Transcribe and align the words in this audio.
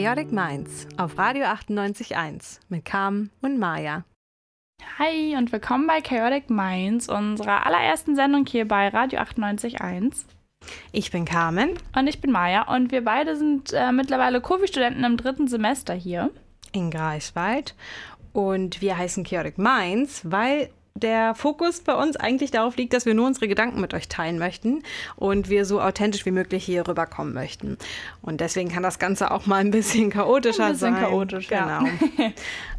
Chaotic 0.00 0.30
Minds 0.30 0.86
auf 0.96 1.18
Radio 1.18 1.46
98.1 1.46 2.60
mit 2.68 2.84
Carmen 2.84 3.32
und 3.42 3.58
Maya. 3.58 4.04
Hi 4.96 5.34
und 5.36 5.50
willkommen 5.50 5.88
bei 5.88 6.00
Chaotic 6.00 6.50
Minds, 6.50 7.08
unserer 7.08 7.66
allerersten 7.66 8.14
Sendung 8.14 8.46
hier 8.46 8.68
bei 8.68 8.86
Radio 8.86 9.18
98.1. 9.18 10.26
Ich 10.92 11.10
bin 11.10 11.24
Carmen. 11.24 11.70
Und 11.96 12.06
ich 12.06 12.20
bin 12.20 12.30
Maya 12.30 12.72
und 12.72 12.92
wir 12.92 13.02
beide 13.02 13.34
sind 13.34 13.72
äh, 13.72 13.90
mittlerweile 13.90 14.40
Kofi-Studenten 14.40 15.02
im 15.02 15.16
dritten 15.16 15.48
Semester 15.48 15.94
hier. 15.94 16.30
In 16.70 16.92
Greifswald. 16.92 17.74
Und 18.32 18.80
wir 18.80 18.96
heißen 18.96 19.24
Chaotic 19.24 19.58
Minds, 19.58 20.22
weil 20.30 20.70
der 21.00 21.34
Fokus 21.34 21.80
bei 21.80 21.94
uns 21.94 22.16
eigentlich 22.16 22.50
darauf 22.50 22.76
liegt, 22.76 22.92
dass 22.92 23.06
wir 23.06 23.14
nur 23.14 23.26
unsere 23.26 23.48
Gedanken 23.48 23.80
mit 23.80 23.94
euch 23.94 24.08
teilen 24.08 24.38
möchten 24.38 24.82
und 25.16 25.48
wir 25.48 25.64
so 25.64 25.80
authentisch 25.80 26.26
wie 26.26 26.30
möglich 26.30 26.64
hier 26.64 26.86
rüberkommen 26.86 27.34
möchten. 27.34 27.78
Und 28.22 28.40
deswegen 28.40 28.70
kann 28.70 28.82
das 28.82 28.98
Ganze 28.98 29.30
auch 29.30 29.46
mal 29.46 29.60
ein 29.60 29.70
bisschen 29.70 30.10
chaotischer 30.10 30.66
ein 30.66 30.72
bisschen 30.72 30.94
sein. 30.94 31.02
chaotisch, 31.02 31.48
genau. 31.48 31.84
ja. 31.84 31.86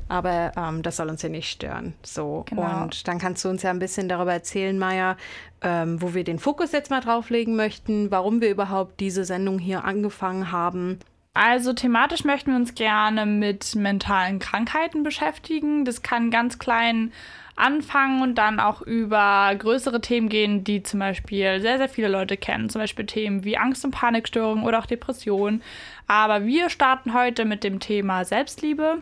Aber 0.09 0.52
ähm, 0.58 0.82
das 0.82 0.98
soll 0.98 1.08
uns 1.08 1.22
ja 1.22 1.30
nicht 1.30 1.50
stören. 1.50 1.94
So. 2.02 2.44
Genau. 2.50 2.84
Und 2.84 3.08
dann 3.08 3.20
kannst 3.20 3.45
du 3.45 3.50
uns 3.50 3.62
ja 3.62 3.70
ein 3.70 3.80
bisschen 3.80 4.09
darüber 4.09 4.34
erzählen, 4.34 4.78
Maya, 4.78 5.16
ähm, 5.62 6.02
wo 6.02 6.16
wir 6.16 6.23
den 6.23 6.40
Fokus 6.40 6.72
jetzt 6.72 6.90
mal 6.90 7.00
drauflegen 7.00 7.56
möchten, 7.56 8.09
warum 8.09 8.42
wir 8.42 8.50
überhaupt 8.50 9.00
diese 9.00 9.23
Sendung 9.23 9.59
hier 9.59 9.84
angefangen 9.84 10.52
haben. 10.52 11.00
Also 11.36 11.73
thematisch 11.73 12.23
möchten 12.26 12.52
wir 12.52 12.58
uns 12.58 12.73
gerne 12.73 13.26
mit 13.26 13.76
mentalen 13.76 14.40
Krankheiten 14.40 15.04
beschäftigen. 15.04 15.86
Das 15.86 16.02
kann 16.02 16.31
ganz 16.31 16.58
klein 16.58 17.14
anfangen 17.59 18.21
und 18.21 18.35
dann 18.35 18.59
auch 18.59 18.81
über 18.81 19.53
größere 19.57 20.02
Themen 20.02 20.29
gehen, 20.29 20.63
die 20.63 20.83
zum 20.83 20.99
Beispiel 20.99 21.59
sehr, 21.59 21.77
sehr 21.77 21.89
viele 21.89 22.07
Leute 22.07 22.38
kennen. 22.38 22.69
Zum 22.69 22.81
Beispiel 22.81 23.05
Themen 23.05 23.43
wie 23.43 23.57
Angst- 23.57 23.85
und 23.85 23.91
Panikstörungen 23.91 24.63
oder 24.63 24.79
auch 24.79 24.85
Depressionen. 24.85 25.61
Aber 26.07 26.45
wir 26.45 26.69
starten 26.69 27.13
heute 27.13 27.45
mit 27.45 27.63
dem 27.63 27.80
Thema 27.80 28.25
Selbstliebe. 28.25 29.02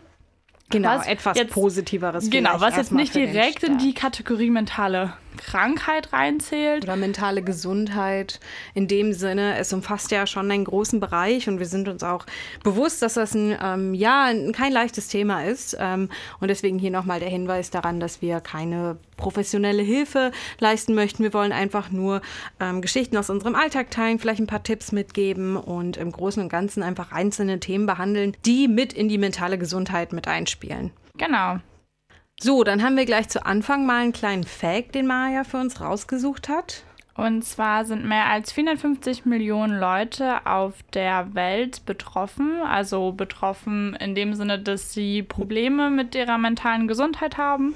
Genau, 0.69 0.89
Was 0.97 1.07
etwas 1.07 1.37
jetzt- 1.37 1.53
Positiveres. 1.53 2.29
Genau, 2.29 2.59
was 2.59 2.75
jetzt 2.75 2.91
nicht 2.91 3.15
direkt 3.15 3.63
in 3.63 3.77
die 3.77 3.93
Kategorie 3.93 4.49
mentale 4.49 5.13
Krankheit 5.37 6.11
reinzählt. 6.11 6.83
oder 6.83 6.95
mentale 6.97 7.41
Gesundheit. 7.41 8.39
In 8.73 8.87
dem 8.89 9.13
Sinne, 9.13 9.55
es 9.57 9.71
umfasst 9.71 10.11
ja 10.11 10.27
schon 10.27 10.51
einen 10.51 10.65
großen 10.65 10.99
Bereich 10.99 11.47
und 11.47 11.59
wir 11.59 11.67
sind 11.67 11.87
uns 11.87 12.03
auch 12.03 12.25
bewusst, 12.63 13.01
dass 13.01 13.13
das 13.13 13.33
ein, 13.33 13.57
ähm, 13.61 13.93
ja, 13.93 14.25
ein- 14.25 14.51
kein 14.51 14.73
leichtes 14.73 15.07
Thema 15.07 15.43
ist. 15.45 15.77
Ähm, 15.79 16.09
und 16.41 16.49
deswegen 16.49 16.79
hier 16.79 16.91
nochmal 16.91 17.19
der 17.21 17.29
Hinweis 17.29 17.69
daran, 17.69 17.99
dass 18.01 18.21
wir 18.21 18.41
keine 18.41 18.97
professionelle 19.17 19.83
Hilfe 19.83 20.31
leisten 20.59 20.95
möchten. 20.95 21.23
Wir 21.23 21.33
wollen 21.33 21.51
einfach 21.51 21.91
nur 21.91 22.21
ähm, 22.59 22.81
Geschichten 22.81 23.17
aus 23.17 23.29
unserem 23.29 23.55
Alltag 23.55 23.91
teilen, 23.91 24.19
vielleicht 24.19 24.39
ein 24.39 24.47
paar 24.47 24.63
Tipps 24.63 24.91
mitgeben 24.91 25.57
und 25.57 25.97
im 25.97 26.11
Großen 26.11 26.41
und 26.41 26.49
Ganzen 26.49 26.83
einfach 26.83 27.11
einzelne 27.11 27.59
Themen 27.59 27.85
behandeln, 27.85 28.35
die 28.45 28.67
mit 28.67 28.93
in 28.93 29.09
die 29.09 29.17
mentale 29.17 29.57
Gesundheit 29.57 30.13
mit 30.13 30.27
einspielen. 30.27 30.91
Genau. 31.17 31.57
So, 32.39 32.63
dann 32.63 32.83
haben 32.83 32.95
wir 32.95 33.05
gleich 33.05 33.29
zu 33.29 33.45
Anfang 33.45 33.87
mal 33.87 34.03
einen 34.03 34.13
kleinen 34.13 34.43
Fact, 34.43 34.93
den 34.93 35.07
Maya 35.07 35.43
für 35.43 35.57
uns 35.57 35.81
rausgesucht 35.81 36.49
hat. 36.49 36.83
Und 37.15 37.43
zwar 37.43 37.83
sind 37.83 38.05
mehr 38.05 38.27
als 38.27 38.51
450 38.51 39.25
Millionen 39.25 39.79
Leute 39.79 40.45
auf 40.45 40.75
der 40.93 41.33
Welt 41.33 41.83
betroffen. 41.87 42.61
Also 42.61 43.11
betroffen 43.11 43.95
in 43.95 44.13
dem 44.13 44.35
Sinne, 44.35 44.59
dass 44.59 44.93
sie 44.93 45.23
Probleme 45.23 45.89
mit 45.89 46.13
ihrer 46.13 46.37
mentalen 46.37 46.87
Gesundheit 46.87 47.39
haben. 47.39 47.73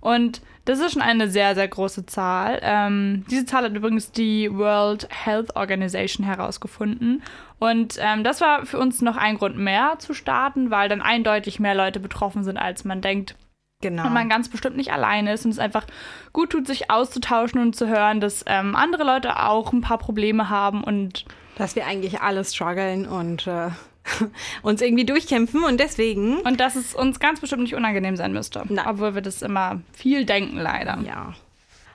Und 0.00 0.42
das 0.64 0.80
ist 0.80 0.92
schon 0.92 1.02
eine 1.02 1.28
sehr, 1.28 1.54
sehr 1.54 1.68
große 1.68 2.06
Zahl. 2.06 2.58
Ähm, 2.62 3.24
diese 3.30 3.44
Zahl 3.44 3.64
hat 3.64 3.74
übrigens 3.74 4.12
die 4.12 4.50
World 4.52 5.08
Health 5.10 5.56
Organization 5.56 6.24
herausgefunden. 6.26 7.22
Und 7.58 7.96
ähm, 8.00 8.24
das 8.24 8.40
war 8.40 8.66
für 8.66 8.78
uns 8.78 9.02
noch 9.02 9.16
ein 9.16 9.38
Grund 9.38 9.56
mehr 9.56 9.94
zu 9.98 10.14
starten, 10.14 10.70
weil 10.70 10.88
dann 10.88 11.02
eindeutig 11.02 11.60
mehr 11.60 11.74
Leute 11.74 12.00
betroffen 12.00 12.44
sind, 12.44 12.56
als 12.56 12.84
man 12.84 13.00
denkt 13.00 13.36
Genau. 13.82 14.06
und 14.06 14.14
man 14.14 14.30
ganz 14.30 14.48
bestimmt 14.48 14.78
nicht 14.78 14.92
alleine 14.92 15.34
ist 15.34 15.44
und 15.44 15.50
es 15.50 15.58
einfach 15.58 15.84
gut 16.32 16.50
tut, 16.50 16.66
sich 16.66 16.90
auszutauschen 16.90 17.60
und 17.60 17.76
zu 17.76 17.86
hören, 17.86 18.18
dass 18.20 18.42
ähm, 18.46 18.74
andere 18.74 19.04
Leute 19.04 19.42
auch 19.42 19.74
ein 19.74 19.82
paar 19.82 19.98
Probleme 19.98 20.48
haben 20.48 20.82
und 20.82 21.26
dass 21.58 21.76
wir 21.76 21.86
eigentlich 21.86 22.22
alle 22.22 22.42
strugglen 22.44 23.06
und 23.06 23.46
äh, 23.46 23.68
uns 24.62 24.80
irgendwie 24.80 25.04
durchkämpfen 25.04 25.64
und 25.64 25.78
deswegen. 25.80 26.38
und 26.40 26.60
dass 26.60 26.76
es 26.76 26.94
uns 26.94 27.20
ganz 27.20 27.40
bestimmt 27.40 27.62
nicht 27.62 27.74
unangenehm 27.74 28.16
sein 28.16 28.32
müsste. 28.32 28.62
Nein. 28.68 28.86
Obwohl 28.88 29.14
wir 29.14 29.22
das 29.22 29.42
immer 29.42 29.80
viel 29.92 30.24
denken, 30.24 30.58
leider. 30.58 30.98
Ja. 31.06 31.34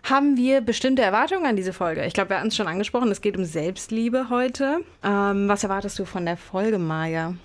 Haben 0.03 0.37
wir 0.37 0.61
bestimmte 0.61 1.01
Erwartungen 1.01 1.45
an 1.45 1.55
diese 1.55 1.73
Folge? 1.73 2.05
Ich 2.05 2.13
glaube, 2.13 2.31
wir 2.31 2.37
hatten 2.37 2.47
es 2.47 2.55
schon 2.55 2.67
angesprochen, 2.67 3.11
es 3.11 3.21
geht 3.21 3.37
um 3.37 3.45
Selbstliebe 3.45 4.29
heute. 4.29 4.79
Ähm, 5.03 5.47
was 5.47 5.63
erwartest 5.63 5.99
du 5.99 6.05
von 6.05 6.25
der 6.25 6.37
Folge, 6.37 6.79
Maya? 6.79 7.35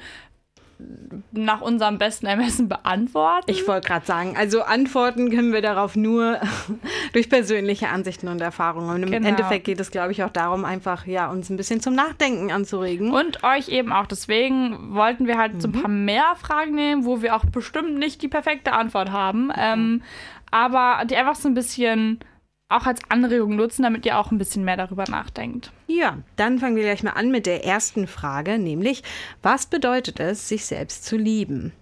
nach 1.33 1.61
unserem 1.61 1.99
besten 1.99 2.27
Ermessen 2.27 2.69
beantworten. 2.69 3.51
Ich 3.51 3.67
wollte 3.67 3.89
gerade 3.89 4.07
sagen, 4.07 4.37
also 4.37 4.63
antworten 4.63 5.31
können 5.31 5.53
wir 5.53 5.61
darauf 5.61 5.97
nur 5.97 6.41
durch 7.13 7.29
persönliche 7.29 7.89
Ansichten 7.89 8.29
und 8.29 8.41
Erfahrungen. 8.41 8.91
Und 8.91 9.03
im 9.03 9.11
Genau. 9.11 9.29
Endeffekt 9.29 9.65
geht 9.65 9.81
es, 9.81 9.91
glaube 9.91 10.13
ich, 10.13 10.23
auch 10.23 10.31
darum, 10.31 10.65
einfach 10.65 11.07
ja, 11.07 11.31
uns 11.31 11.51
ein 11.51 11.57
bisschen 11.57 11.81
zum 11.81 11.95
Nachdenken 11.95 12.53
anzuregen. 12.53 13.13
Und 13.13 13.43
euch 13.43 13.69
eben 13.69 13.93
auch. 13.93 14.07
Deswegen 14.07 14.95
wollten 14.95 15.27
wir 15.27 15.37
halt 15.37 15.61
so 15.61 15.69
ein 15.69 15.73
paar 15.73 15.89
mehr 15.91 16.35
Fragen 16.41 16.75
nehmen, 16.75 17.05
wo 17.05 17.23
wir 17.23 17.35
auch 17.35 17.45
bestimmt 17.45 17.99
nicht 17.99 18.23
die 18.23 18.29
perfekte 18.29 18.73
Antwort 18.73 19.11
haben. 19.11 19.51
Ähm, 19.57 20.03
aber 20.51 21.05
die 21.07 21.17
einfach 21.17 21.35
so 21.35 21.49
ein 21.49 21.55
bisschen 21.55 22.21
auch 22.69 22.87
als 22.87 23.01
Anregung 23.09 23.57
nutzen, 23.57 23.83
damit 23.83 24.05
ihr 24.05 24.19
auch 24.19 24.31
ein 24.31 24.39
bisschen 24.39 24.65
mehr 24.65 24.77
darüber 24.77 25.05
nachdenkt. 25.09 25.73
Ja, 25.87 26.19
dann 26.37 26.59
fangen 26.59 26.77
wir 26.77 26.83
gleich 26.83 27.03
mal 27.03 27.13
an 27.13 27.31
mit 27.31 27.47
der 27.47 27.65
ersten 27.65 28.07
Frage, 28.07 28.59
nämlich, 28.59 29.03
was 29.43 29.67
bedeutet 29.67 30.21
es, 30.21 30.49
sich 30.49 30.67
selbst 30.67 31.05
zu 31.05 31.17
lieben? 31.17 31.73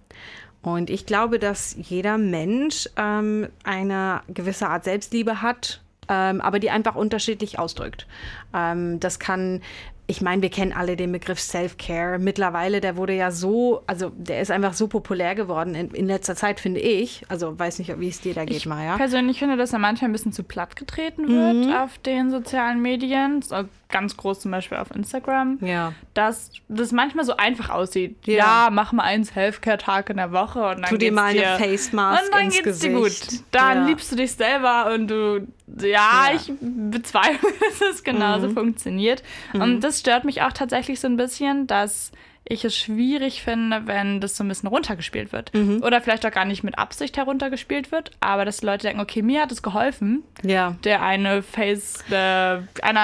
Und 0.61 0.89
ich 0.89 1.05
glaube, 1.05 1.39
dass 1.39 1.75
jeder 1.77 2.17
Mensch 2.17 2.89
ähm, 2.97 3.47
eine 3.63 4.21
gewisse 4.27 4.67
Art 4.69 4.85
Selbstliebe 4.85 5.41
hat, 5.41 5.81
ähm, 6.09 6.41
aber 6.41 6.59
die 6.59 6.71
einfach 6.71 6.95
unterschiedlich 6.95 7.59
ausdrückt. 7.59 8.07
Ähm, 8.53 8.99
das 8.99 9.19
kann, 9.19 9.61
ich 10.09 10.21
meine, 10.21 10.41
wir 10.41 10.49
kennen 10.49 10.71
alle 10.71 10.95
den 10.95 11.11
Begriff 11.11 11.37
Self-Care. 11.39 12.17
Mittlerweile, 12.17 12.79
der 12.79 12.95
wurde 12.95 13.13
ja 13.13 13.29
so, 13.29 13.81
also 13.87 14.09
der 14.15 14.39
ist 14.41 14.51
einfach 14.51 14.73
so 14.73 14.87
populär 14.87 15.35
geworden 15.35 15.75
in, 15.75 15.89
in 15.91 16.07
letzter 16.07 16.35
Zeit, 16.35 16.61
finde 16.61 16.79
ich. 16.79 17.23
Also 17.27 17.59
weiß 17.59 17.79
nicht, 17.79 17.99
wie 17.99 18.07
es 18.07 18.21
dir 18.21 18.33
da 18.33 18.45
geht, 18.45 18.65
Maya. 18.65 18.95
Persönlich 18.95 19.39
finde, 19.39 19.57
dass 19.57 19.73
er 19.73 19.79
manchmal 19.79 20.09
ein 20.09 20.13
bisschen 20.13 20.31
zu 20.31 20.43
platt 20.43 20.77
getreten 20.77 21.27
wird 21.27 21.67
Mhm. 21.67 21.73
auf 21.73 21.97
den 21.97 22.31
sozialen 22.31 22.81
Medien. 22.81 23.43
Ganz 23.89 24.17
groß 24.17 24.41
zum 24.41 24.51
Beispiel 24.51 24.77
auf 24.77 24.91
Instagram. 24.93 25.59
Ja. 25.61 25.93
dass 26.13 26.51
das 26.67 26.91
manchmal 26.91 27.23
so 27.23 27.37
einfach 27.37 27.69
aussieht. 27.69 28.17
Ja, 28.25 28.35
Ja. 28.65 28.69
mach 28.71 28.91
mal 28.91 29.03
einen 29.03 29.23
Self-Care-Tag 29.23 30.09
in 30.09 30.17
der 30.17 30.31
Woche 30.33 30.59
und 30.59 30.81
dann 30.81 30.89
Tu 30.89 30.97
dir 30.97 31.11
mal 31.13 31.25
eine 31.27 31.39
dir, 31.39 31.57
Face 31.57 31.93
Mask 31.93 32.23
und 32.25 32.33
dann 32.33 32.41
ins 32.45 32.61
geht's 32.61 32.79
dir 32.79 32.91
Gesicht. 32.91 33.29
gut. 33.29 33.39
Dann 33.51 33.77
Ja. 33.83 33.85
liebst 33.87 34.11
du 34.11 34.15
dich 34.17 34.31
selber 34.33 34.91
und 34.93 35.07
du, 35.07 35.47
ja, 35.79 35.87
Ja. 35.87 36.31
ich 36.35 36.51
bezweifle, 36.59 37.49
dass 37.79 37.81
es 37.95 38.03
genauso 38.03 38.49
funktioniert. 38.49 39.23
Und 39.53 39.81
das 39.81 39.99
stört 40.01 40.25
mich 40.25 40.41
auch 40.41 40.51
tatsächlich 40.53 40.99
so 40.99 41.07
ein 41.07 41.15
bisschen, 41.17 41.67
dass 41.67 42.11
ich 42.49 42.63
es 42.65 42.75
schwierig 42.77 43.41
finde, 43.43 43.87
wenn 43.87 44.21
das 44.21 44.35
so 44.37 44.43
ein 44.43 44.47
bisschen 44.47 44.69
runtergespielt 44.69 45.31
wird. 45.33 45.51
Oder 45.81 46.01
vielleicht 46.01 46.25
auch 46.25 46.31
gar 46.31 46.45
nicht 46.45 46.63
mit 46.63 46.77
Absicht 46.77 47.17
heruntergespielt 47.17 47.91
wird, 47.91 48.11
aber 48.19 48.45
dass 48.45 48.57
die 48.57 48.65
Leute 48.65 48.87
denken, 48.87 49.01
okay, 49.01 49.21
mir 49.21 49.41
hat 49.41 49.51
es 49.51 49.61
geholfen, 49.61 50.23
Ja. 50.43 50.75
der 50.83 51.01
eine 51.03 51.43
Face, 51.43 52.03
äh, 52.09 52.13
einer, 52.13 52.63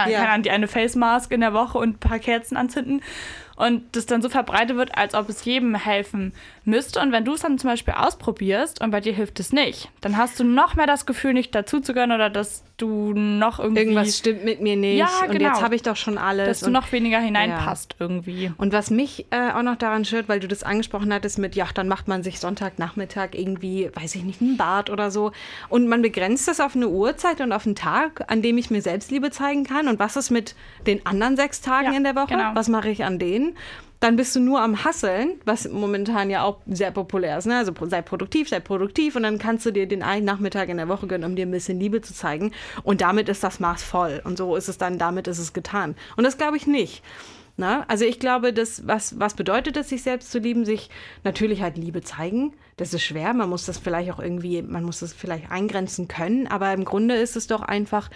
Ja. 0.09 0.19
keine 0.19 0.29
Ahnung, 0.29 0.43
die 0.43 0.51
eine 0.51 0.67
Face 0.67 0.95
Mask 0.95 1.31
in 1.31 1.41
der 1.41 1.53
Woche 1.53 1.77
und 1.77 1.89
ein 1.95 1.99
paar 1.99 2.19
Kerzen 2.19 2.55
anzünden 2.57 3.01
und 3.55 3.83
das 3.95 4.05
dann 4.05 4.21
so 4.21 4.29
verbreitet 4.29 4.77
wird, 4.77 4.97
als 4.97 5.13
ob 5.15 5.29
es 5.29 5.45
jedem 5.45 5.75
helfen 5.75 6.33
müsste. 6.65 6.99
Und 7.01 7.11
wenn 7.11 7.25
du 7.25 7.33
es 7.33 7.41
dann 7.41 7.57
zum 7.59 7.69
Beispiel 7.69 7.93
ausprobierst 7.95 8.81
und 8.81 8.91
bei 8.91 8.99
dir 9.01 9.13
hilft 9.13 9.39
es 9.39 9.51
nicht, 9.53 9.89
dann 10.01 10.17
hast 10.17 10.39
du 10.39 10.43
noch 10.43 10.75
mehr 10.75 10.87
das 10.87 11.05
Gefühl, 11.05 11.33
nicht 11.33 11.53
dazuzugehören 11.53 12.11
oder 12.11 12.29
dass 12.29 12.63
du 12.77 13.13
noch 13.13 13.59
irgendwie, 13.59 13.81
Irgendwas 13.81 14.17
stimmt 14.17 14.43
mit 14.43 14.59
mir 14.61 14.75
nicht. 14.75 14.97
Ja, 14.97 15.07
Und 15.27 15.31
genau. 15.37 15.49
jetzt 15.49 15.61
habe 15.61 15.75
ich 15.75 15.83
doch 15.83 15.95
schon 15.95 16.17
alles. 16.17 16.47
dass 16.47 16.59
du 16.61 16.65
und 16.67 16.71
noch 16.73 16.91
weniger 16.91 17.19
hineinpasst 17.19 17.95
irgendwie. 17.99 18.51
Und 18.57 18.73
was 18.73 18.89
mich 18.89 19.27
äh, 19.31 19.51
auch 19.51 19.61
noch 19.61 19.75
daran 19.75 20.05
stört, 20.05 20.27
weil 20.29 20.39
du 20.39 20.47
das 20.47 20.63
angesprochen 20.63 21.13
hattest 21.13 21.37
mit, 21.37 21.55
ja, 21.55 21.67
dann 21.73 21.87
macht 21.87 22.07
man 22.07 22.23
sich 22.23 22.39
Sonntagnachmittag 22.39 23.29
irgendwie, 23.33 23.89
weiß 23.93 24.15
ich 24.15 24.23
nicht, 24.23 24.41
ein 24.41 24.57
Bad 24.57 24.89
oder 24.89 25.11
so. 25.11 25.31
Und 25.69 25.87
man 25.87 26.01
begrenzt 26.01 26.47
das 26.47 26.59
auf 26.59 26.75
eine 26.75 26.87
Uhrzeit 26.89 27.41
und 27.41 27.51
auf 27.51 27.65
einen 27.65 27.75
Tag, 27.75 28.25
an 28.31 28.41
dem 28.41 28.57
ich 28.57 28.71
mir 28.71 28.81
Selbstliebe 28.81 29.29
zeigen 29.31 29.63
kann. 29.65 29.87
Und 29.87 29.99
was 29.99 30.15
ist 30.15 30.31
mit 30.31 30.55
den 30.87 31.05
anderen 31.05 31.35
sechs 31.35 31.61
Tagen 31.61 31.91
Ja, 31.91 31.97
in 31.97 32.03
der 32.03 32.15
Woche? 32.15 32.27
genau. 32.29 32.51
Was 32.55 32.67
mache 32.69 32.89
ich 32.89 33.03
an 33.03 33.19
denen? 33.19 33.52
Dann 33.99 34.17
bist 34.17 34.35
du 34.35 34.41
nur 34.41 34.61
am 34.61 34.83
Hasseln, 34.83 35.39
was 35.45 35.69
momentan 35.69 36.29
ja 36.29 36.43
auch 36.43 36.57
sehr 36.67 36.91
populär 36.91 37.37
ist. 37.37 37.45
Ne? 37.45 37.57
Also 37.57 37.71
sei 37.83 38.01
produktiv, 38.01 38.49
sei 38.49 38.59
produktiv 38.59 39.15
und 39.15 39.23
dann 39.23 39.39
kannst 39.39 39.65
du 39.65 39.71
dir 39.71 39.87
den 39.87 40.03
einen 40.03 40.25
Nachmittag 40.25 40.67
in 40.67 40.75
der 40.75 40.89
Woche 40.89 41.07
gönnen, 41.07 41.29
um 41.29 41.37
dir 41.37 41.45
ein 41.45 41.51
bisschen 41.51 41.79
Liebe 41.79 42.01
zu 42.01 42.13
zeigen. 42.13 42.51
Und 42.83 42.99
damit 42.99 43.29
ist 43.29 43.45
das 43.45 43.61
Maß 43.61 43.81
voll. 43.81 44.21
Und 44.25 44.37
so 44.37 44.57
ist 44.57 44.67
es 44.67 44.77
dann, 44.77 44.97
damit 44.97 45.27
ist 45.27 45.39
es 45.39 45.53
getan. 45.53 45.95
Und 46.17 46.25
das 46.25 46.37
glaube 46.37 46.57
ich 46.57 46.67
nicht. 46.67 47.01
Na, 47.55 47.85
also 47.87 48.03
ich 48.03 48.19
glaube, 48.19 48.51
das, 48.51 48.87
was, 48.87 49.19
was 49.19 49.35
bedeutet 49.35 49.77
es, 49.77 49.89
sich 49.89 50.01
selbst 50.01 50.31
zu 50.31 50.39
lieben? 50.39 50.65
Sich 50.65 50.89
natürlich 51.23 51.61
halt 51.61 51.77
Liebe 51.77 52.01
zeigen. 52.01 52.53
Das 52.77 52.93
ist 52.93 53.03
schwer. 53.03 53.33
Man 53.33 53.49
muss 53.49 53.67
das 53.67 53.77
vielleicht 53.77 54.11
auch 54.11 54.19
irgendwie, 54.19 54.63
man 54.63 54.83
muss 54.83 54.99
das 54.99 55.13
vielleicht 55.13 55.51
eingrenzen 55.51 56.07
können. 56.07 56.47
Aber 56.47 56.73
im 56.73 56.83
Grunde 56.83 57.15
ist 57.15 57.35
es 57.35 57.45
doch 57.45 57.61
einfach, 57.61 58.09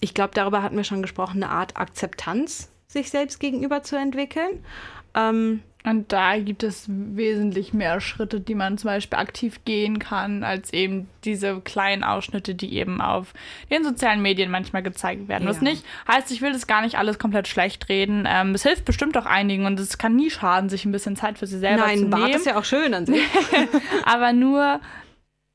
ich 0.00 0.14
glaube, 0.14 0.32
darüber 0.34 0.62
hatten 0.62 0.76
wir 0.76 0.84
schon 0.84 1.00
gesprochen, 1.00 1.44
eine 1.44 1.52
Art 1.52 1.76
Akzeptanz 1.76 2.71
sich 2.92 3.10
selbst 3.10 3.40
gegenüber 3.40 3.82
zu 3.82 3.96
entwickeln. 3.96 4.64
Ähm, 5.14 5.62
Und 5.84 6.12
da 6.12 6.38
gibt 6.38 6.62
es 6.62 6.84
wesentlich 6.88 7.72
mehr 7.74 8.00
Schritte, 8.00 8.38
die 8.40 8.54
man 8.54 8.78
zum 8.78 8.86
Beispiel 8.88 9.18
aktiv 9.18 9.64
gehen 9.64 9.98
kann, 9.98 10.44
als 10.44 10.72
eben 10.72 11.08
diese 11.24 11.60
kleinen 11.60 12.04
Ausschnitte, 12.04 12.54
die 12.54 12.74
eben 12.76 13.00
auf 13.00 13.34
den 13.68 13.82
sozialen 13.82 14.22
Medien 14.22 14.48
manchmal 14.50 14.84
gezeigt 14.84 15.26
werden. 15.26 15.48
Was 15.48 15.56
Ja. 15.56 15.64
nicht 15.64 15.84
heißt, 16.06 16.30
ich 16.30 16.40
will 16.40 16.52
das 16.52 16.68
gar 16.68 16.82
nicht 16.82 16.98
alles 16.98 17.18
komplett 17.18 17.48
schlecht 17.48 17.88
reden. 17.88 18.28
Ähm, 18.30 18.54
es 18.54 18.62
hilft 18.62 18.84
bestimmt 18.84 19.16
auch 19.18 19.26
einigen 19.26 19.66
und 19.66 19.80
es 19.80 19.98
kann 19.98 20.14
nie 20.14 20.30
schaden, 20.30 20.68
sich 20.70 20.84
ein 20.84 20.92
bisschen 20.92 21.16
Zeit 21.16 21.36
für 21.38 21.48
sich 21.48 21.58
selber 21.58 21.82
zu 21.82 21.88
nein, 21.88 22.10
Bart 22.10 22.22
nehmen. 22.22 22.34
ist 22.36 22.46
ja 22.46 22.56
auch 22.56 22.64
schön 22.64 22.94
an 22.94 23.04
sich. 23.06 23.20
Aber 24.04 24.32
nur 24.32 24.80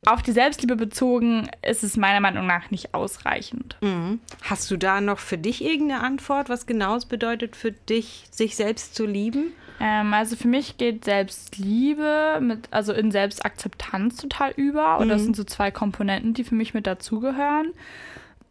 auf 0.08 0.22
die 0.22 0.32
Selbstliebe 0.32 0.76
bezogen 0.76 1.50
ist 1.62 1.84
es 1.84 1.98
meiner 1.98 2.22
Meinung 2.22 2.48
nach 2.48 2.72
nicht 2.72 2.94
ausreichend. 2.94 3.78
Mhm. 3.82 4.20
Hast 4.42 4.72
du 4.72 4.78
da 4.78 5.02
noch 5.02 5.20
für 5.20 5.38
dich 5.38 5.64
irgendeine 5.64 6.02
Antwort, 6.02 6.50
was 6.50 6.66
genau 6.66 6.96
es 6.96 7.06
bedeutet 7.06 7.56
für 7.56 7.74
dich, 7.74 8.26
sich 8.32 8.56
selbst 8.56 8.96
zu 8.96 9.06
lieben? 9.06 9.52
Ähm, 9.80 10.14
also 10.14 10.36
für 10.36 10.48
mich 10.48 10.78
geht 10.78 11.06
Selbstliebe 11.06 12.40
mit, 12.42 12.68
also 12.72 12.94
in 12.94 13.12
Selbstakzeptanz 13.12 14.18
total 14.18 14.52
über. 14.56 14.98
Und 15.00 15.10
das 15.10 15.24
sind 15.24 15.36
so 15.36 15.44
zwei 15.44 15.72
Komponenten, 15.72 16.34
die 16.34 16.44
für 16.44 16.56
mich 16.56 16.74
mit 16.74 16.88
dazugehören. 16.88 17.74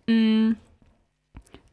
Mm. 0.07 0.53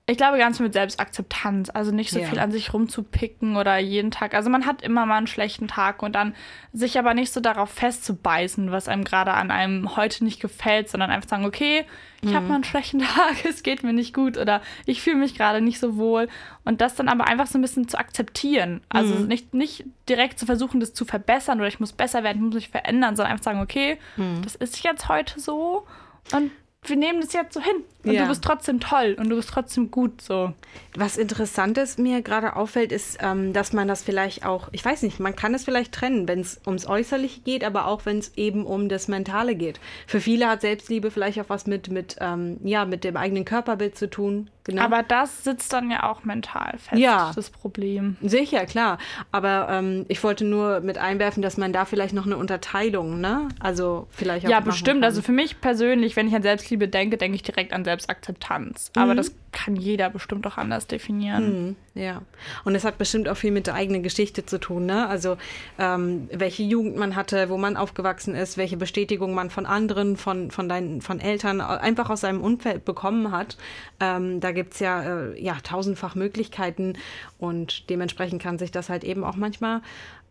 Ich 0.05 0.17
glaube 0.17 0.37
ganz 0.37 0.59
mit 0.59 0.73
Selbstakzeptanz, 0.73 1.69
also 1.69 1.91
nicht 1.91 2.11
so 2.11 2.19
Ja. 2.19 2.27
viel 2.27 2.39
an 2.39 2.51
sich 2.51 2.73
rumzupicken 2.73 3.55
oder 3.55 3.77
jeden 3.77 4.11
Tag. 4.11 4.33
Also 4.33 4.49
man 4.49 4.65
hat 4.65 4.81
immer 4.81 5.05
mal 5.05 5.15
einen 5.15 5.27
schlechten 5.27 5.69
Tag 5.69 6.03
und 6.03 6.13
dann 6.13 6.35
sich 6.73 6.99
aber 6.99 7.13
nicht 7.13 7.31
so 7.31 7.39
darauf 7.39 7.69
festzubeißen, 7.69 8.69
was 8.69 8.89
einem 8.89 9.05
gerade 9.05 9.31
an 9.33 9.49
einem 9.49 9.95
heute 9.95 10.25
nicht 10.25 10.41
gefällt, 10.41 10.89
sondern 10.89 11.09
einfach 11.09 11.29
sagen, 11.29 11.45
okay, 11.45 11.85
ich 12.21 12.35
habe 12.35 12.47
mal 12.47 12.55
einen 12.55 12.63
schlechten 12.65 12.99
Tag, 13.15 13.45
es 13.45 13.63
geht 13.63 13.83
mir 13.83 13.93
nicht 13.93 14.13
gut 14.13 14.37
oder 14.37 14.61
ich 14.85 15.01
fühle 15.01 15.15
mich 15.15 15.35
gerade 15.35 15.61
nicht 15.61 15.79
so 15.79 15.95
wohl 15.95 16.27
und 16.65 16.81
das 16.81 16.95
dann 16.95 17.07
aber 17.07 17.25
einfach 17.27 17.47
so 17.47 17.57
ein 17.57 17.61
bisschen 17.61 17.87
zu 17.87 17.97
akzeptieren. 17.97 18.81
Also 18.89 19.13
nicht, 19.15 19.53
nicht 19.53 19.85
direkt 20.09 20.37
zu 20.37 20.45
versuchen, 20.45 20.81
das 20.81 20.93
zu 20.93 21.05
verbessern 21.05 21.59
oder 21.59 21.69
ich 21.69 21.79
muss 21.79 21.93
besser 21.93 22.23
werden, 22.23 22.39
ich 22.39 22.43
muss 22.43 22.55
mich 22.55 22.69
verändern, 22.69 23.15
sondern 23.15 23.31
einfach 23.31 23.45
sagen, 23.45 23.61
okay, 23.61 23.97
das 24.43 24.55
ist 24.55 24.83
jetzt 24.83 25.07
heute 25.07 25.39
so 25.39 25.87
und 26.33 26.51
wir 26.85 26.97
nehmen 26.97 27.21
das 27.21 27.31
jetzt 27.31 27.53
so 27.53 27.61
hin. 27.61 27.83
Und 28.05 28.11
Ja. 28.13 28.23
du 28.23 28.27
bist 28.29 28.43
trotzdem 28.43 28.79
toll 28.79 29.15
und 29.17 29.29
du 29.29 29.35
bist 29.37 29.49
trotzdem 29.49 29.89
gut 29.89 30.21
so. 30.21 30.53
Was 30.95 31.17
Interessantes 31.17 31.97
mir 31.97 32.21
gerade 32.21 32.55
auffällt, 32.55 32.91
ist, 32.91 33.17
ähm, 33.21 33.53
dass 33.53 33.71
man 33.73 33.87
das 33.87 34.03
vielleicht 34.03 34.45
auch, 34.45 34.67
ich 34.71 34.83
weiß 34.83 35.03
nicht, 35.03 35.19
man 35.19 35.35
kann 35.35 35.53
es 35.53 35.63
vielleicht 35.63 35.93
trennen, 35.93 36.27
wenn 36.27 36.39
es 36.41 36.59
ums 36.67 36.85
Äußerliche 36.85 37.41
geht, 37.41 37.63
aber 37.63 37.87
auch 37.87 38.05
wenn 38.05 38.17
es 38.19 38.33
eben 38.35 38.65
um 38.65 38.89
das 38.89 39.07
Mentale 39.07 39.55
geht. 39.55 39.79
Für 40.07 40.19
viele 40.19 40.47
hat 40.49 40.61
Selbstliebe 40.61 41.11
vielleicht 41.11 41.39
auch 41.39 41.49
was 41.49 41.65
mit, 41.65 41.89
mit, 41.89 42.17
ähm, 42.19 42.59
ja, 42.63 42.85
mit 42.85 43.03
dem 43.03 43.15
eigenen 43.17 43.45
Körperbild 43.45 43.97
zu 43.97 44.09
tun. 44.09 44.49
Genau. 44.65 44.81
Aber 44.83 45.03
das 45.03 45.43
sitzt 45.43 45.73
dann 45.73 45.91
ja 45.91 46.09
auch 46.09 46.23
mental 46.23 46.75
fest, 46.77 46.97
Ja. 47.01 47.31
das 47.35 47.49
Problem. 47.49 48.15
Sicher, 48.21 48.65
klar. 48.65 48.97
Aber 49.31 49.67
ähm, 49.69 50.05
ich 50.07 50.23
wollte 50.23 50.45
nur 50.45 50.79
mit 50.79 50.97
einwerfen, 50.97 51.41
dass 51.43 51.57
man 51.57 51.73
da 51.73 51.83
vielleicht 51.83 52.13
noch 52.13 52.25
eine 52.25 52.37
Unterteilung, 52.37 53.19
ne? 53.19 53.49
Also 53.59 54.07
vielleicht 54.11 54.45
auch 54.45 54.49
Ja, 54.49 54.61
bestimmt. 54.61 55.01
kann. 55.01 55.03
Also 55.03 55.21
für 55.21 55.33
mich 55.33 55.59
persönlich, 55.59 56.15
wenn 56.15 56.29
ich 56.29 56.35
an 56.35 56.43
Selbstliebe 56.43 56.87
denke, 56.87 57.17
denke 57.17 57.35
ich 57.35 57.43
direkt 57.43 57.73
an 57.73 57.83
Selbstakzeptanz. 57.93 58.91
Mhm. 58.95 59.01
Aber 59.01 59.15
das 59.15 59.31
kann 59.51 59.75
jeder 59.75 60.09
bestimmt 60.09 60.47
auch 60.47 60.57
anders 60.57 60.87
definieren. 60.87 61.75
Ja, 61.93 62.23
und 62.65 62.73
es 62.73 62.85
hat 62.85 62.97
bestimmt 62.97 63.29
auch 63.29 63.37
viel 63.37 63.51
mit 63.51 63.67
der 63.67 63.75
eigenen 63.75 64.01
Geschichte 64.01 64.45
zu 64.45 64.59
tun, 64.59 64.87
ne? 64.87 65.07
Also 65.07 65.37
ähm, 65.77 66.27
welche 66.31 66.63
Jugend 66.63 66.97
man 66.97 67.15
hatte, 67.15 67.49
wo 67.49 67.57
man 67.57 67.77
aufgewachsen 67.77 68.33
ist, 68.33 68.57
welche 68.57 68.77
Bestätigung 68.77 69.35
man 69.35 69.51
von 69.51 69.67
anderen, 69.67 70.17
von, 70.17 70.49
von 70.49 70.67
deinen, 70.67 71.01
von 71.01 71.19
Eltern, 71.19 71.61
einfach 71.61 72.09
aus 72.09 72.21
seinem 72.21 72.41
Umfeld 72.41 72.83
bekommen 72.83 73.31
hat. 73.31 73.57
Ähm, 73.99 74.39
da 74.39 74.51
gibt 74.51 74.73
es 74.73 74.79
ja, 74.79 75.03
äh, 75.03 75.39
ja 75.39 75.55
tausendfach 75.63 76.15
Möglichkeiten 76.15 76.93
und 77.37 77.91
dementsprechend 77.91 78.41
kann 78.41 78.57
sich 78.57 78.71
das 78.71 78.89
halt 78.89 79.03
eben 79.03 79.23
auch 79.23 79.35
manchmal, 79.35 79.81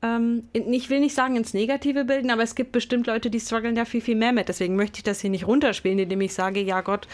ähm, 0.03 0.49
ich 0.53 0.91
will 0.91 0.99
nicht 0.99 1.15
sagen 1.15 1.37
ins 1.37 1.55
Negative 1.55 2.05
bilden, 2.05 2.31
aber 2.31 2.43
es 2.43 2.57
gibt 2.57 2.73
bestimmt 2.73 3.07
Leute, 3.07 3.31
die 3.31 3.39
strugglen 3.39 3.77
da 3.77 3.85
viel, 3.85 4.01
viel 4.01 4.17
mehr 4.17 4.33
mit. 4.33 4.49
Deswegen 4.49 4.75
möchte 4.75 4.99
ich 4.99 5.05
das 5.05 5.21
hier 5.21 5.31
nicht 5.31 5.47
runterspielen, 5.47 6.01
indem 6.01 6.21
ich 6.23 6.35
sage, 6.35 6.61
ja 6.61 6.81
Gott, 6.81 7.07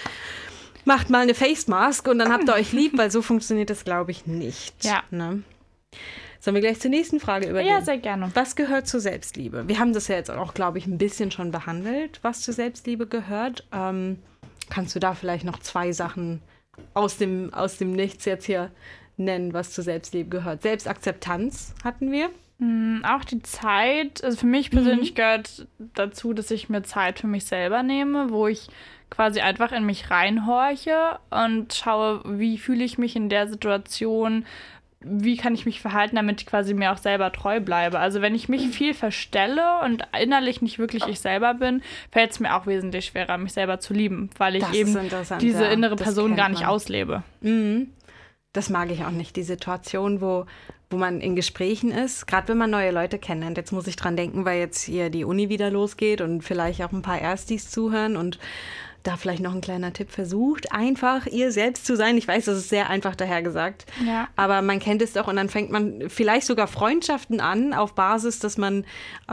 macht 0.88 1.08
mal 1.10 1.20
eine 1.22 1.34
Face 1.34 1.68
Mask 1.68 2.08
und 2.08 2.18
dann 2.18 2.32
habt 2.32 2.48
ihr 2.48 2.54
euch 2.60 2.72
lieb, 2.72 2.98
weil 2.98 3.10
so 3.12 3.22
funktioniert 3.22 3.70
das, 3.70 3.84
glaube 3.84 4.10
ich, 4.10 4.26
nicht. 4.26 4.84
Ja. 4.84 5.04
Ne? 5.12 5.44
Sollen 6.40 6.54
wir 6.54 6.60
gleich 6.60 6.80
zur 6.80 6.90
nächsten 6.90 7.20
Frage 7.20 7.48
übergehen? 7.48 7.70
Ja, 7.72 7.80
sehr 7.82 7.98
gerne. 7.98 8.30
Was 8.34 8.56
gehört 8.56 8.86
zur 8.88 9.00
Selbstliebe? 9.00 9.68
Wir 9.68 9.78
haben 9.78 9.92
das 9.92 10.08
ja 10.08 10.16
jetzt 10.16 10.30
auch, 10.30 10.54
glaube 10.54 10.78
ich, 10.78 10.86
ein 10.86 10.98
bisschen 10.98 11.30
schon 11.30 11.50
behandelt, 11.50 12.18
was 12.22 12.40
zur 12.42 12.54
Selbstliebe 12.54 13.06
gehört. 13.06 13.66
Ähm, 13.72 14.18
kannst 14.70 14.94
du 14.96 15.00
da 15.00 15.14
vielleicht 15.14 15.44
noch 15.44 15.58
zwei 15.60 15.92
Sachen 15.92 16.40
aus 16.94 17.16
dem, 17.16 17.52
aus 17.54 17.78
dem 17.78 17.92
Nichts 17.92 18.24
jetzt 18.24 18.46
hier 18.46 18.70
nennen, 19.16 19.52
was 19.52 19.72
zur 19.72 19.82
Selbstliebe 19.82 20.30
gehört? 20.30 20.62
Selbstakzeptanz 20.62 21.74
hatten 21.82 22.12
wir. 22.12 22.30
Mm, 22.58 23.04
Auch 23.04 23.24
die 23.24 23.42
Zeit, 23.42 24.22
also 24.22 24.36
für 24.38 24.46
mich 24.46 24.70
Mhm. 24.70 24.76
persönlich 24.76 25.14
gehört 25.16 25.66
dazu, 25.94 26.32
dass 26.34 26.50
ich 26.52 26.68
mir 26.68 26.82
Zeit 26.84 27.18
für 27.18 27.26
mich 27.26 27.44
selber 27.46 27.82
nehme, 27.82 28.30
wo 28.30 28.46
ich 28.46 28.68
quasi 29.10 29.40
einfach 29.40 29.72
in 29.72 29.84
mich 29.84 30.10
reinhorche 30.10 31.18
und 31.30 31.74
schaue, 31.74 32.22
wie 32.24 32.58
fühle 32.58 32.84
ich 32.84 32.98
mich 32.98 33.16
in 33.16 33.28
der 33.28 33.48
Situation, 33.48 34.44
wie 35.00 35.36
kann 35.36 35.54
ich 35.54 35.64
mich 35.64 35.80
verhalten, 35.80 36.16
damit 36.16 36.40
ich 36.40 36.46
quasi 36.46 36.74
mir 36.74 36.92
auch 36.92 36.98
selber 36.98 37.30
treu 37.32 37.60
bleibe. 37.60 38.00
Also 38.00 38.20
wenn 38.20 38.34
ich 38.34 38.48
mich 38.48 38.68
viel 38.68 38.94
verstelle 38.94 39.80
und 39.84 40.02
innerlich 40.20 40.60
nicht 40.60 40.78
wirklich 40.78 41.06
ich 41.06 41.20
selber 41.20 41.54
bin, 41.54 41.82
fällt 42.10 42.32
es 42.32 42.40
mir 42.40 42.54
auch 42.56 42.66
wesentlich 42.66 43.06
schwerer, 43.06 43.38
mich 43.38 43.52
selber 43.52 43.78
zu 43.78 43.94
lieben, 43.94 44.30
weil 44.38 44.56
ich 44.56 44.64
Das 44.64 44.74
eben 44.74 44.98
diese 45.40 45.64
ja. 45.64 45.70
innere 45.70 45.96
Person 45.96 46.34
gar 46.34 46.48
nicht 46.48 46.62
man. 46.62 46.70
auslebe. 46.70 47.22
Mhm. 47.40 47.90
Das 48.52 48.70
mag 48.70 48.90
ich 48.90 49.04
auch 49.04 49.10
nicht, 49.10 49.36
die 49.36 49.42
Situation, 49.44 50.20
wo, 50.20 50.46
wo 50.90 50.96
man 50.96 51.20
in 51.20 51.36
Gesprächen 51.36 51.92
ist, 51.92 52.26
gerade 52.26 52.48
wenn 52.48 52.58
man 52.58 52.70
neue 52.70 52.90
Leute 52.90 53.18
kennenlernt. 53.18 53.56
Jetzt 53.56 53.72
muss 53.72 53.86
ich 53.86 53.94
dran 53.94 54.16
denken, 54.16 54.44
weil 54.44 54.58
jetzt 54.58 54.82
hier 54.82 55.10
die 55.10 55.24
Uni 55.24 55.48
wieder 55.48 55.70
losgeht 55.70 56.20
und 56.20 56.42
vielleicht 56.42 56.82
auch 56.82 56.92
ein 56.92 57.02
paar 57.02 57.20
Erstis 57.20 57.70
zuhören 57.70 58.16
und 58.16 58.40
da 59.02 59.16
vielleicht 59.16 59.42
noch 59.42 59.54
ein 59.54 59.60
kleiner 59.60 59.92
Tipp, 59.92 60.10
versucht 60.10 60.72
einfach 60.72 61.26
ihr 61.26 61.52
selbst 61.52 61.86
zu 61.86 61.96
sein. 61.96 62.16
Ich 62.18 62.26
weiß, 62.28 62.46
das 62.46 62.58
ist 62.58 62.68
sehr 62.68 62.90
einfach 62.90 63.14
dahergesagt, 63.16 63.86
Ja. 64.04 64.28
aber 64.36 64.60
man 64.60 64.80
kennt 64.80 65.00
es 65.02 65.12
doch 65.12 65.28
und 65.28 65.36
dann 65.36 65.48
fängt 65.48 65.70
man 65.70 66.08
vielleicht 66.08 66.46
sogar 66.46 66.66
Freundschaften 66.66 67.40
an 67.40 67.72
auf 67.74 67.94
Basis, 67.94 68.38
dass 68.38 68.58
man 68.58 68.84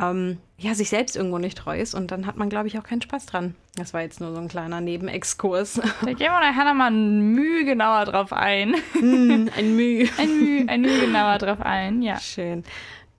ähm, 0.01 0.37
ja, 0.57 0.73
sich 0.75 0.89
selbst 0.89 1.15
irgendwo 1.17 1.37
nicht 1.39 1.57
treu 1.57 1.79
ist 1.79 1.93
und 1.95 2.11
dann 2.11 2.25
hat 2.25 2.37
man, 2.37 2.49
glaube 2.49 2.67
ich, 2.67 2.79
auch 2.79 2.83
keinen 2.83 3.01
Spaß 3.01 3.25
dran. 3.25 3.55
Das 3.75 3.93
war 3.93 4.01
jetzt 4.01 4.21
nur 4.21 4.33
so 4.33 4.39
ein 4.39 4.47
kleiner 4.47 4.79
Nebenexkurs. 4.81 5.81
Da 6.01 6.13
gehen 6.13 6.19
wir 6.31 6.39
nachher 6.39 6.63
nochmal 6.65 6.91
Mühe 6.91 7.65
genauer 7.65 8.05
drauf 8.05 8.31
ein. 8.31 8.75
ein 8.95 9.75
Mühe. 9.75 10.07
Ein 10.17 10.39
Mühe, 10.39 10.65
ein 10.69 10.81
Mühe 10.81 10.99
genauer 11.01 11.37
drauf 11.39 11.59
ein, 11.61 12.01
ja. 12.01 12.17
Schön. 12.19 12.63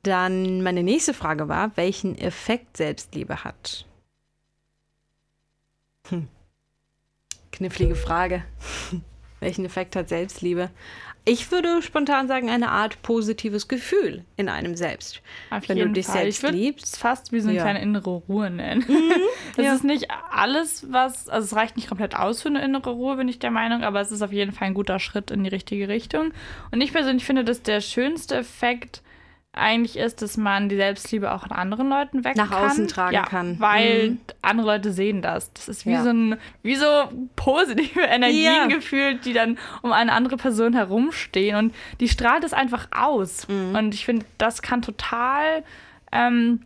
Dann 0.05 0.63
meine 0.63 0.83
nächste 0.83 1.13
Frage 1.13 1.49
war, 1.49 1.77
welchen 1.77 2.17
Effekt 2.17 2.77
Selbstliebe 2.79 3.45
hat? 3.45 3.85
Hm. 6.09 6.29
Knifflige 7.57 7.95
Frage. 7.95 8.45
welchen 9.41 9.65
Effekt 9.65 9.97
hat 9.97 10.09
Selbstliebe? 10.09 10.71
Ich 11.29 11.51
würde 11.51 11.83
spontan 11.83 12.29
sagen, 12.29 12.49
eine 12.51 12.71
Art 12.71 13.03
positives 13.03 13.67
Gefühl 13.67 14.25
in 14.37 14.49
einem 14.49 14.77
selbst. 14.77 15.23
Auf 15.51 15.69
Wenn 15.69 15.79
du 15.79 15.89
dich 15.91 16.07
Fall. 16.07 16.23
selbst 16.23 16.45
ich 16.45 16.51
liebst. 16.53 16.97
fast 16.99 17.33
wie 17.33 17.41
so 17.41 17.49
eine 17.49 17.57
Ja. 17.57 17.65
kleine 17.65 17.83
innere 17.83 18.11
Ruhe 18.11 18.49
nennen. 18.51 18.85
Es 19.59 19.65
ja. 19.65 19.75
ist 19.75 19.85
nicht 19.85 20.09
alles, 20.31 20.87
was, 20.93 21.29
also 21.31 21.45
es 21.47 21.57
reicht 21.57 21.77
nicht 21.77 21.89
komplett 21.89 22.15
aus 22.15 22.43
für 22.43 22.49
eine 22.49 22.63
innere 22.63 22.91
Ruhe, 22.91 23.17
bin 23.17 23.27
ich 23.27 23.39
der 23.39 23.51
Meinung, 23.51 23.83
aber 23.85 24.01
es 24.03 24.13
ist 24.13 24.21
auf 24.21 24.33
jeden 24.33 24.53
Fall 24.53 24.69
ein 24.69 24.75
guter 24.75 24.99
Schritt 24.99 25.31
in 25.31 25.43
die 25.45 25.49
richtige 25.51 25.89
Richtung. 25.89 26.33
Und 26.71 26.81
ich 26.83 26.93
persönlich 26.93 27.25
finde, 27.25 27.43
dass 27.43 27.63
der 27.63 27.81
schönste 27.81 28.37
Effekt 28.37 29.03
eigentlich 29.57 29.97
ist, 29.97 30.23
dass 30.23 30.37
man 30.37 30.69
die 30.69 30.77
Selbstliebe 30.77 31.33
auch 31.33 31.45
in 31.45 31.51
anderen 31.53 31.89
Leuten 31.89 32.25
wecken 32.25 32.39
Nach 32.39 32.51
kann. 32.51 32.71
außen 32.71 32.89
tragen 32.89 33.15
ja, 33.15 33.23
kann. 33.25 33.59
Weil 33.59 34.11
Mhm. 34.11 34.21
andere 34.43 34.67
Leute 34.67 34.93
sehen 34.93 35.23
das. 35.23 35.53
Das 35.55 35.69
ist 35.69 35.87
wie 35.87 35.93
Ja. 35.93 36.03
so 36.03 36.11
ein, 36.11 36.37
wie 36.63 36.77
so 36.77 36.87
positive 37.37 38.01
Energien 38.09 38.43
Ja. 38.45 38.67
gefühlt, 38.67 39.25
die 39.25 39.33
dann 39.33 39.59
um 39.83 39.93
eine 39.93 40.13
andere 40.13 40.37
Person 40.37 40.75
herumstehen 40.75 41.57
und 41.57 41.75
die 42.01 42.09
strahlt 42.09 42.45
es 42.45 42.53
einfach 42.53 42.89
aus. 42.95 43.49
Mhm. 43.49 43.75
Und 43.75 43.95
ich 43.95 44.05
finde, 44.05 44.27
das 44.39 44.63
kann 44.63 44.83
total 44.83 45.65
ähm, 46.13 46.61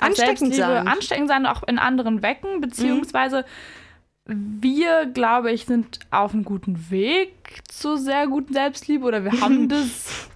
Ansteckend 0.00 0.54
sein. 0.54 0.88
ansteckend 0.88 1.28
sein, 1.28 1.44
auch 1.44 1.62
in 1.64 1.78
anderen 1.78 2.22
wecken, 2.22 2.60
beziehungsweise 2.60 3.44
wir, 4.28 5.06
glaube 5.06 5.52
ich, 5.52 5.66
sind 5.66 6.00
auf 6.10 6.32
einem 6.34 6.44
guten 6.44 6.90
Weg 6.90 7.32
zu 7.68 7.96
sehr 7.96 8.26
guten 8.26 8.52
Selbstliebe 8.52 9.04
oder 9.04 9.22
wir 9.24 9.40
haben 9.40 9.68
das. 9.68 10.28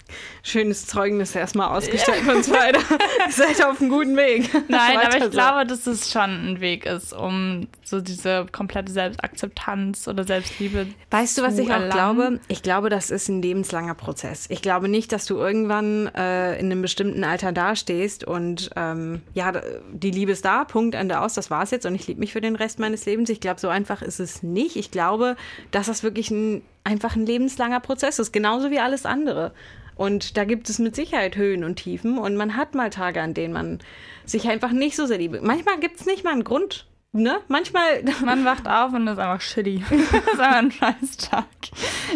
Schönes 0.42 0.86
Zeugnis 0.86 1.34
erstmal 1.34 1.76
ausgestellt 1.76 2.24
von. 2.24 2.36
Ihr 2.40 3.32
seid 3.32 3.64
auf 3.64 3.80
einem 3.80 3.90
guten 3.90 4.16
Weg. 4.16 4.50
Nein, 4.68 4.98
aber 4.98 5.16
ich 5.16 5.24
so. 5.24 5.30
glaube, 5.30 5.66
dass 5.66 5.86
es 5.86 6.10
schon 6.10 6.22
ein 6.52 6.60
Weg 6.60 6.86
ist, 6.86 7.12
um 7.12 7.68
so 7.84 8.00
diese 8.00 8.46
komplette 8.50 8.92
Selbstakzeptanz 8.92 10.08
oder 10.08 10.24
Selbstliebe 10.24 10.86
Weißt 11.10 11.38
du, 11.38 11.42
was 11.42 11.58
ich 11.58 11.68
auch 11.68 11.80
erlangen. 11.80 11.90
glaube? 11.90 12.40
Ich 12.48 12.62
glaube, 12.62 12.88
das 12.88 13.10
ist 13.10 13.28
ein 13.28 13.42
lebenslanger 13.42 13.94
Prozess. 13.94 14.46
Ich 14.48 14.62
glaube 14.62 14.88
nicht, 14.88 15.12
dass 15.12 15.26
du 15.26 15.36
irgendwann 15.36 16.06
äh, 16.14 16.58
in 16.58 16.66
einem 16.66 16.82
bestimmten 16.82 17.24
Alter 17.24 17.52
dastehst 17.52 18.24
und 18.24 18.70
ähm, 18.76 19.22
ja, 19.34 19.52
die 19.92 20.10
Liebe 20.10 20.32
ist 20.32 20.44
da, 20.44 20.64
Punkt, 20.64 20.94
Ende 20.94 21.20
aus, 21.20 21.34
das 21.34 21.50
war's 21.50 21.70
jetzt 21.70 21.86
und 21.86 21.94
ich 21.94 22.06
liebe 22.06 22.20
mich 22.20 22.32
für 22.32 22.40
den 22.40 22.56
Rest 22.56 22.78
meines 22.78 23.06
Lebens. 23.06 23.28
Ich 23.30 23.40
glaube, 23.40 23.60
so 23.60 23.68
einfach 23.68 24.02
ist 24.02 24.20
es 24.20 24.42
nicht. 24.42 24.76
Ich 24.76 24.90
glaube, 24.90 25.36
dass 25.70 25.86
das 25.86 26.02
wirklich 26.02 26.30
ein, 26.30 26.62
einfach 26.84 27.16
ein 27.16 27.26
lebenslanger 27.26 27.80
Prozess 27.80 28.18
ist, 28.18 28.32
genauso 28.32 28.70
wie 28.70 28.78
alles 28.78 29.04
andere. 29.06 29.52
Und 30.00 30.38
da 30.38 30.45
gibt 30.45 30.71
es 30.71 30.78
mit 30.78 30.97
Sicherheit 30.97 31.37
Höhen 31.37 31.62
und 31.62 31.76
Tiefen 31.76 32.16
und 32.16 32.35
man 32.35 32.57
hat 32.57 32.75
mal 32.75 32.88
Tage, 32.88 33.21
an 33.21 33.35
denen 33.35 33.52
man 33.52 33.80
sich 34.25 34.49
einfach 34.49 34.71
nicht 34.71 34.97
so 34.97 35.04
sehr 35.04 35.19
liebt. 35.19 35.42
Manchmal 35.42 35.78
gibt 35.78 36.00
es 36.00 36.07
nicht 36.07 36.25
mal 36.25 36.33
einen 36.33 36.42
Grund. 36.45 36.87
Ne? 37.12 37.37
Manchmal 37.49 38.02
Man 38.25 38.47
wacht 38.47 38.66
auf 38.66 38.95
und 38.95 39.07
ist 39.09 39.19
einfach 39.19 39.42
shitty. 39.42 39.85
das 39.90 40.00
ist 40.00 40.40
einfach 40.40 40.57
ein 40.57 40.71
Scheißtag. 40.73 41.45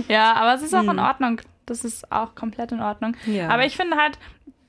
Ja, 0.09 0.33
aber 0.33 0.55
es 0.55 0.63
ist 0.63 0.75
auch 0.75 0.89
in 0.91 0.99
Ordnung. 0.99 1.43
Das 1.67 1.85
ist 1.85 2.11
auch 2.11 2.35
komplett 2.35 2.73
in 2.73 2.81
Ordnung. 2.81 3.17
Mhm. 3.27 3.35
Ja. 3.35 3.49
Aber 3.51 3.67
ich 3.67 3.77
finde 3.77 3.99
halt 3.99 4.19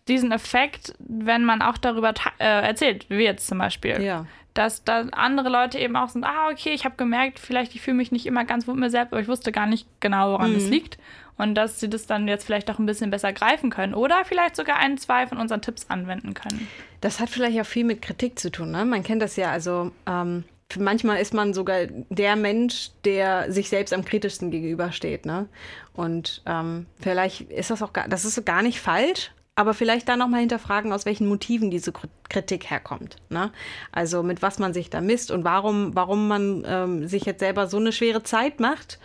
diesen 0.09 0.33
Effekt, 0.33 0.93
wenn 0.99 1.45
man 1.45 1.61
auch 1.61 1.77
darüber 1.77 2.13
äh, 2.39 2.43
erzählt, 2.67 3.05
wie 3.09 3.23
jetzt 3.23 3.47
zum 3.47 3.59
Beispiel, 3.59 4.01
Ja. 4.01 4.25
dass 4.55 4.83
da 4.83 5.05
andere 5.13 5.47
Leute 5.47 5.79
eben 5.79 5.95
auch 5.95 6.09
sind, 6.09 6.25
ah, 6.25 6.49
okay, 6.51 6.73
ich 6.73 6.83
habe 6.83 6.95
gemerkt, 6.97 7.39
vielleicht 7.39 7.75
ich 7.75 7.81
fühle 7.81 7.95
mich 7.97 8.11
nicht 8.11 8.25
immer 8.25 8.43
ganz 8.43 8.67
wohl 8.67 8.73
mit 8.75 8.83
mir 8.83 8.89
selbst, 8.89 9.13
aber 9.13 9.21
ich 9.21 9.27
wusste 9.29 9.51
gar 9.53 9.67
nicht 9.67 9.87
genau, 10.01 10.33
woran 10.33 10.51
Mhm. 10.51 10.57
es 10.57 10.67
liegt. 10.69 10.97
Und 11.37 11.55
dass 11.55 11.79
sie 11.79 11.89
das 11.89 12.07
dann 12.07 12.27
jetzt 12.27 12.45
vielleicht 12.45 12.71
auch 12.71 12.79
ein 12.79 12.85
bisschen 12.85 13.09
besser 13.11 13.33
greifen 13.33 13.69
können 13.69 13.93
oder 13.93 14.23
vielleicht 14.23 14.55
sogar 14.55 14.77
ein, 14.77 14.97
zwei 14.97 15.27
von 15.27 15.37
unseren 15.37 15.61
Tipps 15.61 15.87
anwenden 15.89 16.33
können. 16.33 16.67
Das 17.01 17.19
hat 17.19 17.29
vielleicht 17.29 17.59
auch 17.59 17.65
viel 17.65 17.83
mit 17.83 18.01
Kritik 18.01 18.39
zu 18.39 18.49
tun. 18.51 18.71
Ne? 18.71 18.85
Man 18.85 19.03
kennt 19.03 19.21
das 19.21 19.35
ja. 19.35 19.51
Also 19.51 19.91
ähm, 20.07 20.45
manchmal 20.79 21.19
ist 21.19 21.33
man 21.33 21.53
sogar 21.53 21.87
der 22.09 22.35
Mensch, 22.37 22.91
der 23.03 23.51
sich 23.51 23.69
selbst 23.69 23.93
am 23.93 24.05
kritischsten 24.05 24.49
gegenübersteht. 24.49 25.25
Ne? 25.25 25.47
Und 25.93 26.41
ähm, 26.45 26.85
vielleicht 27.01 27.41
ist 27.51 27.69
das 27.69 27.81
auch 27.81 27.91
gar, 27.91 28.07
das 28.07 28.23
ist 28.23 28.45
gar 28.45 28.61
nicht 28.61 28.79
falsch. 28.79 29.31
Aber 29.57 29.73
vielleicht 29.73 30.09
da 30.09 30.17
nochmal 30.17 30.41
hinterfragen, 30.41 30.91
aus 30.91 31.05
welchen 31.05 31.27
Motiven 31.27 31.71
diese 31.71 31.91
Kri- 31.91 32.09
Kritik 32.27 32.69
herkommt. 32.69 33.15
Ne? 33.29 33.51
Also 33.93 34.21
mit 34.21 34.41
was 34.41 34.59
man 34.59 34.73
sich 34.73 34.89
da 34.89 34.99
misst 34.99 35.31
und 35.31 35.45
warum, 35.45 35.95
warum 35.95 36.27
man 36.27 36.65
ähm, 36.67 37.07
sich 37.07 37.23
jetzt 37.23 37.39
selber 37.39 37.67
so 37.67 37.77
eine 37.77 37.93
schwere 37.93 38.21
Zeit 38.23 38.59
macht, 38.59 38.99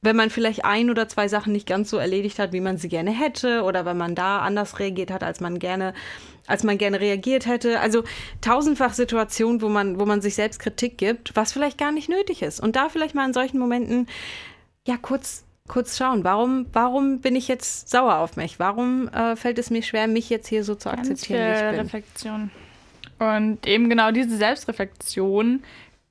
wenn 0.00 0.16
man 0.16 0.30
vielleicht 0.30 0.64
ein 0.64 0.90
oder 0.90 1.08
zwei 1.08 1.26
Sachen 1.26 1.52
nicht 1.52 1.66
ganz 1.66 1.90
so 1.90 1.96
erledigt 1.96 2.38
hat, 2.38 2.52
wie 2.52 2.60
man 2.60 2.76
sie 2.76 2.88
gerne 2.88 3.10
hätte, 3.10 3.62
oder 3.64 3.84
wenn 3.84 3.96
man 3.96 4.14
da 4.14 4.40
anders 4.40 4.78
reagiert 4.78 5.10
hat, 5.10 5.24
als 5.24 5.40
man 5.40 5.58
gerne, 5.58 5.92
als 6.46 6.62
man 6.62 6.78
gerne 6.78 7.00
reagiert 7.00 7.46
hätte. 7.46 7.80
Also 7.80 8.04
tausendfach 8.40 8.94
Situationen, 8.94 9.60
wo 9.60 9.68
man, 9.68 9.98
wo 9.98 10.06
man 10.06 10.20
sich 10.20 10.36
selbst 10.36 10.60
Kritik 10.60 10.98
gibt, 10.98 11.34
was 11.34 11.52
vielleicht 11.52 11.78
gar 11.78 11.90
nicht 11.90 12.08
nötig 12.08 12.42
ist. 12.42 12.60
Und 12.60 12.76
da 12.76 12.88
vielleicht 12.88 13.16
mal 13.16 13.26
in 13.26 13.32
solchen 13.32 13.58
Momenten, 13.58 14.06
ja, 14.86 14.96
kurz, 14.96 15.44
kurz 15.66 15.98
schauen, 15.98 16.22
warum, 16.22 16.66
warum 16.72 17.20
bin 17.20 17.34
ich 17.34 17.48
jetzt 17.48 17.88
sauer 17.90 18.18
auf 18.18 18.36
mich? 18.36 18.60
Warum 18.60 19.08
äh, 19.08 19.34
fällt 19.34 19.58
es 19.58 19.70
mir 19.70 19.82
schwer, 19.82 20.06
mich 20.06 20.30
jetzt 20.30 20.46
hier 20.46 20.62
so 20.62 20.76
zu 20.76 20.90
Ganz 20.90 21.08
viel 21.08 21.12
akzeptieren, 21.12 21.48
wie 21.48 21.54
ich 21.54 21.70
bin? 21.70 21.80
Reflexion. 21.80 22.50
Und 23.18 23.66
eben 23.66 23.90
genau 23.90 24.12
diese 24.12 24.36
Selbstreflexion 24.36 25.64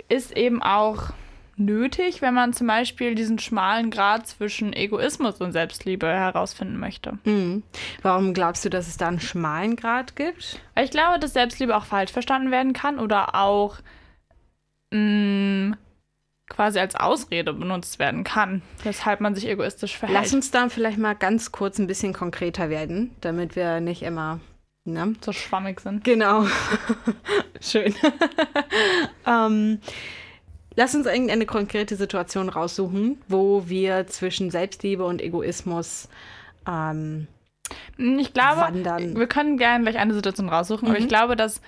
ist 0.10 0.36
eben 0.36 0.62
auch 0.62 1.14
nötig, 1.60 2.22
wenn 2.22 2.34
man 2.34 2.54
zum 2.54 2.68
Beispiel 2.68 3.16
diesen 3.16 3.40
schmalen 3.40 3.92
Grad 3.92 4.28
zwischen 4.28 4.74
Egoismus 4.74 5.42
und 5.42 5.52
Selbstliebe 5.52 6.08
herausfinden 6.08 6.80
möchte. 6.80 7.18
Mhm. 7.26 7.64
Warum 8.02 8.34
glaubst 8.34 8.64
du, 8.66 8.70
dass 8.70 8.88
es 8.88 8.98
da 8.98 9.08
einen 9.08 9.20
schmalen 9.20 9.76
Grad 9.76 10.16
gibt? 10.16 10.60
Weil 10.76 10.86
ich 10.86 10.92
glaube, 10.92 11.20
dass 11.20 11.34
Selbstliebe 11.34 11.76
auch 11.76 11.86
falsch 11.86 12.12
verstanden 12.12 12.52
werden 12.52 12.74
kann 12.74 13.00
oder 13.00 13.36
auch 13.36 13.78
mh, 14.92 15.76
quasi 16.50 16.80
als 16.80 16.96
Ausrede 16.96 17.54
benutzt 17.54 18.00
werden 18.00 18.24
kann, 18.24 18.62
weshalb 18.84 19.20
man 19.20 19.36
sich 19.36 19.48
egoistisch 19.48 19.98
verhält. 19.98 20.20
Lass 20.20 20.34
uns 20.34 20.52
da 20.52 20.70
vielleicht 20.70 20.98
mal 20.98 21.16
ganz 21.16 21.52
kurz 21.52 21.78
ein 21.78 21.88
bisschen 21.88 22.14
konkreter 22.14 22.70
werden, 22.70 23.16
damit 23.22 23.56
wir 23.56 23.80
nicht 23.80 24.04
immer, 24.04 24.40
ne? 24.86 25.16
so 25.22 25.34
schwammig 25.34 25.82
sind. 25.82 26.04
Genau. 26.04 26.46
Schön. 27.62 27.94
ähm, 29.26 29.80
lass 30.78 30.96
uns 30.96 31.06
irgendeine 31.08 31.46
konkrete 31.46 31.98
Situation 31.98 32.48
raussuchen, 32.48 33.22
wo 33.28 33.68
wir 33.68 34.08
zwischen 34.08 34.50
Selbstliebe 34.52 35.04
und 35.04 35.22
Egoismus 35.22 36.08
ähm, 36.66 37.28
Ich 37.98 38.34
glaube, 38.34 38.62
wandern. 38.62 39.18
wir 39.18 39.28
können 39.28 39.58
gerne 39.58 39.84
gleich 39.84 39.98
eine 39.98 40.14
Situation 40.14 40.48
raussuchen, 40.48 40.88
aber 40.88 40.98
Mhm. 40.98 41.04
ich 41.04 41.10
glaube, 41.10 41.36
dass 41.36 41.62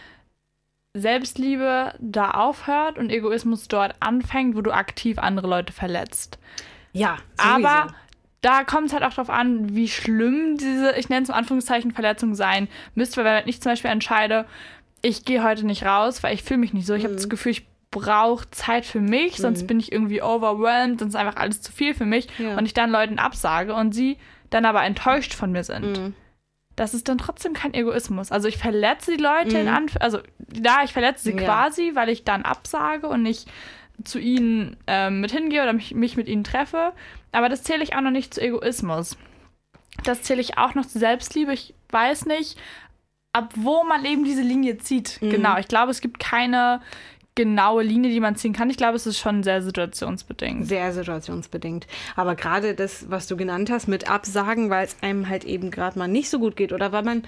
Selbstliebe 0.95 1.93
da 1.99 2.31
aufhört 2.31 2.97
und 2.97 3.11
Egoismus 3.11 3.67
dort 3.67 3.95
anfängt, 3.99 4.55
wo 4.55 4.61
du 4.61 4.71
aktiv 4.71 5.19
andere 5.19 5.47
Leute 5.47 5.71
verletzt. 5.71 6.39
Ja, 6.93 7.17
Aber 7.37 7.59
sowieso. 7.83 7.95
da 8.41 8.63
kommt 8.63 8.87
es 8.87 8.93
halt 8.93 9.03
auch 9.03 9.11
darauf 9.11 9.29
an, 9.29 9.75
wie 9.75 9.87
schlimm 9.87 10.57
diese, 10.57 10.95
ich 10.97 11.07
nenne 11.09 11.23
es 11.23 11.29
in 11.29 11.35
Anführungszeichen, 11.35 11.91
Verletzung 11.91 12.33
sein 12.33 12.67
müsste, 12.95 13.23
weil 13.23 13.41
wenn 13.43 13.47
ich 13.49 13.61
zum 13.61 13.71
Beispiel 13.71 13.91
entscheide, 13.91 14.45
ich 15.01 15.25
gehe 15.25 15.43
heute 15.43 15.65
nicht 15.65 15.83
raus, 15.85 16.23
weil 16.23 16.33
ich 16.33 16.43
fühle 16.43 16.59
mich 16.59 16.73
nicht 16.73 16.87
so. 16.87 16.93
Ich 16.95 17.03
habe 17.05 17.13
das 17.15 17.29
Gefühl, 17.29 17.51
ich 17.53 17.67
brauche 17.91 18.49
Zeit 18.51 18.85
für 18.85 18.99
mich, 19.01 19.37
sonst 19.37 19.65
bin 19.65 19.79
ich 19.79 19.91
irgendwie 19.91 20.21
overwhelmed, 20.21 20.99
sonst 20.99 21.13
ist 21.15 21.19
einfach 21.19 21.37
alles 21.37 21.61
zu 21.61 21.71
viel 21.71 21.93
für 21.95 22.05
mich 22.05 22.27
Ja. 22.37 22.57
und 22.57 22.65
ich 22.65 22.73
dann 22.73 22.91
Leuten 22.91 23.17
absage 23.19 23.73
und 23.73 23.93
sie 23.93 24.17
dann 24.51 24.65
aber 24.65 24.83
enttäuscht 24.83 25.33
von 25.33 25.51
mir 25.51 25.63
sind. 25.63 25.97
Mhm. 25.97 26.13
Das 26.75 26.93
ist 26.93 27.09
dann 27.09 27.17
trotzdem 27.17 27.53
kein 27.53 27.73
Egoismus. 27.73 28.31
Also 28.31 28.47
ich 28.47 28.57
verletze 28.57 29.15
die 29.17 29.21
Leute 29.21 29.57
in 29.57 29.67
Anf 29.67 29.97
also 29.99 30.19
da 30.37 30.83
ich 30.83 30.93
verletze 30.93 31.23
sie 31.25 31.31
Ja. 31.37 31.43
quasi, 31.43 31.91
weil 31.95 32.09
ich 32.09 32.23
dann 32.23 32.43
absage 32.43 33.07
und 33.07 33.21
nicht 33.23 33.49
zu 34.05 34.17
ihnen 34.19 34.77
ähm, 34.87 35.19
mit 35.19 35.31
hingehe 35.31 35.61
oder 35.61 35.73
mich, 35.73 35.93
mich 35.93 36.15
mit 36.15 36.29
ihnen 36.29 36.43
treffe. 36.45 36.93
Aber 37.33 37.49
das 37.49 37.63
zähle 37.63 37.83
ich 37.83 37.95
auch 37.95 38.01
noch 38.01 38.11
nicht 38.11 38.33
zu 38.33 38.41
Egoismus. 38.41 39.17
Das 40.05 40.21
zähle 40.23 40.39
ich 40.41 40.57
auch 40.57 40.73
noch 40.75 40.85
zu 40.85 40.99
Selbstliebe. 40.99 41.51
Ich 41.53 41.73
weiß 41.89 42.27
nicht, 42.27 42.57
ab 43.33 43.51
wo 43.55 43.83
man 43.83 44.05
eben 44.05 44.23
diese 44.23 44.41
Linie 44.41 44.77
zieht. 44.77 45.17
Genau. 45.19 45.57
Ich 45.57 45.67
glaube, 45.67 45.91
es 45.91 45.99
gibt 45.99 46.19
keine 46.19 46.81
genaue 47.35 47.83
Linie, 47.83 48.11
die 48.11 48.19
man 48.19 48.35
ziehen 48.35 48.53
kann. 48.53 48.69
Ich 48.69 48.77
glaube, 48.77 48.95
es 48.95 49.07
ist 49.07 49.17
schon 49.17 49.43
sehr 49.43 49.61
situationsbedingt. 49.61 50.67
Sehr 50.67 50.91
situationsbedingt. 50.93 51.87
Aber 52.15 52.35
gerade 52.35 52.75
das, 52.75 53.09
was 53.09 53.27
du 53.27 53.37
genannt 53.37 53.69
hast, 53.69 53.87
mit 53.87 54.09
Absagen, 54.09 54.69
weil 54.69 54.85
es 54.85 54.97
einem 55.01 55.29
halt 55.29 55.45
eben 55.45 55.71
gerade 55.71 55.97
mal 55.97 56.07
nicht 56.07 56.29
so 56.29 56.39
gut 56.39 56.55
geht 56.55 56.73
oder 56.73 56.91
weil 56.91 57.03
man, 57.03 57.23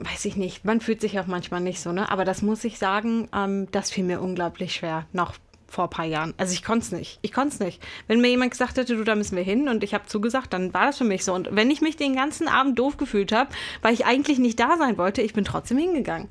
weiß 0.00 0.26
ich 0.26 0.36
nicht, 0.36 0.64
man 0.64 0.80
fühlt 0.80 1.00
sich 1.00 1.18
auch 1.18 1.26
manchmal 1.26 1.60
nicht 1.60 1.80
so, 1.80 1.92
ne? 1.92 2.10
Aber 2.10 2.24
das 2.24 2.42
muss 2.42 2.64
ich 2.64 2.78
sagen, 2.78 3.28
ähm, 3.34 3.68
das 3.72 3.90
fiel 3.90 4.04
mir 4.04 4.20
unglaublich 4.20 4.74
schwer. 4.74 5.06
Noch 5.12 5.34
vor 5.70 5.84
ein 5.84 5.90
paar 5.90 6.04
Jahren. 6.04 6.34
Also 6.36 6.52
ich 6.52 6.62
konnte 6.62 6.84
es 6.84 6.92
nicht. 6.92 7.18
Ich 7.22 7.32
konnte 7.32 7.54
es 7.54 7.60
nicht. 7.60 7.82
Wenn 8.08 8.20
mir 8.20 8.28
jemand 8.28 8.50
gesagt 8.50 8.76
hätte, 8.76 8.96
du, 8.96 9.04
da 9.04 9.14
müssen 9.14 9.36
wir 9.36 9.42
hin 9.42 9.68
und 9.68 9.84
ich 9.84 9.94
habe 9.94 10.06
zugesagt, 10.06 10.52
dann 10.52 10.74
war 10.74 10.86
das 10.86 10.98
für 10.98 11.04
mich 11.04 11.24
so. 11.24 11.32
Und 11.32 11.48
wenn 11.52 11.70
ich 11.70 11.80
mich 11.80 11.96
den 11.96 12.16
ganzen 12.16 12.48
Abend 12.48 12.78
doof 12.78 12.96
gefühlt 12.96 13.32
habe, 13.32 13.50
weil 13.80 13.94
ich 13.94 14.04
eigentlich 14.04 14.38
nicht 14.38 14.58
da 14.58 14.76
sein 14.76 14.98
wollte, 14.98 15.22
ich 15.22 15.32
bin 15.32 15.44
trotzdem 15.44 15.78
hingegangen. 15.78 16.28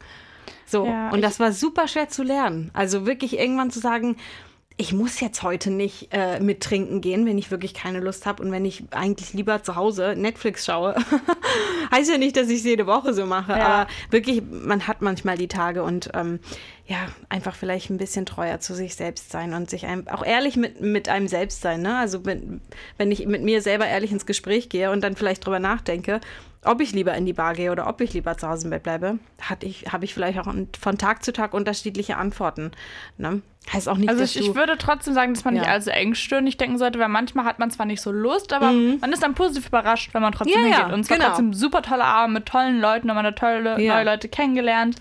So, 0.66 0.86
Ja, 0.86 1.10
und 1.10 1.22
das 1.22 1.40
war 1.40 1.52
super 1.52 1.88
schwer 1.88 2.10
zu 2.10 2.24
lernen. 2.24 2.72
Also 2.74 3.06
wirklich 3.06 3.38
irgendwann 3.38 3.72
zu 3.72 3.80
sagen, 3.80 4.18
ich 4.80 4.94
muss 4.94 5.20
jetzt 5.20 5.44
heute 5.44 5.72
nicht 5.72 6.08
äh, 6.12 6.40
mit 6.40 6.62
trinken 6.62 7.02
gehen, 7.02 7.26
wenn 7.26 7.38
ich 7.38 7.52
wirklich 7.52 7.74
keine 7.74 8.00
Lust 8.00 8.26
habe 8.26 8.42
und 8.42 8.54
wenn 8.54 8.64
ich 8.64 8.86
eigentlich 8.92 9.34
lieber 9.34 9.62
zu 9.62 9.76
Hause 9.76 10.16
Netflix 10.16 10.66
schaue. 10.66 10.96
heißt 11.92 12.10
ja 12.10 12.18
nicht, 12.18 12.38
dass 12.38 12.48
ich 12.48 12.60
es 12.60 12.64
jede 12.64 12.88
Woche 12.88 13.14
so 13.14 13.26
mache, 13.26 13.52
Ja. 13.52 13.66
aber 13.66 13.88
wirklich, 14.10 14.42
man 14.50 14.88
hat 14.88 15.02
manchmal 15.02 15.38
die 15.38 15.50
Tage 15.50 15.84
und 15.84 16.12
ähm, 16.14 16.40
ja, 16.88 17.08
einfach 17.28 17.56
vielleicht 17.56 17.90
ein 17.90 17.98
bisschen 17.98 18.26
treuer 18.26 18.62
zu 18.62 18.74
sich 18.74 18.96
selbst 18.96 19.32
sein 19.32 19.54
und 19.54 19.70
sich 19.70 19.86
einem, 19.86 20.08
auch 20.08 20.26
ehrlich 20.26 20.56
mit, 20.56 20.80
mit 20.80 21.10
einem 21.10 21.28
selbst 21.28 21.62
sein. 21.62 21.82
Ne? 21.82 21.98
Also 21.98 22.26
wenn, 22.26 22.62
wenn 22.98 23.12
ich 23.12 23.26
mit 23.26 23.44
mir 23.44 23.62
selber 23.62 23.86
ehrlich 23.86 24.14
ins 24.14 24.26
Gespräch 24.26 24.70
gehe 24.70 24.92
und 24.92 25.02
dann 25.02 25.18
vielleicht 25.18 25.46
drüber 25.46 25.60
nachdenke, 25.60 26.22
ob 26.64 26.82
ich 26.82 26.94
lieber 26.94 27.14
in 27.16 27.26
die 27.26 27.34
Bar 27.34 27.54
gehe 27.54 27.72
oder 27.72 27.88
ob 27.88 28.02
ich 28.02 28.14
lieber 28.14 28.38
zu 28.38 28.48
Hause 28.48 28.66
im 28.66 28.72
Bett 28.72 28.84
bleibe, 28.84 29.20
hatte 29.42 29.66
ich, 29.66 29.92
habe 29.92 30.06
ich 30.06 30.14
vielleicht 30.14 30.40
auch 30.40 30.54
von 30.80 30.98
Tag 30.98 31.24
zu 31.24 31.34
Tag 31.34 31.54
unterschiedliche 31.54 32.18
Antworten. 32.18 32.72
Ne? 33.18 33.42
Heißt 33.72 33.88
auch 33.88 33.98
nicht, 33.98 34.10
Also 34.10 34.24
ich, 34.24 34.40
ich 34.40 34.56
würde 34.56 34.78
trotzdem 34.78 35.14
sagen, 35.14 35.34
dass 35.34 35.46
man 35.46 35.54
nicht 35.54 35.66
Ja. 35.66 35.72
allzu 35.72 35.92
engstirnig 35.92 36.58
denken 36.58 36.78
sollte, 36.78 36.98
weil 37.00 37.08
manchmal 37.10 37.46
hat 37.46 37.60
man 37.60 37.70
zwar 37.70 37.86
nicht 37.86 38.02
so 38.02 38.12
Lust, 38.12 38.52
aber 38.54 38.72
man 38.72 39.12
ist 39.14 39.22
dann 39.22 39.36
positiv 39.36 39.68
überrascht, 39.68 40.14
wenn 40.14 40.22
man 40.22 40.34
trotzdem 40.34 40.60
Mhm. 40.62 40.66
Ja, 40.68 40.72
ja, 40.72 40.78
hingeht. 40.78 40.94
Und 40.96 41.00
es 41.02 41.10
war 41.10 41.18
genau. 41.18 41.30
trotzdem 41.30 41.54
super 41.54 41.82
toller 41.84 42.06
Abend 42.06 42.34
mit 42.34 42.46
tollen 42.48 42.82
Leuten, 42.82 43.10
und 43.10 43.16
man 43.16 43.26
hat 43.26 43.38
tolle 43.38 43.80
Ja. 43.80 43.96
neue 43.96 44.06
Leute 44.06 44.28
kennengelernt. 44.28 44.96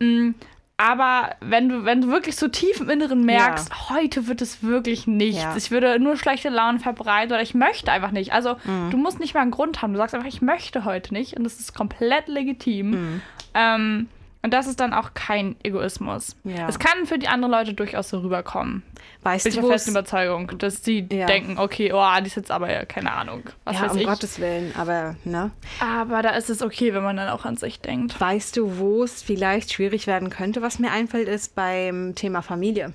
Mm, 0.00 0.30
Aber 0.76 1.30
wenn 1.40 1.68
du, 1.68 1.84
wenn 1.84 2.00
du 2.00 2.08
wirklich 2.08 2.34
so 2.34 2.48
tief 2.48 2.80
im 2.80 2.90
Inneren 2.90 3.24
merkst, 3.24 3.90
heute 3.90 4.26
wird 4.26 4.42
es 4.42 4.64
wirklich 4.64 5.06
nichts. 5.06 5.40
Ja. 5.40 5.54
Ich 5.56 5.70
würde 5.70 6.00
nur 6.00 6.16
schlechte 6.16 6.48
Laune 6.48 6.80
verbreiten 6.80 7.32
oder 7.32 7.42
ich 7.42 7.54
möchte 7.54 7.92
einfach 7.92 8.10
nicht. 8.10 8.32
Also 8.32 8.56
Mhm. 8.64 8.90
du 8.90 8.96
musst 8.96 9.20
nicht 9.20 9.34
mal 9.34 9.42
einen 9.42 9.52
Grund 9.52 9.82
haben. 9.82 9.92
Du 9.92 9.98
sagst 9.98 10.16
einfach, 10.16 10.26
ich 10.26 10.42
möchte 10.42 10.84
heute 10.84 11.14
nicht. 11.14 11.36
Und 11.36 11.44
das 11.44 11.60
ist 11.60 11.74
komplett 11.76 12.26
legitim. 12.26 12.90
Mhm. 12.90 13.20
Ähm, 13.54 14.08
und 14.44 14.52
das 14.52 14.66
ist 14.68 14.78
dann 14.78 14.92
auch 14.92 15.14
kein 15.14 15.56
Egoismus. 15.64 16.36
Ja. 16.44 16.68
Es 16.68 16.78
kann 16.78 17.06
für 17.06 17.18
die 17.18 17.26
anderen 17.28 17.50
Leute 17.50 17.72
durchaus 17.74 18.10
so 18.10 18.18
rüberkommen. 18.18 18.82
weißt 19.22 19.44
Bin 19.44 19.50
ich 19.50 19.54
du, 19.56 19.60
der 19.62 19.68
wo 19.68 19.72
festen 19.72 19.90
es 19.90 19.94
Überzeugung, 19.96 20.56
dass 20.58 20.84
sie 20.84 21.08
Ja. 21.10 21.26
denken, 21.26 21.58
okay, 21.58 21.92
oh, 21.92 22.04
die 22.20 22.26
ist 22.26 22.36
jetzt 22.36 22.50
aber, 22.50 22.70
ja, 22.70 22.84
keine 22.84 23.12
Ahnung, 23.12 23.42
was 23.64 23.76
ja, 23.76 23.82
weiß 23.84 23.92
um 23.92 23.98
ich. 23.98 24.06
Gottes 24.06 24.38
Willen, 24.38 24.72
aber 24.76 25.16
ne? 25.24 25.50
Aber 25.80 26.20
da 26.22 26.30
ist 26.30 26.50
es 26.50 26.60
okay, 26.62 26.92
wenn 26.94 27.02
man 27.02 27.16
dann 27.16 27.30
auch 27.30 27.44
an 27.44 27.56
sich 27.56 27.80
denkt. 27.80 28.20
Weißt 28.20 28.56
du, 28.56 28.78
wo 28.78 29.02
es 29.02 29.22
vielleicht 29.22 29.72
schwierig 29.72 30.06
werden 30.06 30.28
könnte? 30.30 30.60
Was 30.62 30.78
mir 30.78 30.90
einfällt, 30.92 31.26
ist 31.26 31.54
beim 31.54 32.14
Thema 32.14 32.42
Familie. 32.42 32.92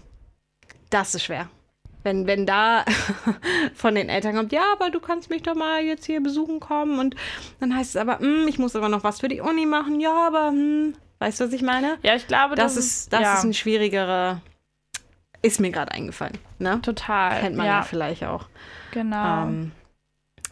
Das 0.92 1.16
ist 1.16 1.24
schwer. 1.24 1.50
Wenn, 2.04 2.28
wenn 2.28 2.46
da 2.46 2.86
von 3.74 3.96
den 3.96 4.08
Eltern 4.08 4.36
kommt, 4.36 4.52
ja, 4.54 4.62
aber 4.74 4.90
du 4.90 5.00
kannst 5.00 5.30
mich 5.30 5.42
doch 5.44 5.56
mal 5.56 5.82
jetzt 5.82 6.06
hier 6.06 6.22
besuchen 6.22 6.60
kommen. 6.60 6.98
Und 7.00 7.16
dann 7.60 7.76
heißt 7.76 7.96
es 7.96 7.96
aber, 7.98 8.20
hm, 8.20 8.48
ich 8.48 8.58
muss 8.60 8.76
aber 8.76 8.88
noch 8.88 9.04
was 9.04 9.20
für 9.20 9.28
die 9.28 9.42
Uni 9.42 9.66
machen. 9.66 10.00
Ja, 10.00 10.28
aber, 10.28 10.50
hm, 10.50 10.94
weißt 11.20 11.40
du, 11.40 11.46
was 11.46 11.54
ich 11.54 11.62
meine? 11.62 11.98
Ja, 12.04 12.16
ich 12.16 12.28
glaube, 12.28 12.56
Das, 12.56 12.76
das, 12.76 12.86
ist, 12.86 13.14
das 13.14 13.22
ja, 13.22 13.34
ist 13.36 13.44
ein 13.44 13.54
schwierigerer, 13.54 14.42
ist 15.42 15.60
mir 15.60 15.72
gerade 15.72 15.92
eingefallen. 15.92 16.38
Ne? 16.58 16.82
total. 16.82 17.40
Kennt 17.42 17.56
man 17.56 17.66
ja, 17.66 17.78
ja, 17.80 17.82
vielleicht 17.84 18.24
auch. 18.26 18.48
genau. 18.92 19.44
Ähm, 19.44 19.72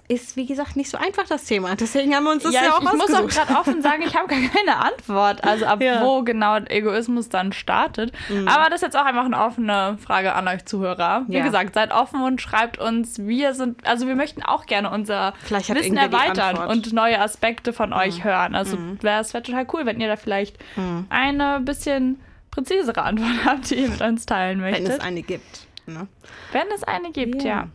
ist, 0.10 0.38
wie 0.38 0.46
gesagt, 0.46 0.78
nicht 0.78 0.90
so 0.90 0.98
einfach 0.98 1.26
das 1.28 1.44
Thema. 1.44 1.76
Deswegen 1.76 2.16
haben 2.16 2.24
wir 2.24 2.32
uns 2.32 2.44
das 2.44 2.54
ja, 2.54 2.64
ja, 2.64 2.72
auch 2.78 2.82
ich, 2.82 2.88
ich 2.88 2.94
muss 2.94 3.14
auch 3.14 3.28
gerade 3.28 3.54
offen 3.60 3.82
sagen, 3.82 4.04
ich 4.06 4.16
habe 4.16 4.28
gar 4.28 4.40
keine 4.40 4.78
Antwort, 4.78 5.44
also 5.44 5.66
ab 5.66 5.82
Ja. 5.84 6.00
Mhm. 6.00 6.06
wo 6.06 6.24
genau 6.24 6.56
Egoismus 6.60 7.28
dann 7.28 7.52
startet. 7.52 8.14
Aber 8.46 8.66
das 8.70 8.76
ist 8.76 8.82
jetzt 8.84 8.96
auch 8.96 9.04
einfach 9.04 9.26
eine 9.26 9.38
offene 9.38 9.98
Frage 10.02 10.34
an 10.34 10.48
euch 10.48 10.64
Zuhörer. 10.66 11.24
Wie 11.28 11.36
Ja. 11.38 11.44
gesagt, 11.44 11.74
seid 11.74 11.92
offen 11.92 12.22
und 12.22 12.42
schreibt 12.42 12.78
uns. 12.78 13.20
Wir 13.20 13.54
sind, 13.54 13.86
also 13.86 14.08
wir 14.08 14.16
möchten 14.16 14.44
auch 14.44 14.66
gerne 14.66 14.90
unser 14.92 15.34
Wissen 15.50 15.98
erweitern. 15.98 16.56
Mhm. 16.64 16.70
und 16.70 16.94
neue 16.94 17.20
Aspekte 17.20 17.74
von 17.74 17.92
euch 17.92 18.24
hören. 18.24 18.56
Also 18.56 18.78
wäre 19.02 19.20
es 19.20 19.34
wär 19.34 19.44
total 19.44 19.68
cool, 19.74 19.86
wenn 19.86 20.00
ihr 20.00 20.08
da 20.08 20.16
vielleicht 20.16 20.58
Mhm. 20.78 21.06
eine 21.10 21.60
bisschen 21.60 22.22
präzisere 22.50 23.02
Antwort 23.02 23.30
habt, 23.46 23.70
die 23.72 23.76
ihr 23.76 23.90
mit 23.90 24.02
uns 24.02 24.26
teilen 24.26 24.62
Wenn 24.62 24.72
möchtet. 24.72 24.88
es 24.90 25.00
eine 25.02 25.22
gibt. 25.22 25.68
Ne? 25.86 26.08
Wenn 26.54 26.68
es 26.74 26.84
eine 26.86 27.12
gibt, 27.12 27.44
Ja. 27.44 27.68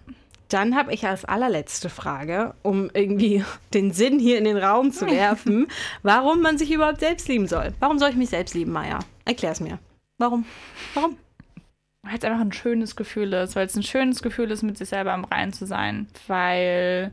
Dann 0.52 0.76
habe 0.76 0.92
ich 0.92 1.06
als 1.06 1.24
allerletzte 1.24 1.88
Frage, 1.88 2.54
um 2.62 2.90
irgendwie 2.92 3.44
den 3.74 3.92
Sinn 3.92 4.18
hier 4.18 4.38
in 4.38 4.44
den 4.44 4.58
Raum 4.58 4.92
zu 4.92 5.06
werfen, 5.06 5.66
warum 6.02 6.42
man 6.42 6.58
sich 6.58 6.70
überhaupt 6.70 7.00
selbst 7.00 7.28
lieben 7.28 7.46
soll. 7.46 7.72
Warum 7.80 7.98
soll 7.98 8.10
ich 8.10 8.16
mich 8.16 8.30
selbst 8.30 8.54
lieben, 8.54 8.72
Maya? 8.72 8.98
Erklär's 9.24 9.60
mir. 9.60 9.78
Warum? 10.18 10.44
Warum? 10.94 11.16
Weil 12.02 12.18
es 12.18 12.24
einfach 12.24 12.40
ein 12.40 12.52
schönes 12.52 12.96
Gefühl 12.96 13.32
ist, 13.32 13.56
weil 13.56 13.66
es 13.66 13.76
ein 13.76 13.82
schönes 13.82 14.22
Gefühl 14.22 14.50
ist, 14.50 14.62
mit 14.62 14.76
sich 14.76 14.88
selber 14.88 15.14
im 15.14 15.24
Reinen 15.24 15.52
zu 15.52 15.66
sein. 15.66 16.08
Weil 16.26 17.12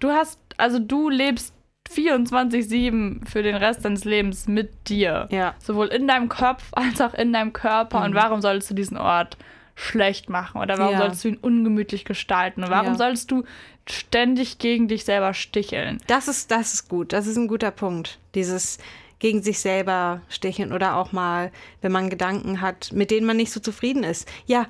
du 0.00 0.10
hast, 0.10 0.40
also 0.56 0.78
du 0.78 1.10
lebst 1.10 1.54
24-7 1.90 3.26
für 3.28 3.42
den 3.42 3.54
Rest 3.54 3.84
deines 3.84 4.04
Lebens 4.04 4.48
mit 4.48 4.88
dir. 4.88 5.28
Ja. 5.30 5.54
Sowohl 5.58 5.88
in 5.88 6.08
deinem 6.08 6.28
Kopf 6.28 6.64
als 6.72 7.00
auch 7.00 7.14
in 7.14 7.32
deinem 7.32 7.52
Körper. 7.52 8.02
Und 8.02 8.14
warum 8.14 8.40
solltest 8.40 8.70
du 8.70 8.74
diesen 8.74 8.96
Ort 8.96 9.36
schlecht 9.74 10.28
machen? 10.28 10.60
Oder 10.60 10.78
warum 10.78 10.92
Ja. 10.92 10.98
solltest 11.00 11.24
du 11.24 11.28
ihn 11.28 11.36
ungemütlich 11.38 12.04
gestalten? 12.04 12.62
Und 12.64 12.70
warum 12.70 12.92
Ja. 12.92 12.98
sollst 12.98 13.30
du 13.30 13.44
ständig 13.88 14.58
gegen 14.58 14.88
dich 14.88 15.04
selber 15.04 15.34
sticheln? 15.34 15.98
Das 16.06 16.28
ist, 16.28 16.50
das 16.50 16.74
ist 16.74 16.88
gut. 16.88 17.12
Das 17.12 17.26
ist 17.26 17.36
ein 17.36 17.48
guter 17.48 17.70
Punkt. 17.70 18.18
Dieses 18.34 18.78
gegen 19.18 19.42
sich 19.42 19.60
selber 19.60 20.20
sticheln 20.28 20.72
oder 20.72 20.96
auch 20.96 21.12
mal, 21.12 21.52
wenn 21.80 21.92
man 21.92 22.10
Gedanken 22.10 22.60
hat, 22.60 22.90
mit 22.92 23.10
denen 23.10 23.26
man 23.26 23.36
nicht 23.36 23.52
so 23.52 23.60
zufrieden 23.60 24.02
ist. 24.02 24.28
Ja, 24.46 24.66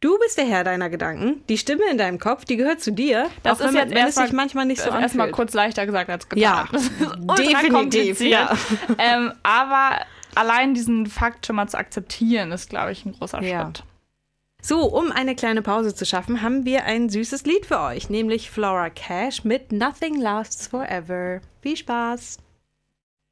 du 0.00 0.18
bist 0.18 0.36
der 0.36 0.44
Herr 0.46 0.62
deiner 0.62 0.90
Gedanken. 0.90 1.42
Die 1.48 1.56
Stimme 1.56 1.84
in 1.90 1.96
deinem 1.96 2.18
Kopf, 2.18 2.44
die 2.44 2.56
gehört 2.56 2.82
zu 2.82 2.92
dir. 2.92 3.28
Das 3.42 3.60
auch 3.62 3.66
ist 3.66 3.74
jetzt 3.74 3.88
wenn 3.90 3.96
es 3.96 4.04
erstmal- 4.04 4.26
sich 4.26 4.36
manchmal 4.36 4.66
nicht 4.66 4.80
so 4.82 4.90
Also 4.90 4.98
erstmal 5.02 5.30
kurz 5.30 5.54
leichter 5.54 5.86
gesagt 5.86 6.10
als 6.10 6.28
getan. 6.28 6.42
Ja, 6.42 6.68
definitiv, 7.36 8.20
ja. 8.20 8.54
ähm, 8.98 9.32
aber 9.42 10.00
allein 10.34 10.74
diesen 10.74 11.06
Fakt 11.06 11.46
schon 11.46 11.56
mal 11.56 11.66
zu 11.68 11.78
akzeptieren, 11.78 12.52
ist, 12.52 12.68
glaube 12.68 12.92
ich, 12.92 13.06
ein 13.06 13.12
großer 13.12 13.42
Ja. 13.42 13.64
Schritt. 13.64 13.82
So, 14.60 14.82
um 14.86 15.12
eine 15.12 15.36
kleine 15.36 15.62
Pause 15.62 15.94
zu 15.94 16.04
schaffen, 16.04 16.42
haben 16.42 16.64
wir 16.64 16.84
ein 16.84 17.08
süßes 17.08 17.44
Lied 17.44 17.64
für 17.64 17.80
euch, 17.80 18.10
nämlich 18.10 18.50
Flora 18.50 18.90
Cash 18.90 19.44
mit 19.44 19.70
Nothing 19.72 20.20
Lasts 20.20 20.66
Forever. 20.66 21.40
Viel 21.62 21.76
Spaß! 21.76 22.38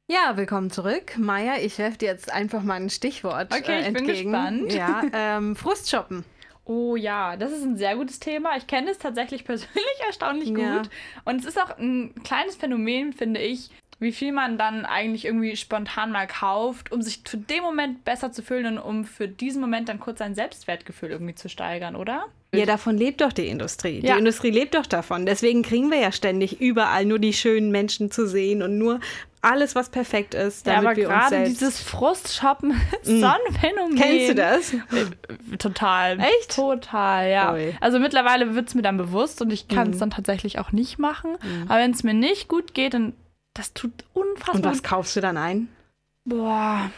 Ja, 0.09 0.37
willkommen 0.37 0.71
zurück. 0.71 1.17
Maya, 1.17 1.57
ich 1.59 1.77
werfe 1.79 1.97
dir 1.97 2.05
jetzt 2.07 2.31
einfach 2.31 2.63
mal 2.63 2.75
ein 2.75 2.89
Stichwort 2.89 3.53
Okay, 3.53 3.73
äh, 3.73 3.79
ich 3.89 3.93
bin 3.93 4.07
entgegen. 4.07 4.31
gespannt. 4.31 4.73
Ja, 4.73 5.01
ähm, 5.11 5.55
Frustshoppen. 5.57 6.23
Oh 6.63 6.95
ja, 6.95 7.35
das 7.35 7.51
ist 7.51 7.63
ein 7.63 7.77
sehr 7.77 7.97
gutes 7.97 8.19
Thema. 8.19 8.55
Ich 8.55 8.65
kenne 8.67 8.89
es 8.91 8.97
tatsächlich 8.97 9.43
persönlich 9.45 9.99
erstaunlich 10.05 10.49
Ja. 10.49 10.77
gut. 10.77 10.89
Und 11.25 11.41
es 11.41 11.45
ist 11.45 11.61
auch 11.61 11.77
ein 11.77 12.13
kleines 12.23 12.55
Phänomen, 12.55 13.11
finde 13.11 13.41
ich, 13.41 13.69
wie 13.99 14.11
viel 14.11 14.31
man 14.31 14.57
dann 14.57 14.85
eigentlich 14.85 15.25
irgendwie 15.25 15.55
spontan 15.55 16.11
mal 16.11 16.27
kauft, 16.27 16.91
um 16.91 17.01
sich 17.01 17.21
für 17.25 17.37
den 17.37 17.63
Moment 17.63 18.05
besser 18.05 18.31
zu 18.31 18.43
fühlen 18.43 18.65
und 18.65 18.77
um 18.79 19.05
für 19.05 19.27
diesen 19.27 19.59
Moment 19.61 19.89
dann 19.89 19.99
kurz 19.99 20.19
sein 20.19 20.35
Selbstwertgefühl 20.35 21.09
irgendwie 21.09 21.33
zu 21.35 21.49
steigern, 21.49 21.95
oder? 21.95 22.25
Ja, 22.53 22.65
davon 22.65 22.95
lebt 22.97 23.21
doch 23.21 23.33
die 23.33 23.47
Industrie. 23.47 23.99
Ja. 24.05 24.13
Die 24.13 24.19
Industrie 24.19 24.51
lebt 24.51 24.73
doch 24.75 24.85
davon. 24.85 25.25
Deswegen 25.25 25.63
kriegen 25.63 25.91
wir 25.91 25.99
ja 25.99 26.11
ständig 26.11 26.61
überall 26.61 27.05
nur 27.05 27.19
die 27.19 27.33
schönen 27.33 27.71
Menschen 27.71 28.09
zu 28.09 28.25
sehen 28.27 28.61
und 28.63 28.77
nur 28.77 28.99
alles, 29.41 29.75
was 29.75 29.89
perfekt 29.89 30.33
ist, 30.33 30.65
Ja, 30.65 30.75
damit 30.75 30.87
aber 30.89 30.97
wir 30.97 31.03
gerade 31.07 31.43
dieses 31.45 31.81
Frustshoppen 31.81 32.71
ist 33.01 33.07
so 33.19 33.25
ein 33.25 33.53
Phänomen. 33.59 33.95
Kennst 33.97 34.29
du 34.29 34.35
das? 34.35 34.73
Äh, 34.73 35.57
Total. 35.57 36.19
Echt? 36.19 36.55
Total, 36.55 37.29
ja. 37.29 37.53
Ui. 37.53 37.75
Also 37.81 37.99
mittlerweile 37.99 38.55
wird 38.55 38.67
es 38.69 38.75
mir 38.75 38.81
dann 38.81 38.97
bewusst 38.97 39.41
und 39.41 39.51
ich 39.51 39.67
kann 39.67 39.89
es 39.89 39.95
Mhm. 39.95 39.99
dann 39.99 40.09
tatsächlich 40.11 40.59
auch 40.59 40.71
nicht 40.71 40.99
machen. 40.99 41.37
Aber 41.67 41.79
wenn 41.79 41.91
es 41.91 42.03
mir 42.03 42.13
nicht 42.13 42.47
gut 42.47 42.73
geht, 42.73 42.93
dann 42.93 43.13
das 43.57 43.73
tut 43.73 43.91
unfassbar. 44.13 44.55
Und 44.55 44.65
was 44.65 44.83
kaufst 44.83 45.15
du 45.15 45.21
dann 45.21 45.37
ein? 45.37 45.67
Boah. 46.25 46.89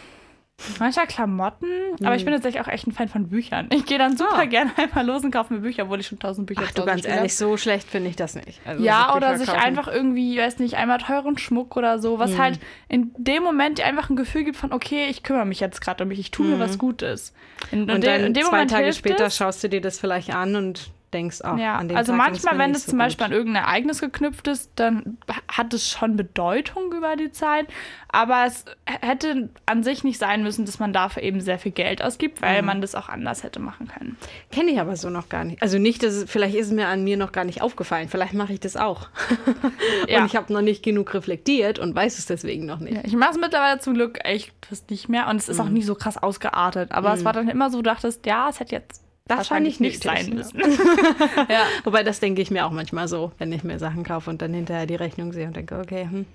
Manchmal 0.78 1.08
Klamotten, 1.08 1.68
aber 2.04 2.16
ich 2.18 2.26
bin 2.26 2.34
tatsächlich 2.34 2.62
auch 2.62 2.68
echt 2.68 2.86
ein 2.86 2.92
Fan 2.92 3.08
von 3.08 3.30
Büchern. 3.30 3.68
Ich 3.72 3.86
gehe 3.86 3.98
dann 3.98 4.18
super 4.18 4.34
Mhm. 4.34 4.40
Ah. 4.42 4.46
gerne 4.46 4.72
einmal 4.78 5.06
los 5.06 5.24
und 5.24 5.32
kaufe 5.32 5.54
mir 5.54 5.62
Bücher, 5.62 5.84
obwohl 5.84 6.02
ich 6.02 6.08
schon 6.08 6.20
tausend 6.20 6.48
Bücher 6.48 6.64
Ach 6.66 6.72
du, 6.74 6.84
ganz 6.84 7.06
ehrlich, 7.08 7.38
so 7.38 7.56
schlecht 7.56 7.88
finde 7.90 8.10
ich 8.10 8.18
das 8.18 8.36
nicht. 8.36 8.60
Also 8.66 8.84
ja, 8.84 9.16
oder 9.16 9.38
sich 9.38 9.48
kaufen. 9.48 9.58
einfach 9.62 9.88
irgendwie, 9.88 10.38
weiß 10.38 10.60
nicht, 10.60 10.76
einmal 10.76 10.98
teuren 10.98 11.38
Schmuck 11.38 11.78
oder 11.78 12.00
so, 12.00 12.20
was 12.20 12.38
halt 12.38 12.60
in 12.90 13.14
dem 13.18 13.42
Moment 13.44 13.78
dir 13.78 13.86
einfach 13.86 14.10
ein 14.10 14.18
Gefühl 14.18 14.44
gibt 14.44 14.58
von, 14.58 14.74
okay, 14.74 15.08
ich 15.10 15.24
kümmere 15.24 15.46
mich 15.46 15.62
jetzt 15.62 15.80
gerade 15.80 16.04
um 16.04 16.10
mich, 16.10 16.20
ich 16.20 16.32
tue 16.32 16.46
mir 16.46 16.60
was 16.60 16.78
Gutes. 16.78 17.34
In, 17.72 17.82
Und 17.84 17.88
dem- 17.88 18.02
dann 18.02 18.24
in 18.26 18.34
dem 18.34 18.44
zwei 18.44 18.52
Moment 18.52 18.72
Tage 18.72 18.92
später 18.92 19.28
es. 19.28 19.38
schaust 19.38 19.64
du 19.64 19.70
dir 19.70 19.80
das 19.80 19.98
vielleicht 19.98 20.36
an 20.36 20.58
und 20.58 20.92
denkst, 21.14 21.42
auch 21.42 21.58
ja. 21.58 21.76
an 21.78 21.88
den 21.88 21.98
Also 21.98 22.12
Tag 22.14 22.18
manchmal, 22.18 22.58
wenn 22.58 22.72
es 22.72 22.86
so 22.86 22.92
zum 22.92 23.00
gut. 23.00 23.06
Beispiel 23.08 23.26
an 23.26 23.32
irgendein 23.32 23.64
Ereignis 23.64 24.00
geknüpft 24.02 24.48
ist, 24.48 24.72
dann 24.76 25.18
hat 25.52 25.74
es 25.74 25.90
schon 25.90 26.16
Bedeutung 26.16 26.94
über 26.94 27.16
die 27.16 27.32
Zeit. 27.32 27.68
Aber 28.12 28.46
es 28.46 28.66
hätte 28.86 29.50
an 29.66 29.84
sich 29.84 30.04
nicht 30.04 30.18
sein 30.20 30.42
müssen, 30.44 30.66
dass 30.66 30.80
man 30.80 30.94
dafür 30.94 31.22
eben 31.24 31.42
sehr 31.42 31.60
viel 31.60 31.72
Geld 31.72 32.04
ausgibt, 32.04 32.42
Mhm. 32.42 32.46
weil 32.46 32.62
man 32.64 32.82
das 32.82 32.96
auch 32.96 33.10
anders 33.10 33.44
hätte 33.44 33.60
machen 33.60 33.88
können. 33.88 34.18
Kenne 34.52 34.72
ich 34.72 34.80
aber 34.80 34.96
so 34.96 35.10
noch 35.10 35.30
gar 35.30 35.44
nicht. 35.44 35.62
Also 35.62 35.78
nicht, 35.78 36.02
dass 36.04 36.14
es, 36.14 36.30
vielleicht 36.32 36.56
ist 36.56 36.68
es 36.68 36.74
mir 36.74 36.88
an 36.88 37.04
mir 37.04 37.18
noch 37.18 37.32
gar 37.32 37.44
nicht 37.46 37.62
aufgefallen. 37.62 38.10
Vielleicht 38.10 38.34
mache 38.34 38.54
ich 38.54 38.60
das 38.60 38.76
auch. 38.78 39.10
Ja. 40.08 40.20
Und 40.22 40.26
ich 40.28 40.36
habe 40.36 40.52
noch 40.52 40.62
nicht 40.62 40.84
genug 40.84 41.14
reflektiert 41.14 41.78
und 41.78 41.94
weiß 41.96 42.18
es 42.18 42.26
deswegen 42.26 42.66
noch 42.66 42.80
nicht. 42.80 42.96
Ja, 42.96 43.02
ich 43.04 43.16
mache 43.16 43.32
es 43.32 43.38
mittlerweile 43.38 43.80
zum 43.80 43.94
Glück 43.94 44.20
echt 44.24 44.52
fast 44.68 44.90
nicht 44.90 45.10
mehr 45.10 45.28
und 45.28 45.36
es 45.38 45.50
ist 45.50 45.58
Mhm. 45.58 45.64
auch 45.66 45.70
nie 45.70 45.84
so 45.84 45.94
krass 45.96 46.18
ausgeartet. 46.18 46.92
Aber 46.92 47.14
es 47.14 47.24
war 47.26 47.34
dann 47.34 47.50
immer 47.50 47.70
so, 47.70 47.78
du 47.78 47.84
dachtest, 47.84 48.26
ja, 48.26 48.50
es 48.50 48.60
hätte 48.60 48.76
jetzt 48.76 49.04
Das 49.30 49.38
wahrscheinlich 49.38 49.78
fand 49.78 49.88
ich 49.88 50.02
nicht 50.02 50.04
sein 50.04 50.28
ja. 50.28 50.34
müssen. 50.34 50.60
ja. 51.50 51.62
Wobei, 51.84 52.04
das 52.04 52.20
denke 52.20 52.42
ich 52.42 52.52
mir 52.52 52.66
auch 52.66 52.72
manchmal 52.72 53.08
so, 53.08 53.32
wenn 53.38 53.52
ich 53.52 53.64
mir 53.64 53.80
Sachen 53.80 54.04
kaufe 54.04 54.30
und 54.30 54.42
dann 54.42 54.54
hinterher 54.54 54.86
die 54.86 54.96
Rechnung 54.96 55.32
sehe 55.32 55.48
und 55.48 55.56
denke, 55.56 55.80
okay, 55.80 56.08
hm, 56.10 56.26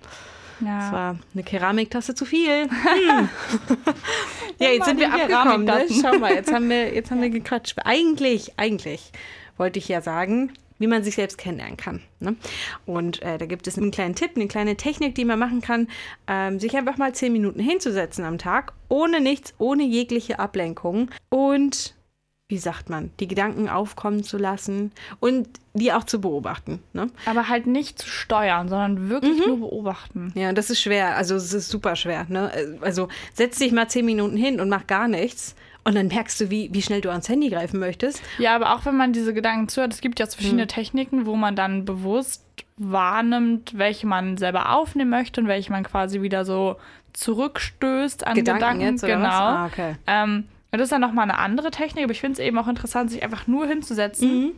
das 0.61 0.69
Ja. 0.69 0.93
war 0.93 1.19
eine 1.35 1.43
Keramiktasse 1.43 2.15
zu 2.15 2.25
viel. 2.25 2.69
Hm. 2.79 3.29
ja, 4.59 4.69
jetzt 4.71 4.87
sind 4.87 5.01
wir 5.01 5.13
abgekommen. 5.13 5.65
Ne? 5.65 5.87
Schau 6.01 6.19
mal, 6.19 6.33
jetzt 6.33 6.53
haben 6.53 6.71
wir, 6.71 6.95
jetzt 6.95 7.11
haben 7.11 7.21
wir 7.21 7.31
gequatscht. 7.31 7.77
Eigentlich, 7.85 8.53
eigentlich 8.57 9.11
wollte 9.57 9.79
ich 9.79 9.89
ja 9.89 10.01
sagen, 10.01 10.53
wie 10.79 10.87
man 10.87 11.03
sich 11.03 11.15
selbst 11.17 11.39
kennenlernen 11.39 11.77
kann. 11.77 12.01
Ne? 12.21 12.37
Und 12.87 13.23
äh, 13.23 13.39
da 13.39 13.47
gibt 13.47 13.67
es 13.67 13.79
einen 13.79 13.91
kleinen 13.91 14.15
Tipp, 14.15 14.33
eine 14.37 14.47
kleine 14.49 14.77
Technik, 14.77 15.15
die 15.15 15.25
man 15.25 15.39
machen 15.39 15.61
kann, 15.61 15.89
ähm, 16.27 16.59
sich 16.61 16.77
einfach 16.77 16.97
mal 16.97 17.13
zehn 17.15 17.33
Minuten 17.33 17.61
hinzusetzen 17.61 18.25
am 18.25 18.39
Tag, 18.39 18.73
ohne 18.89 19.21
nichts, 19.21 19.55
ohne 19.59 19.83
jegliche 19.85 20.39
Ablenkung 20.39 21.11
und 21.31 21.95
wie 22.49 22.59
sagt 22.59 22.91
man, 22.91 23.11
die 23.21 23.27
Gedanken 23.27 23.71
aufkommen 23.71 24.23
zu 24.23 24.37
lassen 24.37 24.93
und 25.19 25.49
die 25.73 25.93
auch 25.95 26.05
zu 26.05 26.21
beobachten. 26.21 26.83
Ne? 26.93 27.09
Aber 27.25 27.49
halt 27.49 27.67
nicht 27.67 27.99
zu 27.99 28.07
steuern, 28.09 28.69
sondern 28.69 29.09
wirklich 29.09 29.41
Mhm. 29.41 29.47
nur 29.47 29.61
beobachten. 29.61 30.31
Ja, 30.35 30.53
das 30.53 30.69
ist 30.69 30.83
schwer. 30.83 31.17
Also 31.17 31.37
es 31.37 31.55
ist 31.55 31.71
super 31.71 31.97
schwer. 31.97 32.27
Ne? 32.29 32.51
Also 32.83 33.09
setz 33.33 33.59
dich 33.59 33.73
mal 33.73 33.89
zehn 33.89 34.05
Minuten 34.05 34.37
hin 34.37 34.61
und 34.61 34.69
mach 34.69 34.87
gar 34.87 35.09
nichts. 35.09 35.55
Und 35.85 35.95
dann 35.97 36.09
merkst 36.09 36.41
du, 36.41 36.51
wie, 36.51 36.69
wie 36.73 36.83
schnell 36.83 37.01
du 37.01 37.11
ans 37.11 37.29
Handy 37.29 37.49
greifen 37.51 37.79
möchtest. 37.81 38.23
Ja, 38.39 38.55
aber 38.55 38.75
auch 38.75 38.85
wenn 38.87 38.97
man 38.97 39.13
diese 39.15 39.33
Gedanken 39.35 39.69
zuhört, 39.69 39.93
es 39.95 40.01
gibt 40.01 40.19
ja 40.21 40.27
verschiedene 40.27 40.67
Techniken, 40.67 41.27
wo 41.27 41.37
man 41.37 41.57
dann 41.57 41.85
bewusst 41.87 42.43
wahrnimmt, 42.77 43.77
welche 43.79 44.07
man 44.07 44.37
selber 44.37 44.71
aufnehmen 44.73 45.11
möchte 45.11 45.41
und 45.41 45.47
welche 45.49 45.73
man 45.73 45.83
quasi 45.85 46.21
wieder 46.23 46.45
so 46.45 46.77
zurückstößt 47.13 48.27
an 48.27 48.35
Gedanken. 48.35 48.95
oder 48.99 49.07
genau. 49.09 49.29
Ah, 49.29 49.67
okay. 49.67 49.97
Ähm, 50.07 50.45
das 50.79 50.87
ist 50.87 50.93
dann 50.93 51.01
nochmal 51.01 51.25
eine 51.25 51.39
andere 51.39 51.71
Technik, 51.71 52.05
aber 52.05 52.13
ich 52.13 52.21
finde 52.21 52.41
es 52.41 52.47
eben 52.47 52.59
auch 52.59 52.69
interessant, 52.69 53.11
sich 53.11 53.23
einfach 53.23 53.47
nur 53.47 53.67
hinzusetzen 53.67 54.31
und, 54.31 54.45
Mhm. 54.45 54.53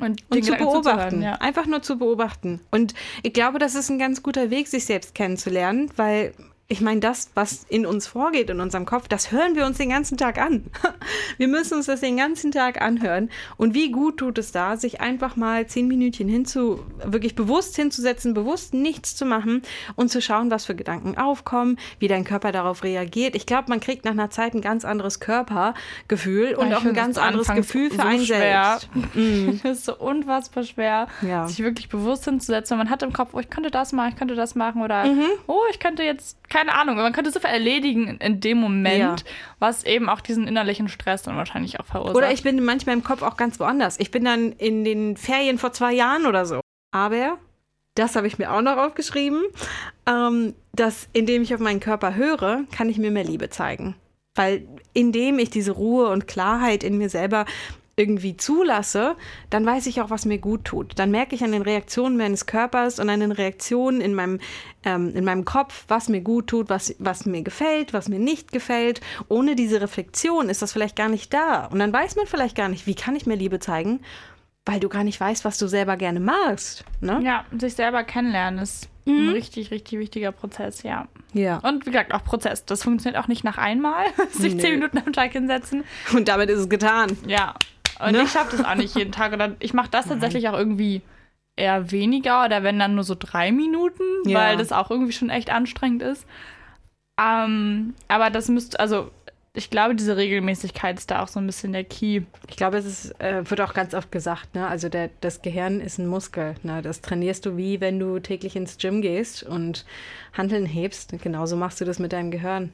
Und 0.00 0.22
den 0.32 0.44
zu 0.44 0.54
beobachten. 0.54 1.22
Ja. 1.22 1.32
Einfach 1.34 1.66
nur 1.66 1.82
zu 1.82 1.98
beobachten. 1.98 2.60
Und 2.70 2.94
ich 3.24 3.32
glaube, 3.32 3.58
das 3.58 3.74
ist 3.74 3.90
ein 3.90 3.98
ganz 3.98 4.22
guter 4.22 4.48
Weg, 4.48 4.68
sich 4.68 4.84
selbst 4.84 5.14
kennenzulernen, 5.14 5.90
weil 5.96 6.34
ich 6.70 6.82
meine, 6.82 7.00
das, 7.00 7.30
was 7.34 7.64
in 7.70 7.86
uns 7.86 8.06
vorgeht, 8.06 8.50
in 8.50 8.60
unserem 8.60 8.84
Kopf, 8.84 9.08
das 9.08 9.32
hören 9.32 9.56
wir 9.56 9.64
uns 9.64 9.78
den 9.78 9.88
ganzen 9.88 10.18
Tag 10.18 10.36
an. 10.38 10.64
Wir 11.38 11.48
müssen 11.48 11.74
uns 11.78 11.86
das 11.86 12.00
den 12.00 12.18
ganzen 12.18 12.50
Tag 12.52 12.82
anhören. 12.82 13.30
Und 13.56 13.72
wie 13.72 13.90
gut 13.90 14.18
tut 14.18 14.36
es 14.36 14.52
da, 14.52 14.76
sich 14.76 15.00
einfach 15.00 15.36
mal 15.36 15.66
zehn 15.66 15.88
Minütchen 15.88 16.28
hinzu, 16.28 16.84
wirklich 17.04 17.34
bewusst 17.34 17.76
hinzusetzen, 17.76 18.34
bewusst 18.34 18.74
nichts 18.74 19.16
zu 19.16 19.24
machen 19.24 19.62
und 19.96 20.10
zu 20.10 20.20
schauen, 20.20 20.50
was 20.50 20.66
für 20.66 20.74
Gedanken 20.74 21.16
aufkommen, 21.16 21.78
wie 22.00 22.08
dein 22.08 22.24
Körper 22.24 22.52
darauf 22.52 22.82
reagiert. 22.84 23.34
Ich 23.34 23.46
glaube, 23.46 23.68
man 23.70 23.80
kriegt 23.80 24.04
nach 24.04 24.12
einer 24.12 24.28
Zeit 24.30 24.52
ein 24.54 24.60
ganz 24.60 24.84
anderes 24.84 25.20
Körpergefühl 25.20 26.54
und 26.54 26.68
Ich 26.68 26.76
auch 26.76 26.84
ein 26.84 26.92
ganz 26.92 27.16
es 27.16 27.22
anderes 27.22 27.48
anfangs 27.48 27.66
Gefühl 27.68 27.90
für 27.90 27.96
so 27.96 28.02
einen 28.02 28.24
schwer. 28.26 28.78
selbst. 29.14 29.62
Das 29.62 29.78
ist 29.78 29.84
so 29.86 29.96
unfassbar 29.96 30.64
schwer, 30.64 31.06
Ja. 31.22 31.46
sich 31.48 31.60
wirklich 31.60 31.88
bewusst 31.88 32.24
hinzusetzen. 32.26 32.74
Und 32.74 32.78
man 32.84 32.90
hat 32.90 33.02
im 33.02 33.12
Kopf, 33.14 33.30
oh, 33.32 33.40
ich 33.40 33.48
könnte 33.48 33.70
das 33.70 33.92
machen, 33.92 34.10
ich 34.10 34.16
könnte 34.16 34.34
das 34.34 34.54
machen 34.54 34.82
oder 34.82 35.04
Mhm. 35.06 35.24
oh, 35.46 35.60
ich 35.70 35.78
könnte 35.80 36.02
jetzt, 36.02 36.36
keine 36.58 36.74
Ahnung, 36.74 36.96
man 36.96 37.12
könnte 37.12 37.30
so 37.30 37.38
viel 37.38 37.50
erledigen 37.50 38.18
in 38.18 38.40
dem 38.40 38.58
Moment, 38.58 39.20
Ja. 39.20 39.26
was 39.60 39.84
eben 39.84 40.08
auch 40.08 40.20
diesen 40.20 40.48
innerlichen 40.48 40.88
Stress 40.88 41.22
dann 41.22 41.36
wahrscheinlich 41.36 41.78
auch 41.78 41.86
verursacht. 41.86 42.16
Oder 42.16 42.32
ich 42.32 42.42
bin 42.42 42.64
manchmal 42.64 42.96
im 42.96 43.04
Kopf 43.04 43.22
auch 43.22 43.36
ganz 43.36 43.60
woanders. 43.60 44.00
Ich 44.00 44.10
bin 44.10 44.24
dann 44.24 44.50
in 44.52 44.82
den 44.84 45.16
Ferien 45.16 45.58
vor 45.58 45.72
zwei 45.72 45.92
Jahren 45.92 46.26
oder 46.26 46.46
so. 46.46 46.60
Aber, 46.90 47.38
das 47.94 48.16
habe 48.16 48.26
ich 48.26 48.38
mir 48.38 48.52
auch 48.52 48.62
noch 48.62 48.76
aufgeschrieben, 48.76 49.42
ähm, 50.06 50.54
dass 50.72 51.08
indem 51.12 51.42
ich 51.42 51.54
auf 51.54 51.60
meinen 51.60 51.80
Körper 51.80 52.16
höre, 52.16 52.64
kann 52.76 52.88
ich 52.88 52.98
mir 52.98 53.10
mehr 53.12 53.24
Liebe 53.24 53.50
zeigen. 53.50 53.94
Weil 54.34 54.66
indem 54.94 55.38
ich 55.38 55.50
diese 55.50 55.72
Ruhe 55.72 56.08
und 56.08 56.26
Klarheit 56.26 56.82
in 56.82 56.98
mir 56.98 57.08
selber 57.08 57.44
irgendwie 57.98 58.36
zulasse, 58.36 59.16
dann 59.50 59.66
weiß 59.66 59.86
ich 59.86 60.00
auch, 60.00 60.10
was 60.10 60.24
mir 60.24 60.38
gut 60.38 60.64
tut. 60.64 60.92
Dann 60.98 61.10
merke 61.10 61.34
ich 61.34 61.42
an 61.44 61.52
den 61.52 61.62
Reaktionen 61.62 62.16
meines 62.16 62.46
Körpers 62.46 62.98
und 63.00 63.10
an 63.10 63.20
den 63.20 63.32
Reaktionen 63.32 64.00
in 64.00 64.14
meinem, 64.14 64.38
ähm, 64.84 65.14
in 65.14 65.24
meinem 65.24 65.44
Kopf, 65.44 65.84
was 65.88 66.08
mir 66.08 66.20
gut 66.20 66.46
tut, 66.46 66.70
was, 66.70 66.94
was 66.98 67.26
mir 67.26 67.42
gefällt, 67.42 67.92
was 67.92 68.08
mir 68.08 68.18
nicht 68.18 68.52
gefällt. 68.52 69.00
Ohne 69.28 69.56
diese 69.56 69.80
Reflexion 69.80 70.48
ist 70.48 70.62
das 70.62 70.72
vielleicht 70.72 70.96
gar 70.96 71.08
nicht 71.08 71.34
da. 71.34 71.66
Und 71.66 71.80
dann 71.80 71.92
weiß 71.92 72.16
man 72.16 72.26
vielleicht 72.26 72.56
gar 72.56 72.68
nicht, 72.68 72.86
wie 72.86 72.94
kann 72.94 73.16
ich 73.16 73.26
mir 73.26 73.34
Liebe 73.36 73.58
zeigen, 73.58 74.00
weil 74.64 74.80
du 74.80 74.88
gar 74.88 75.02
nicht 75.04 75.18
weißt, 75.20 75.44
was 75.44 75.58
du 75.58 75.66
selber 75.66 75.96
gerne 75.96 76.20
magst. 76.20 76.84
Ne? 77.00 77.20
ja, 77.24 77.44
sich 77.58 77.74
selber 77.74 78.04
kennenlernen 78.04 78.60
ist 78.60 78.88
Mhm. 79.08 79.28
ein 79.28 79.32
richtig, 79.32 79.70
richtig 79.70 79.98
wichtiger 79.98 80.32
Prozess, 80.32 80.82
ja. 80.82 81.08
Ja. 81.32 81.58
Und 81.58 81.86
wie 81.86 81.90
gesagt, 81.90 82.12
auch 82.12 82.24
Prozess. 82.24 82.64
Das 82.66 82.82
funktioniert 82.82 83.22
auch 83.22 83.28
nicht 83.28 83.42
nach 83.42 83.56
einmal, 83.56 84.04
sich 84.32 84.54
Nö. 84.54 84.60
zehn 84.60 84.74
Minuten 84.74 84.98
am 84.98 85.12
Tag 85.14 85.32
hinsetzen. 85.32 85.84
Und 86.14 86.28
damit 86.28 86.50
ist 86.50 86.58
es 86.58 86.68
getan. 86.68 87.16
Ja. 87.26 87.54
Und 88.00 88.12
Ne? 88.12 88.22
ich 88.22 88.30
schaffe 88.30 88.56
das 88.56 88.64
auch 88.66 88.74
nicht 88.74 88.96
jeden 88.96 89.12
Tag. 89.12 89.32
Oder 89.32 89.56
ich 89.60 89.74
mache 89.74 89.90
das 89.90 90.06
tatsächlich 90.06 90.48
auch 90.48 90.56
irgendwie 90.56 91.02
eher 91.56 91.90
weniger 91.90 92.44
oder 92.44 92.62
wenn 92.62 92.78
dann 92.78 92.94
nur 92.94 93.04
so 93.04 93.16
drei 93.18 93.50
Minuten, 93.52 94.02
Ja. 94.24 94.38
weil 94.38 94.56
das 94.56 94.70
auch 94.72 94.90
irgendwie 94.90 95.12
schon 95.12 95.30
echt 95.30 95.50
anstrengend 95.50 96.02
ist. 96.02 96.24
Ähm, 97.20 97.94
aber 98.06 98.30
das 98.30 98.48
müsste, 98.48 98.78
also 98.78 99.10
ich 99.54 99.70
glaube, 99.70 99.96
diese 99.96 100.16
Regelmäßigkeit 100.16 100.96
ist 100.98 101.10
da 101.10 101.20
auch 101.22 101.26
so 101.26 101.40
ein 101.40 101.46
bisschen 101.46 101.72
der 101.72 101.82
Key. 101.82 102.22
Ich 102.48 102.56
glaube, 102.56 102.76
es 102.76 102.86
ist, 102.86 103.20
äh, 103.20 103.48
wird 103.50 103.60
auch 103.60 103.74
ganz 103.74 103.92
oft 103.92 104.12
gesagt, 104.12 104.54
ne? 104.54 104.68
Also 104.68 104.88
der, 104.88 105.10
das 105.20 105.42
Gehirn 105.42 105.80
ist 105.80 105.98
ein 105.98 106.06
Muskel. 106.06 106.54
Ne? 106.62 106.80
Das 106.80 107.00
trainierst 107.00 107.44
du 107.44 107.56
wie 107.56 107.80
wenn 107.80 107.98
du 107.98 108.20
täglich 108.20 108.54
ins 108.54 108.78
Gym 108.78 109.02
gehst 109.02 109.42
und 109.42 109.84
Handeln 110.36 110.64
hebst. 110.64 111.12
Genauso 111.22 111.56
machst 111.56 111.80
du 111.80 111.84
das 111.84 111.98
mit 111.98 112.12
deinem 112.12 112.30
Gehirn. 112.30 112.72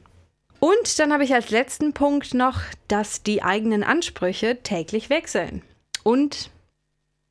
Und 0.65 0.99
dann 0.99 1.13
habe 1.13 1.25
ich 1.25 1.35
als 1.35 1.51
letzten 1.51 1.93
Punkt 1.93 2.33
noch, 2.33 2.63
dass 2.89 3.23
die 3.23 3.43
eigenen 3.43 3.85
Ansprüche 3.85 4.63
täglich 4.63 5.11
wechseln. 5.11 5.61
Und 6.05 6.49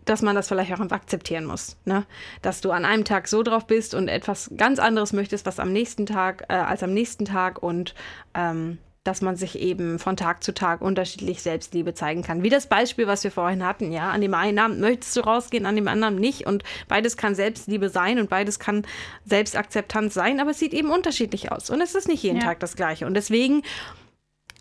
dass 0.05 0.21
man 0.21 0.35
das 0.35 0.49
vielleicht 0.49 0.71
auch 0.71 0.91
akzeptieren 0.91 1.45
muss. 1.45 1.75
Ne? 1.83 2.05
Dass 2.43 2.61
du 2.61 2.69
an 2.69 2.85
einem 2.85 3.05
Tag 3.05 3.27
so 3.27 3.41
drauf 3.41 3.65
bist 3.65 3.95
und 3.95 4.07
etwas 4.07 4.51
ganz 4.55 4.77
anderes 4.77 5.13
möchtest, 5.13 5.47
was 5.47 5.59
am 5.59 5.73
nächsten 5.73 6.05
Tag, 6.05 6.45
äh, 6.47 6.53
als 6.53 6.83
am 6.83 6.93
nächsten 6.93 7.25
Tag 7.25 7.63
und 7.63 7.95
ähm, 8.35 8.77
dass 9.03 9.21
man 9.21 9.35
sich 9.35 9.59
eben 9.59 9.99
von 9.99 10.15
Tag 10.15 10.43
zu 10.43 10.53
Tag 10.53 10.81
unterschiedlich 10.81 11.41
Selbstliebe 11.41 11.93
zeigen 11.93 12.23
kann. 12.23 12.41
Wie 12.41 12.49
das 12.49 12.67
Beispiel, 12.67 13.05
was 13.05 13.23
wir 13.23 13.31
vorhin 13.31 13.65
hatten, 13.65 13.91
ja. 13.91 14.11
An 14.11 14.21
dem 14.21 14.33
einen 14.33 14.59
Abend 14.59 14.79
möchtest 14.79 15.17
du 15.17 15.21
rausgehen, 15.21 15.65
an 15.65 15.75
dem 15.75 15.87
anderen 15.89 16.15
nicht. 16.15 16.47
Und 16.47 16.63
beides 16.87 17.17
kann 17.17 17.35
Selbstliebe 17.35 17.89
sein 17.89 18.19
und 18.19 18.29
beides 18.29 18.59
kann 18.59 18.85
Selbstakzeptanz 19.25 20.13
sein, 20.13 20.39
aber 20.39 20.51
es 20.51 20.59
sieht 20.59 20.73
eben 20.73 20.89
unterschiedlich 20.89 21.51
aus. 21.51 21.69
Und 21.69 21.81
es 21.81 21.95
ist 21.95 22.07
nicht 22.07 22.23
jeden 22.23 22.37
Ja. 22.37 22.43
Tag 22.43 22.61
das 22.61 22.75
Gleiche. 22.75 23.05
Und 23.05 23.13
deswegen 23.15 23.63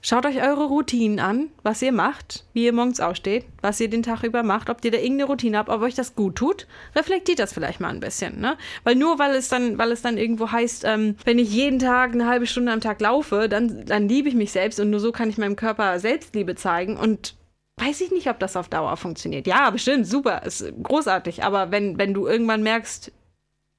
Schaut 0.04 0.26
euch 0.26 0.42
eure 0.42 0.64
Routinen 0.64 1.20
an, 1.20 1.50
was 1.62 1.80
ihr 1.80 1.92
macht, 1.92 2.44
wie 2.54 2.64
ihr 2.64 2.72
morgens 2.72 2.98
aufsteht, 2.98 3.44
was 3.60 3.78
ihr 3.78 3.88
den 3.88 4.02
Tag 4.02 4.24
über 4.24 4.42
macht, 4.42 4.68
ob 4.68 4.84
ihr 4.84 4.90
da 4.90 4.98
irgendeine 4.98 5.26
Routine 5.26 5.56
habt, 5.56 5.68
ob 5.68 5.80
euch 5.80 5.94
das 5.94 6.16
gut 6.16 6.34
tut. 6.34 6.66
Reflektiert 6.96 7.38
das 7.38 7.52
vielleicht 7.52 7.78
mal 7.78 7.90
ein 7.90 8.00
bisschen, 8.00 8.40
ne? 8.40 8.58
Weil 8.82 8.96
nur 8.96 9.20
weil 9.20 9.32
es 9.36 9.48
dann, 9.48 9.78
weil 9.78 9.92
es 9.92 10.02
dann 10.02 10.18
irgendwo 10.18 10.50
heißt, 10.50 10.82
ähm, 10.86 11.14
wenn 11.24 11.38
ich 11.38 11.52
jeden 11.52 11.78
Tag 11.78 12.14
eine 12.14 12.26
halbe 12.26 12.48
Stunde 12.48 12.72
am 12.72 12.80
Tag 12.80 13.00
laufe, 13.00 13.48
dann, 13.48 13.86
dann 13.86 14.08
liebe 14.08 14.28
ich 14.28 14.34
mich 14.34 14.50
selbst 14.50 14.80
und 14.80 14.90
nur 14.90 14.98
so 14.98 15.12
kann 15.12 15.30
ich 15.30 15.38
meinem 15.38 15.54
Körper 15.54 16.00
Selbstliebe 16.00 16.56
zeigen 16.56 16.96
und 16.96 17.36
weiß 17.76 18.00
ich 18.00 18.10
nicht, 18.10 18.28
ob 18.28 18.40
das 18.40 18.56
auf 18.56 18.68
Dauer 18.68 18.96
funktioniert. 18.96 19.46
Ja, 19.46 19.70
bestimmt, 19.70 20.08
super, 20.08 20.42
ist 20.42 20.64
großartig, 20.82 21.44
aber 21.44 21.70
wenn, 21.70 21.96
wenn 21.96 22.12
du 22.12 22.26
irgendwann 22.26 22.64
merkst, 22.64 23.12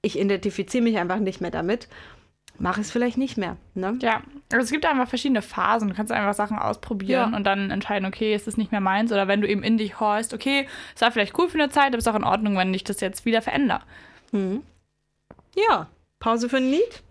ich 0.01 0.19
identifiziere 0.19 0.83
mich 0.83 0.97
einfach 0.97 1.19
nicht 1.19 1.41
mehr 1.41 1.51
damit, 1.51 1.87
mach 2.63 2.77
es 2.77 2.91
vielleicht 2.91 3.17
nicht 3.17 3.37
mehr, 3.37 3.57
ne? 3.75 3.99
Ja, 4.01 4.21
also 4.51 4.63
es 4.63 4.71
gibt 4.71 4.85
einfach 4.85 5.09
verschiedene 5.09 5.41
Phasen. 5.41 5.89
Du 5.89 5.93
kannst 5.95 6.13
einfach 6.13 6.33
Sachen 6.33 6.57
ausprobieren 6.57 7.31
Ja. 7.31 7.37
und 7.37 7.43
dann 7.43 7.71
entscheiden, 7.71 8.05
okay, 8.07 8.33
ist 8.33 8.47
das 8.47 8.55
nicht 8.55 8.71
mehr 8.71 8.79
meins. 8.79 9.11
Oder 9.11 9.27
wenn 9.27 9.41
du 9.41 9.47
eben 9.49 9.63
in 9.63 9.77
dich 9.77 9.99
horchst, 9.99 10.33
okay, 10.33 10.65
es 10.95 11.01
war 11.01 11.11
vielleicht 11.11 11.37
cool 11.37 11.49
für 11.49 11.59
eine 11.61 11.69
Zeit, 11.69 11.87
aber 11.87 11.97
es 11.97 12.05
ist 12.05 12.11
auch 12.11 12.15
in 12.17 12.23
Ordnung, 12.23 12.55
wenn 12.57 12.73
ich 12.73 12.85
das 12.85 13.01
jetzt 13.01 13.25
wieder 13.25 13.41
verändere. 13.41 13.81
Ja, 14.31 15.87
Pause 16.19 16.47
für 16.49 16.57
ein 16.57 16.71
Lied? 16.71 17.03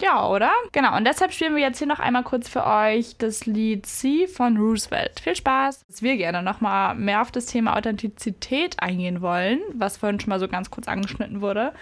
Ja, 0.00 0.26
oder? 0.28 0.50
Genau, 0.72 0.96
und 0.96 1.04
deshalb 1.04 1.32
spielen 1.32 1.54
wir 1.56 1.62
jetzt 1.62 1.78
hier 1.78 1.86
noch 1.88 1.98
einmal 1.98 2.22
kurz 2.22 2.48
für 2.48 2.64
euch 2.64 3.16
das 3.18 3.44
Lied 3.44 3.84
C 3.86 4.26
von 4.28 4.56
Roosevelt. 4.56 5.20
Viel 5.20 5.34
Spaß! 5.36 5.84
Dass 5.86 6.02
wir 6.02 6.16
gerne 6.16 6.42
nochmal 6.42 6.94
mehr 6.94 7.20
auf 7.20 7.32
das 7.32 7.46
Thema 7.46 7.76
Authentizität 7.76 8.80
eingehen 8.80 9.20
wollen, 9.20 9.60
was 9.74 9.98
vorhin 9.98 10.18
schon 10.20 10.30
mal 10.30 10.38
so 10.40 10.48
ganz 10.48 10.70
kurz 10.70 10.88
angeschnitten 10.88 11.42
wurde. 11.42 11.74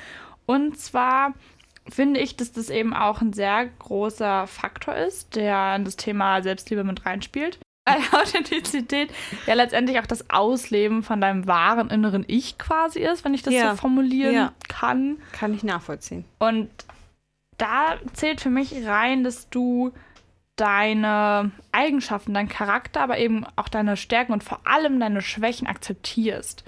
Und 0.47 0.79
zwar 0.79 1.35
finde 1.91 2.21
ich, 2.21 2.37
dass 2.37 2.53
das 2.53 2.71
eben 2.71 2.95
auch 2.95 3.21
ein 3.21 3.33
sehr 3.33 3.67
großer 3.67 4.47
Faktor 4.47 4.95
ist, 4.95 5.37
der 5.37 5.77
in 5.77 5.85
das 5.85 5.97
Thema 5.97 6.43
Selbstliebe 6.43 6.85
mit 6.85 7.07
reinspielt. 7.07 7.59
Authentizität 8.13 9.11
ja 9.47 9.55
letztendlich 9.55 9.99
auch 9.99 10.07
das 10.07 10.29
Ausleben 10.29 11.03
von 11.03 11.21
deinem 11.21 11.47
wahren 11.47 11.89
inneren 11.91 12.25
Ich 12.27 12.59
quasi 12.59 13.01
ist, 13.01 13.25
wenn 13.25 13.33
ich 13.35 13.43
das 13.43 13.55
Ja. 13.55 13.71
so 13.71 13.77
formulieren 13.79 14.35
Ja. 14.35 14.53
kann. 14.69 15.17
Kann 15.33 15.55
ich 15.55 15.63
nachvollziehen. 15.65 16.25
Und 16.39 16.69
da 17.57 17.97
zählt 18.13 18.41
für 18.41 18.51
mich 18.51 18.87
rein, 18.87 19.25
dass 19.25 19.49
du 19.49 19.93
deine 20.57 21.51
Eigenschaften, 21.73 22.35
deinen 22.35 22.49
Charakter, 22.49 23.01
aber 23.01 23.19
eben 23.19 23.47
auch 23.57 23.69
deine 23.69 23.97
Stärken 23.97 24.33
und 24.33 24.45
vor 24.45 24.61
allem 24.65 25.01
deine 25.01 25.23
Schwächen 25.23 25.67
akzeptierst. 25.67 26.65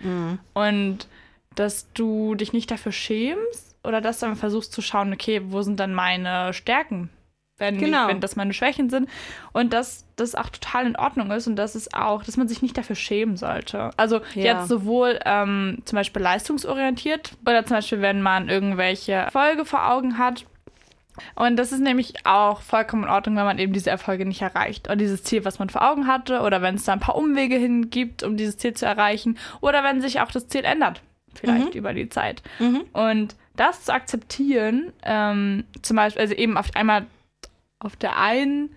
Und 0.54 1.08
dass 1.56 1.92
du 1.92 2.34
dich 2.36 2.52
nicht 2.52 2.70
dafür 2.70 2.92
schämst 2.92 3.69
oder 3.84 4.00
dass 4.00 4.20
du 4.20 4.26
dann 4.26 4.36
versuchst 4.36 4.72
zu 4.72 4.82
schauen, 4.82 5.12
okay, 5.12 5.40
wo 5.46 5.62
sind 5.62 5.80
dann 5.80 5.94
meine 5.94 6.52
Stärken? 6.52 7.10
Wenn, 7.58 7.76
Genau. 7.78 8.08
wenn 8.08 8.20
das 8.20 8.36
meine 8.36 8.54
Schwächen 8.54 8.88
sind. 8.88 9.08
Und 9.52 9.74
dass 9.74 10.06
das 10.16 10.34
auch 10.34 10.48
total 10.48 10.86
in 10.86 10.96
Ordnung 10.96 11.30
ist 11.30 11.46
und 11.46 11.56
dass 11.56 11.74
es 11.74 11.92
auch, 11.92 12.24
dass 12.24 12.38
man 12.38 12.48
sich 12.48 12.62
nicht 12.62 12.76
dafür 12.78 12.96
schämen 12.96 13.36
sollte. 13.36 13.90
Also 13.98 14.20
Ja. 14.34 14.54
jetzt 14.60 14.68
sowohl 14.68 15.18
ähm, 15.26 15.82
zum 15.84 15.96
Beispiel 15.96 16.22
leistungsorientiert 16.22 17.32
oder 17.46 17.64
zum 17.66 17.76
Beispiel, 17.76 18.00
wenn 18.00 18.22
man 18.22 18.48
irgendwelche 18.48 19.12
Erfolge 19.12 19.64
vor 19.66 19.90
Augen 19.90 20.16
hat, 20.16 20.46
und 21.34 21.56
das 21.56 21.70
ist 21.72 21.80
nämlich 21.80 22.14
auch 22.24 22.62
vollkommen 22.62 23.04
in 23.04 23.10
Ordnung, 23.10 23.36
wenn 23.36 23.44
man 23.44 23.58
eben 23.58 23.74
diese 23.74 23.90
Erfolge 23.90 24.24
nicht 24.24 24.40
erreicht. 24.40 24.86
Oder 24.88 24.96
dieses 24.96 25.22
Ziel, 25.22 25.44
was 25.44 25.58
man 25.58 25.68
vor 25.68 25.82
Augen 25.86 26.06
hatte. 26.06 26.40
Oder 26.40 26.62
wenn 26.62 26.76
es 26.76 26.84
da 26.84 26.92
ein 26.94 27.00
paar 27.00 27.16
Umwege 27.16 27.56
hin 27.56 27.90
gibt, 27.90 28.22
um 28.22 28.38
dieses 28.38 28.56
Ziel 28.56 28.72
zu 28.72 28.86
erreichen. 28.86 29.36
Oder 29.60 29.84
wenn 29.84 30.00
sich 30.00 30.20
auch 30.20 30.30
das 30.30 30.48
Ziel 30.48 30.64
ändert. 30.64 31.02
Vielleicht 31.34 31.74
über 31.74 31.92
die 31.92 32.08
Zeit. 32.08 32.42
Und 32.94 33.36
das 33.60 33.84
zu 33.84 33.92
akzeptieren, 33.92 34.92
ähm, 35.02 35.64
zum 35.82 35.96
Beispiel, 35.96 36.22
also 36.22 36.34
eben 36.34 36.56
auf 36.56 36.74
einmal 36.74 37.06
auf 37.78 37.94
der 37.94 38.16
einen 38.16 38.70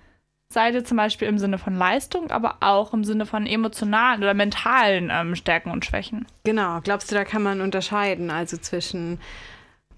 Seite 0.51 0.83
zum 0.83 0.97
Beispiel 0.97 1.27
im 1.27 1.39
Sinne 1.39 1.57
von 1.57 1.75
Leistung, 1.75 2.29
aber 2.31 2.57
auch 2.59 2.93
im 2.93 3.03
Sinne 3.03 3.25
von 3.25 3.47
emotionalen 3.47 4.21
oder 4.21 4.33
mentalen 4.33 5.09
ähm, 5.11 5.35
Stärken 5.35 5.71
und 5.71 5.85
Schwächen. 5.85 6.27
Genau. 6.43 6.79
Glaubst 6.83 7.09
du, 7.09 7.15
da 7.15 7.23
kann 7.23 7.41
man 7.41 7.61
unterscheiden, 7.61 8.29
also 8.29 8.57
zwischen, 8.57 9.19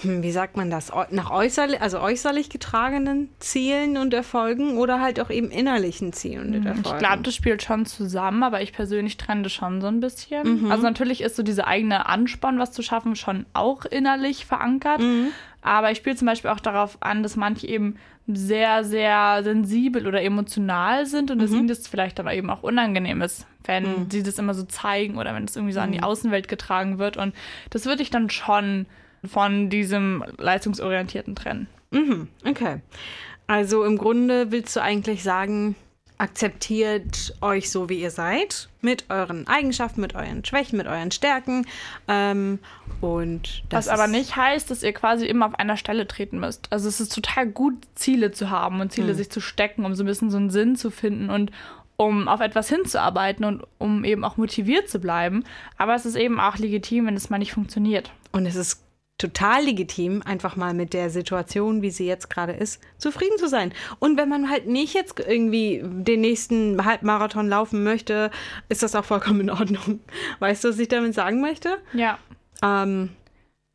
wie 0.02 0.32
sagt 0.32 0.58
man 0.58 0.70
das, 0.70 0.92
nach 1.12 1.32
äußerlich, 1.32 1.82
also 1.82 2.00
äußerlich 2.00 2.50
getragenen 2.50 3.30
Zielen 3.40 3.98
und 3.98 4.14
Erfolgen 4.14 4.78
oder 4.78 5.00
halt 5.00 5.20
auch 5.20 5.30
eben 5.30 5.52
innerlichen 5.52 6.14
Zielen 6.14 6.56
und 6.56 6.66
Erfolgen? 6.66 6.90
Ich 6.90 6.98
glaube, 6.98 7.24
das 7.24 7.34
spielt 7.34 7.64
schon 7.64 7.86
zusammen, 7.86 8.44
aber 8.44 8.62
ich 8.62 8.74
persönlich 8.74 9.18
trenne 9.18 9.44
das 9.44 9.54
schon 9.54 9.82
so 9.82 9.88
ein 9.88 10.00
bisschen. 10.02 10.70
Also 10.72 10.84
natürlich 10.84 11.22
ist 11.22 11.36
so 11.36 11.44
diese 11.44 11.66
eigene 11.68 12.08
Ansporn, 12.08 12.60
was 12.60 12.72
zu 12.72 12.82
schaffen, 12.82 13.16
schon 13.16 13.46
auch 13.54 13.86
innerlich 13.86 14.46
verankert. 14.46 15.02
Aber 15.62 15.92
ich 15.92 15.98
spiele 15.98 16.16
zum 16.16 16.28
Beispiel 16.28 16.52
auch 16.52 16.60
darauf 16.60 16.98
an, 17.02 17.24
dass 17.24 17.36
manche 17.36 17.68
eben 17.68 17.96
sehr, 18.28 18.84
sehr 18.84 19.44
sensibel 19.44 20.08
oder 20.08 20.22
emotional 20.22 21.06
sind 21.06 21.32
und 21.32 21.40
dass 21.40 21.52
ihnen 21.52 21.68
das 21.68 21.88
vielleicht 21.88 22.20
dann 22.20 22.28
eben 22.28 22.50
auch 22.50 22.64
unangenehm 22.64 23.22
ist, 23.22 23.46
wenn 23.66 24.10
sie 24.10 24.24
das 24.24 24.40
immer 24.40 24.54
so 24.54 24.64
zeigen 24.64 25.18
oder 25.18 25.34
wenn 25.36 25.46
es 25.46 25.56
irgendwie 25.56 25.74
so 25.74 25.80
an 25.80 25.92
die 25.92 26.04
Außenwelt 26.04 26.48
getragen 26.48 26.98
wird. 26.98 27.18
Und 27.18 27.34
das 27.70 27.86
würde 27.86 28.02
ich 28.02 28.10
dann 28.10 28.30
schon 28.30 28.88
von 29.28 29.70
diesem 29.70 30.24
leistungsorientierten 30.38 31.36
trennen. 31.36 31.68
Mhm, 31.92 32.28
okay. 32.46 32.82
Also 33.48 33.84
im 33.84 33.98
Grunde 33.98 34.52
willst 34.52 34.76
du 34.76 34.82
eigentlich 34.82 35.24
sagen, 35.24 35.76
akzeptiert 36.18 37.36
euch 37.42 37.70
so, 37.70 37.90
wie 37.90 38.00
ihr 38.00 38.12
seid, 38.12 38.70
mit 38.82 39.06
euren 39.10 39.48
Eigenschaften, 39.48 40.02
mit 40.02 40.16
euren 40.16 40.46
Schwächen, 40.46 40.78
mit 40.78 40.88
euren 40.88 41.12
Stärken. 41.12 41.66
Ähm, 42.08 42.60
und 43.02 43.64
das 43.70 43.88
Was 43.88 43.94
aber 43.94 44.08
nicht 44.08 44.36
heißt, 44.36 44.72
dass 44.72 44.84
ihr 44.84 44.94
quasi 44.94 45.26
immer 45.26 45.48
auf 45.48 45.56
einer 45.56 45.78
Stelle 45.78 46.08
treten 46.08 46.40
müsst. 46.40 46.72
Also 46.72 46.88
es 46.88 47.02
ist 47.02 47.14
total 47.14 47.48
gut, 47.48 47.76
Ziele 47.96 48.32
zu 48.32 48.50
haben 48.50 48.80
und 48.80 48.92
Ziele 48.92 49.14
sich 49.14 49.30
zu 49.30 49.42
stecken, 49.42 49.86
um 49.86 49.94
so 49.94 50.04
ein 50.04 50.08
bisschen 50.08 50.32
so 50.32 50.38
einen 50.38 50.50
Sinn 50.50 50.76
zu 50.76 50.90
finden 50.90 51.30
und 51.30 51.52
um 51.98 52.28
auf 52.28 52.42
etwas 52.42 52.70
hinzuarbeiten 52.70 53.46
und 53.46 53.64
um 53.78 54.04
eben 54.04 54.24
auch 54.24 54.38
motiviert 54.38 54.90
zu 54.90 55.00
bleiben. 55.00 55.44
Aber 55.78 55.96
es 55.96 56.06
ist 56.06 56.16
eben 56.16 56.40
auch 56.40 56.58
legitim, 56.58 57.08
wenn 57.08 57.16
es 57.16 57.30
mal 57.30 57.38
nicht 57.38 57.54
funktioniert. 57.54 58.12
Und 58.32 58.46
es 58.46 58.56
ist 58.56 58.85
total 59.18 59.64
legitim, 59.64 60.22
einfach 60.26 60.56
mal 60.58 60.74
mit 60.74 60.94
der 60.94 61.10
Situation, 61.10 61.82
wie 61.82 61.90
sie 61.90 62.06
jetzt 62.06 62.30
gerade 62.30 62.52
ist, 62.52 62.82
zufrieden 62.98 63.38
zu 63.38 63.48
sein. 63.48 63.74
Und 64.00 64.18
wenn 64.18 64.28
man 64.28 64.50
halt 64.50 64.68
nicht 64.68 64.94
jetzt 64.94 65.20
irgendwie 65.20 65.82
den 65.84 66.20
nächsten 66.22 66.84
Halbmarathon 66.84 67.48
laufen 67.48 67.84
möchte, 67.84 68.30
ist 68.68 68.84
das 68.84 68.94
auch 68.96 69.06
vollkommen 69.06 69.42
in 69.42 69.50
Ordnung. 69.50 70.02
Weißt 70.40 70.64
du, 70.64 70.70
was 70.70 70.80
ich 70.80 70.90
damit 70.90 71.14
sagen 71.14 71.40
möchte? 71.40 71.78
Ja. 71.94 72.18
Ähm, 72.62 73.12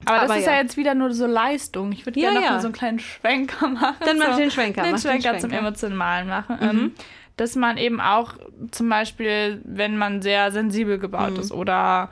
Aber 0.05 0.21
das 0.21 0.31
Aber 0.31 0.39
ist 0.39 0.47
ja. 0.47 0.53
ja. 0.53 0.61
jetzt 0.61 0.77
wieder 0.77 0.95
nur 0.95 1.13
so 1.15 1.27
Leistung. 1.27 1.93
Ich 1.93 2.05
würde 2.05 2.21
Ja, 2.21 2.29
gerne 2.31 2.41
noch 2.41 2.47
ja. 2.47 2.53
mal 2.57 2.61
so 2.61 2.67
einen 2.67 2.75
kleinen 2.75 2.99
Schwenker 2.99 3.67
machen. 3.69 3.97
Dann 4.05 4.19
mach 4.19 4.33
so, 4.33 4.39
den 4.41 4.51
Schwenker, 4.51 4.83
Den 4.83 4.93
mach 4.93 5.01
den 5.01 5.11
Schwenker 5.11 5.39
zum 5.39 5.51
Schwenker. 5.51 5.63
Mhm. 5.63 5.67
Emotionalen 5.67 6.29
machen. 6.29 6.59
Ähm, 6.61 6.93
dass 7.39 7.57
man 7.57 7.79
eben 7.79 7.99
auch 8.03 8.35
zum 8.73 8.91
Beispiel, 8.91 9.63
wenn 9.65 9.97
man 9.97 10.21
sehr 10.21 10.53
sensibel 10.53 10.99
gebaut 10.99 11.33
Mhm. 11.33 11.41
ist 11.41 11.53
oder 11.53 12.11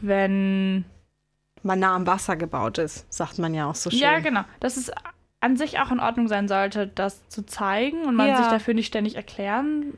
wenn 0.00 0.86
man 1.62 1.78
nah 1.80 1.94
am 1.94 2.06
Wasser 2.06 2.36
gebaut 2.36 2.78
ist, 2.78 3.12
sagt 3.12 3.38
man 3.38 3.54
ja 3.54 3.66
auch 3.68 3.74
so 3.74 3.90
schön. 3.90 4.00
Ja, 4.00 4.18
genau. 4.20 4.42
Dass 4.60 4.76
es 4.76 4.90
an 5.40 5.56
sich 5.56 5.78
auch 5.78 5.90
in 5.90 6.00
Ordnung 6.00 6.28
sein 6.28 6.48
sollte, 6.48 6.86
das 6.86 7.26
zu 7.28 7.44
zeigen 7.46 8.02
und 8.04 8.14
man 8.14 8.28
Ja. 8.28 8.36
sich 8.36 8.46
dafür 8.48 8.74
nicht 8.74 8.86
ständig 8.88 9.14
erklären 9.16 9.94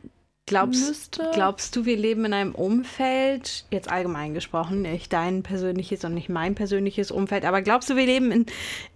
Glaubst, 0.46 0.88
müsste. 0.88 1.30
glaubst 1.34 1.74
du, 1.76 1.84
wir 1.84 1.96
leben 1.96 2.24
in 2.24 2.32
einem 2.34 2.54
Umfeld, 2.54 3.64
jetzt 3.70 3.90
allgemein 3.90 4.34
gesprochen, 4.34 4.82
nicht 4.82 5.12
dein 5.12 5.42
persönliches 5.42 6.04
und 6.04 6.14
nicht 6.14 6.28
mein 6.28 6.54
persönliches 6.54 7.10
Umfeld, 7.12 7.44
aber 7.44 7.62
glaubst 7.62 7.90
du, 7.90 7.96
wir 7.96 8.06
leben 8.06 8.32
in, 8.32 8.46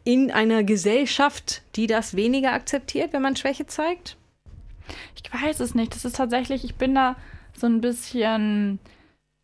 in 0.04 0.30
einer 0.32 0.64
Gesellschaft, 0.64 1.62
die 1.76 1.86
das 1.86 2.16
weniger 2.16 2.52
akzeptiert, 2.52 3.12
wenn 3.12 3.22
man 3.22 3.36
Schwäche 3.36 3.66
zeigt? 3.66 4.16
Ich 5.14 5.32
weiß 5.32 5.60
es 5.60 5.74
nicht. 5.74 5.94
Das 5.94 6.04
ist 6.04 6.16
tatsächlich, 6.16 6.64
ich 6.64 6.74
bin 6.76 6.94
da 6.94 7.16
so 7.56 7.66
ein 7.66 7.80
bisschen 7.80 8.78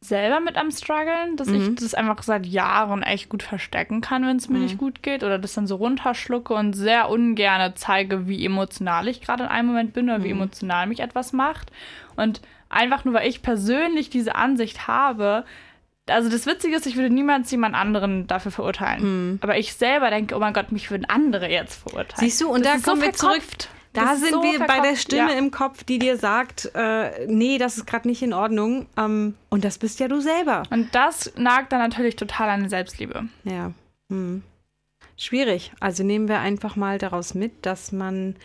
selber 0.05 0.41
mit 0.41 0.57
am 0.57 0.71
struggeln, 0.71 1.37
dass 1.37 1.47
Mhm. 1.49 1.55
ich 1.55 1.75
das 1.77 1.95
einfach 1.95 2.23
seit 2.23 2.45
Jahren 2.45 3.03
echt 3.05 3.29
gut 3.29 3.43
verstecken 3.43 4.01
kann, 4.01 4.27
wenn 4.27 4.37
es 4.37 4.49
mir 4.49 4.59
nicht 4.59 4.77
gut 4.77 5.03
geht 5.03 5.23
oder 5.23 5.39
das 5.39 5.55
dann 5.55 5.67
so 5.69 5.77
runterschlucke 5.77 6.53
und 6.55 6.73
sehr 6.75 7.09
ungerne 7.09 7.75
zeige, 7.75 8.27
wie 8.27 8.45
emotional 8.45 9.07
ich 9.09 9.21
gerade 9.21 9.45
in 9.45 9.49
einem 9.49 9.69
Moment 9.69 9.93
bin 9.95 10.07
oder 10.11 10.25
wie 10.25 10.33
Mhm. 10.35 10.41
emotional 10.43 10.87
mich 10.89 11.01
etwas 11.01 11.33
macht. 11.33 11.71
Und 12.17 12.41
einfach 12.69 13.05
nur, 13.05 13.15
weil 13.15 13.29
ich 13.29 13.43
persönlich 13.43 14.11
diese 14.11 14.35
Ansicht 14.35 14.89
habe, 14.89 15.45
also 16.09 16.29
das 16.29 16.47
Witzige 16.47 16.75
ist, 16.75 16.87
ich 16.87 16.97
würde 16.97 17.15
niemals 17.15 17.49
jemand 17.53 17.77
anderen 17.77 18.27
dafür 18.27 18.51
verurteilen. 18.51 19.39
Aber 19.41 19.57
ich 19.57 19.75
selber 19.75 20.11
denke, 20.11 20.35
oh 20.35 20.41
mein 20.41 20.53
Gott, 20.53 20.73
mich 20.73 20.91
würden 20.91 21.05
andere 21.09 21.49
jetzt 21.49 21.81
verurteilen. 21.81 22.17
Mhm. 22.17 22.21
Siehst 22.29 22.41
du, 22.41 22.49
und 22.49 22.65
Das 22.65 22.73
da 22.73 22.77
ist 22.79 22.85
so 22.85 22.91
kommen 22.91 23.03
wir 23.03 23.13
zurück. 23.13 23.41
Verkopft. 23.93 24.15
Da 24.15 24.17
sind 24.17 24.33
so 24.33 24.43
wir 24.43 24.59
bei 24.59 24.67
der 24.67 24.75
verkopft, 24.75 25.03
Stimme 25.03 25.33
ja. 25.33 25.39
im 25.39 25.51
Kopf, 25.51 25.85
die 25.85 25.99
dir 25.99 26.17
sagt, 26.17 26.71
äh, 26.75 27.27
nee, 27.27 27.59
das 27.59 27.77
ist 27.77 27.87
gerade 27.87 28.09
nicht 28.09 28.23
in 28.23 28.33
Ordnung. 28.33 28.87
Ähm, 28.97 29.35
und 29.51 29.65
das 29.65 29.79
bist 29.79 30.01
ja 30.01 30.09
du 30.09 30.21
selber. 30.21 30.63
Und 30.71 30.95
das 30.95 31.33
nagt 31.37 31.73
dann 31.73 31.81
natürlich 31.81 32.17
total 32.17 32.49
an 32.49 32.61
der 32.61 32.71
Selbstliebe. 32.71 33.29
Ja. 33.45 33.73
Hm. 34.11 34.43
Schwierig. 35.17 35.73
Also 35.81 36.03
nehmen 36.03 36.29
wir 36.29 36.41
einfach 36.41 36.77
mal 36.77 36.99
daraus 36.99 37.35
mit, 37.35 37.65
dass 37.67 37.93
man 37.93 38.37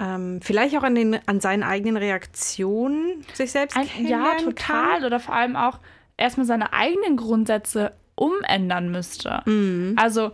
ähm, 0.00 0.40
vielleicht 0.42 0.76
auch 0.76 0.82
an, 0.82 0.94
den, 0.94 1.18
an 1.26 1.40
seinen 1.40 1.62
eigenen 1.62 1.96
Reaktionen 1.96 3.24
sich 3.34 3.52
selbst 3.52 3.76
Ein, 3.76 3.88
ja, 4.06 4.36
total. 4.36 4.54
Kann. 4.54 5.04
Oder 5.04 5.20
vor 5.20 5.34
allem 5.34 5.56
auch 5.56 5.78
erstmal 6.16 6.46
seine 6.46 6.72
eigenen 6.72 7.16
Grundsätze 7.16 7.92
umändern 8.14 8.90
müsste. 8.90 9.42
Mhm. 9.46 9.94
Also 9.96 10.32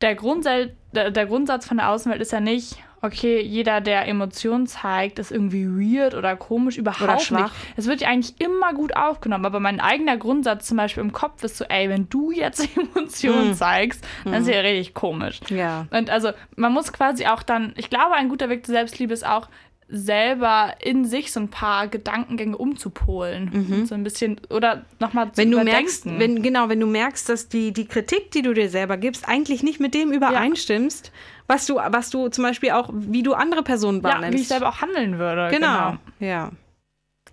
der, 0.00 0.14
Grundsatz, 0.14 0.70
der, 0.92 1.10
der 1.10 1.26
Grundsatz 1.26 1.66
von 1.66 1.78
der 1.78 1.88
Außenwelt 1.90 2.20
ist 2.20 2.32
ja 2.32 2.40
nicht, 2.40 2.82
okay, 3.02 3.40
jeder, 3.40 3.80
der 3.80 4.06
Emotionen 4.08 4.66
zeigt, 4.66 5.18
ist 5.18 5.30
irgendwie 5.30 5.66
weird 5.66 6.14
oder 6.14 6.36
komisch, 6.36 6.76
überhaupt 6.76 7.30
Oder 7.30 7.42
nicht. 7.42 7.54
Es 7.76 7.86
wird 7.86 8.00
ja 8.00 8.08
eigentlich 8.08 8.40
immer 8.40 8.72
gut 8.74 8.96
aufgenommen, 8.96 9.46
aber 9.46 9.60
mein 9.60 9.80
eigener 9.80 10.16
Grundsatz 10.16 10.66
zum 10.66 10.76
Beispiel 10.76 11.02
im 11.02 11.12
Kopf 11.12 11.42
ist 11.44 11.56
so, 11.56 11.64
ey, 11.64 11.88
wenn 11.88 12.08
du 12.08 12.30
jetzt 12.32 12.68
Emotionen 12.76 13.48
Mhm. 13.50 13.54
zeigst, 13.54 14.04
dann 14.24 14.34
ist 14.34 14.48
ja 14.48 14.60
richtig 14.60 14.94
komisch. 14.94 15.40
Ja. 15.48 15.86
Und 15.90 16.10
also 16.10 16.30
man 16.56 16.72
muss 16.72 16.92
quasi 16.92 17.26
auch 17.26 17.42
dann, 17.42 17.72
ich 17.76 17.90
glaube, 17.90 18.14
ein 18.14 18.28
guter 18.28 18.48
Weg 18.48 18.66
zur 18.66 18.74
Selbstliebe 18.74 19.12
ist 19.14 19.26
auch, 19.26 19.48
selber 19.90 20.74
in 20.82 21.06
sich 21.06 21.32
so 21.32 21.40
ein 21.40 21.48
paar 21.48 21.88
Gedankengänge 21.88 22.58
umzupolen. 22.58 23.86
So 23.86 23.94
ein 23.94 24.04
bisschen, 24.04 24.38
oder 24.50 24.84
nochmal 25.00 25.32
zu 25.32 25.40
Mhm. 25.40 25.44
Wenn 25.44 25.50
du 25.50 25.64
merkst, 25.64 26.06
wenn, 26.18 26.42
genau, 26.42 26.68
wenn 26.68 26.80
du 26.80 26.86
merkst, 26.86 27.26
dass 27.28 27.48
die, 27.48 27.72
die 27.72 27.86
Kritik, 27.86 28.30
die 28.32 28.42
du 28.42 28.52
dir 28.52 28.68
selber 28.68 28.98
gibst, 28.98 29.26
eigentlich 29.26 29.62
nicht 29.62 29.80
mit 29.80 29.94
dem 29.94 30.12
übereinstimmst, 30.12 31.10
was 31.48 31.66
du, 31.66 31.76
was 31.76 32.10
du 32.10 32.28
zum 32.28 32.44
Beispiel 32.44 32.70
auch, 32.70 32.90
wie 32.92 33.24
du 33.24 33.34
andere 33.34 33.62
Personen 33.64 34.00
ja, 34.02 34.10
wahrnimmst. 34.10 34.36
wie 34.38 34.42
ich 34.42 34.48
selber 34.48 34.68
auch 34.68 34.80
handeln 34.80 35.18
würde. 35.18 35.48
Genau. 35.50 35.96
Ja. 36.20 36.50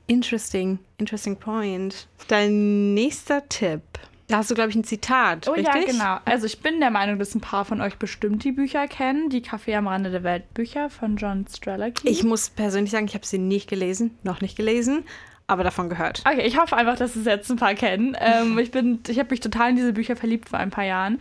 Interesting, 0.08 0.80
interesting 0.98 1.36
point. 1.38 2.08
Dein 2.28 2.94
nächster 2.94 3.48
Tipp. 3.50 3.82
Da 4.28 4.38
hast 4.38 4.50
du, 4.50 4.56
glaube 4.56 4.72
ich, 4.72 4.76
ein 4.76 4.84
Zitat, 4.84 5.48
Oh 5.48 5.52
richtig? 5.52 5.76
ja, 5.76 5.84
genau. 5.86 6.18
Also 6.26 6.48
ich 6.48 6.60
bin 6.62 6.80
der 6.80 6.90
Meinung, 6.90 7.20
dass 7.20 7.36
ein 7.36 7.42
paar 7.42 7.64
von 7.64 7.80
euch 7.80 7.98
bestimmt 7.98 8.44
die 8.44 8.52
Bücher 8.52 8.88
kennen. 8.88 9.30
Die 9.30 9.42
Café 9.42 9.78
am 9.78 9.88
Rande 9.88 10.10
der 10.10 10.24
Welt 10.24 10.52
Bücher 10.56 10.90
von 10.90 11.16
John 11.18 11.46
Strelacki. 11.48 12.10
Ich 12.10 12.24
muss 12.24 12.50
persönlich 12.50 12.90
sagen, 12.92 13.06
ich 13.06 13.14
habe 13.14 13.26
sie 13.26 13.38
nicht 13.38 13.70
gelesen, 13.70 14.18
noch 14.24 14.42
nicht 14.42 14.58
gelesen, 14.58 15.04
aber 15.46 15.64
davon 15.64 15.90
gehört. 15.90 16.24
Okay, 16.26 16.42
ich 16.42 16.58
hoffe 16.60 16.76
einfach, 16.76 16.98
dass 16.98 17.16
es 17.16 17.26
jetzt 17.26 17.52
ein 17.52 17.58
paar 17.58 17.76
kennen. 17.76 18.18
Ähm, 18.20 18.58
ich 18.58 18.72
bin, 18.72 19.00
ich 19.08 19.20
habe 19.20 19.30
mich 19.30 19.42
total 19.42 19.70
in 19.72 19.76
diese 19.76 19.94
Bücher 19.94 20.16
verliebt 20.16 20.50
vor 20.50 20.58
ein 20.58 20.72
paar 20.72 20.86
Jahren. 20.86 21.20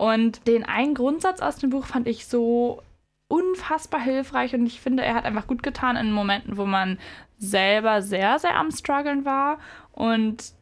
Und 0.00 0.46
den 0.48 0.64
einen 0.64 0.94
Grundsatz 0.94 1.40
aus 1.42 1.56
dem 1.56 1.68
Buch 1.68 1.84
fand 1.84 2.08
ich 2.08 2.26
so 2.26 2.82
unfassbar 3.28 4.00
hilfreich 4.00 4.54
und 4.54 4.64
ich 4.64 4.80
finde, 4.80 5.04
er 5.04 5.14
hat 5.14 5.26
einfach 5.26 5.46
gut 5.46 5.62
getan 5.62 5.96
in 5.96 6.10
Momenten, 6.10 6.56
wo 6.56 6.64
man 6.64 6.98
selber 7.36 8.00
sehr, 8.00 8.38
sehr 8.38 8.56
am 8.56 8.70
struggeln 8.70 9.26
war. 9.26 9.58
Und 9.92 10.52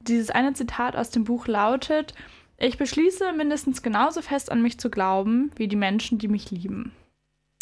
dieses 0.00 0.30
eine 0.30 0.54
Zitat 0.54 0.96
aus 0.96 1.10
dem 1.10 1.24
Buch 1.24 1.46
lautet, 1.46 2.14
ich 2.56 2.78
beschließe 2.78 3.32
mindestens 3.34 3.82
genauso 3.82 4.22
fest 4.22 4.50
an 4.50 4.62
mich 4.62 4.78
zu 4.80 4.88
glauben, 4.88 5.50
wie 5.56 5.68
die 5.68 5.76
Menschen, 5.76 6.16
die 6.16 6.28
mich 6.28 6.50
lieben. 6.50 6.92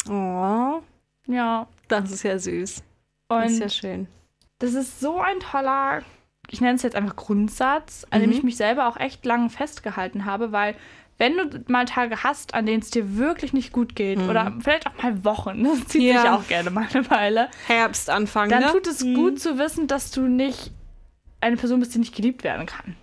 Oh, 0.09 0.81
Ja. 1.27 1.67
das 1.89 2.11
ist 2.11 2.23
ja 2.23 2.37
süß. 2.39 2.81
Und 3.27 3.41
das 3.41 3.51
ist 3.53 3.59
ja 3.59 3.69
schön. 3.69 4.07
das 4.59 4.73
ist 4.73 4.99
so 5.01 5.19
ein 5.19 5.39
toller, 5.41 6.01
ich 6.49 6.61
nenne 6.61 6.75
es 6.75 6.83
jetzt 6.83 6.95
einfach 6.95 7.15
Grundsatz, 7.17 8.05
an 8.09 8.21
dem 8.21 8.29
Mhm. 8.29 8.35
ich 8.37 8.43
mich 8.43 8.55
selber 8.57 8.87
auch 8.87 8.97
echt 8.97 9.25
lange 9.25 9.49
festgehalten 9.49 10.25
habe, 10.25 10.51
weil 10.51 10.75
wenn 11.17 11.37
du 11.37 11.63
mal 11.67 11.85
Tage 11.85 12.23
hast, 12.23 12.53
an 12.53 12.65
denen 12.65 12.81
es 12.81 12.89
dir 12.89 13.17
wirklich 13.17 13.53
nicht 13.53 13.71
gut 13.71 13.95
geht, 13.95 14.19
oder 14.19 14.53
vielleicht 14.59 14.87
auch 14.87 15.01
mal 15.01 15.23
Wochen, 15.23 15.63
das 15.63 15.79
zieht 15.87 16.01
sich 16.01 16.01
Mhm. 16.01 16.07
Ja. 16.25 16.35
auch 16.35 16.47
gerne 16.47 16.69
mal 16.69 16.87
eine 16.93 17.09
Weile, 17.09 17.49
Herbst 17.67 18.09
anfangen, 18.09 18.49
dann 18.49 18.63
ne? 18.63 18.71
tut 18.71 18.87
es 18.87 18.99
gut 19.01 19.39
zu 19.39 19.57
wissen, 19.57 19.87
dass 19.87 20.11
du 20.11 20.21
nicht 20.21 20.71
eine 21.41 21.57
Person 21.57 21.79
bist, 21.79 21.93
die 21.95 21.99
nicht 21.99 22.15
geliebt 22.15 22.43
werden 22.43 22.65
kann. 22.65 22.95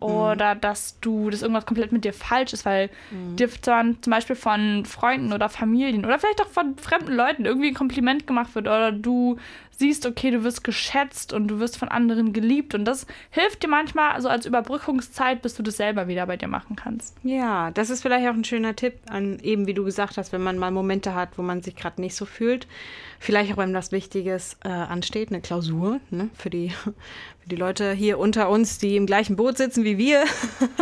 Oder 0.00 0.54
dass 0.54 1.00
du, 1.00 1.28
dass 1.28 1.42
irgendwas 1.42 1.66
komplett 1.66 1.90
mit 1.90 2.04
dir 2.04 2.12
falsch 2.12 2.52
ist, 2.52 2.64
weil 2.64 2.88
dir 3.10 3.48
dann 3.62 4.00
zum 4.00 4.12
Beispiel 4.12 4.36
von 4.36 4.84
Freunden 4.84 5.32
oder 5.32 5.48
Familien 5.48 6.04
oder 6.04 6.20
vielleicht 6.20 6.40
auch 6.40 6.48
von 6.48 6.76
fremden 6.76 7.12
Leuten 7.12 7.44
irgendwie 7.44 7.68
ein 7.68 7.74
Kompliment 7.74 8.24
gemacht 8.24 8.54
wird 8.54 8.68
oder 8.68 8.92
du 8.92 9.38
siehst, 9.78 10.06
okay, 10.06 10.30
du 10.30 10.44
wirst 10.44 10.62
geschätzt 10.62 11.32
und 11.32 11.48
du 11.48 11.58
wirst 11.58 11.78
von 11.78 11.88
anderen 11.88 12.32
geliebt 12.32 12.74
und 12.74 12.84
das 12.84 13.06
hilft 13.30 13.62
dir 13.62 13.68
manchmal 13.68 14.20
so 14.20 14.28
als 14.28 14.46
Überbrückungszeit, 14.46 15.42
bis 15.42 15.54
du 15.54 15.62
das 15.62 15.76
selber 15.76 16.06
wieder 16.08 16.26
bei 16.26 16.36
dir 16.36 16.48
machen 16.48 16.76
kannst. 16.76 17.16
Ja, 17.22 17.70
das 17.72 17.90
ist 17.90 18.02
vielleicht 18.02 18.28
auch 18.28 18.34
ein 18.34 18.44
schöner 18.44 18.76
Tipp, 18.76 18.94
an 19.08 19.38
eben 19.40 19.66
wie 19.66 19.74
du 19.74 19.84
gesagt 19.84 20.16
hast, 20.16 20.32
wenn 20.32 20.42
man 20.42 20.58
mal 20.58 20.70
Momente 20.70 21.14
hat, 21.14 21.38
wo 21.38 21.42
man 21.42 21.62
sich 21.62 21.74
gerade 21.74 22.00
nicht 22.00 22.14
so 22.14 22.24
fühlt. 22.24 22.66
Vielleicht 23.18 23.52
auch, 23.52 23.56
wenn 23.56 23.74
was 23.74 23.92
Wichtiges 23.92 24.56
äh, 24.64 24.68
ansteht, 24.68 25.30
eine 25.30 25.40
Klausur 25.40 26.00
ne, 26.10 26.30
für, 26.34 26.50
die, 26.50 26.70
für 27.40 27.48
die 27.48 27.56
Leute 27.56 27.92
hier 27.92 28.18
unter 28.18 28.48
uns, 28.48 28.78
die 28.78 28.96
im 28.96 29.06
gleichen 29.06 29.36
Boot 29.36 29.58
sitzen 29.58 29.84
wie 29.84 29.98
wir. 29.98 30.24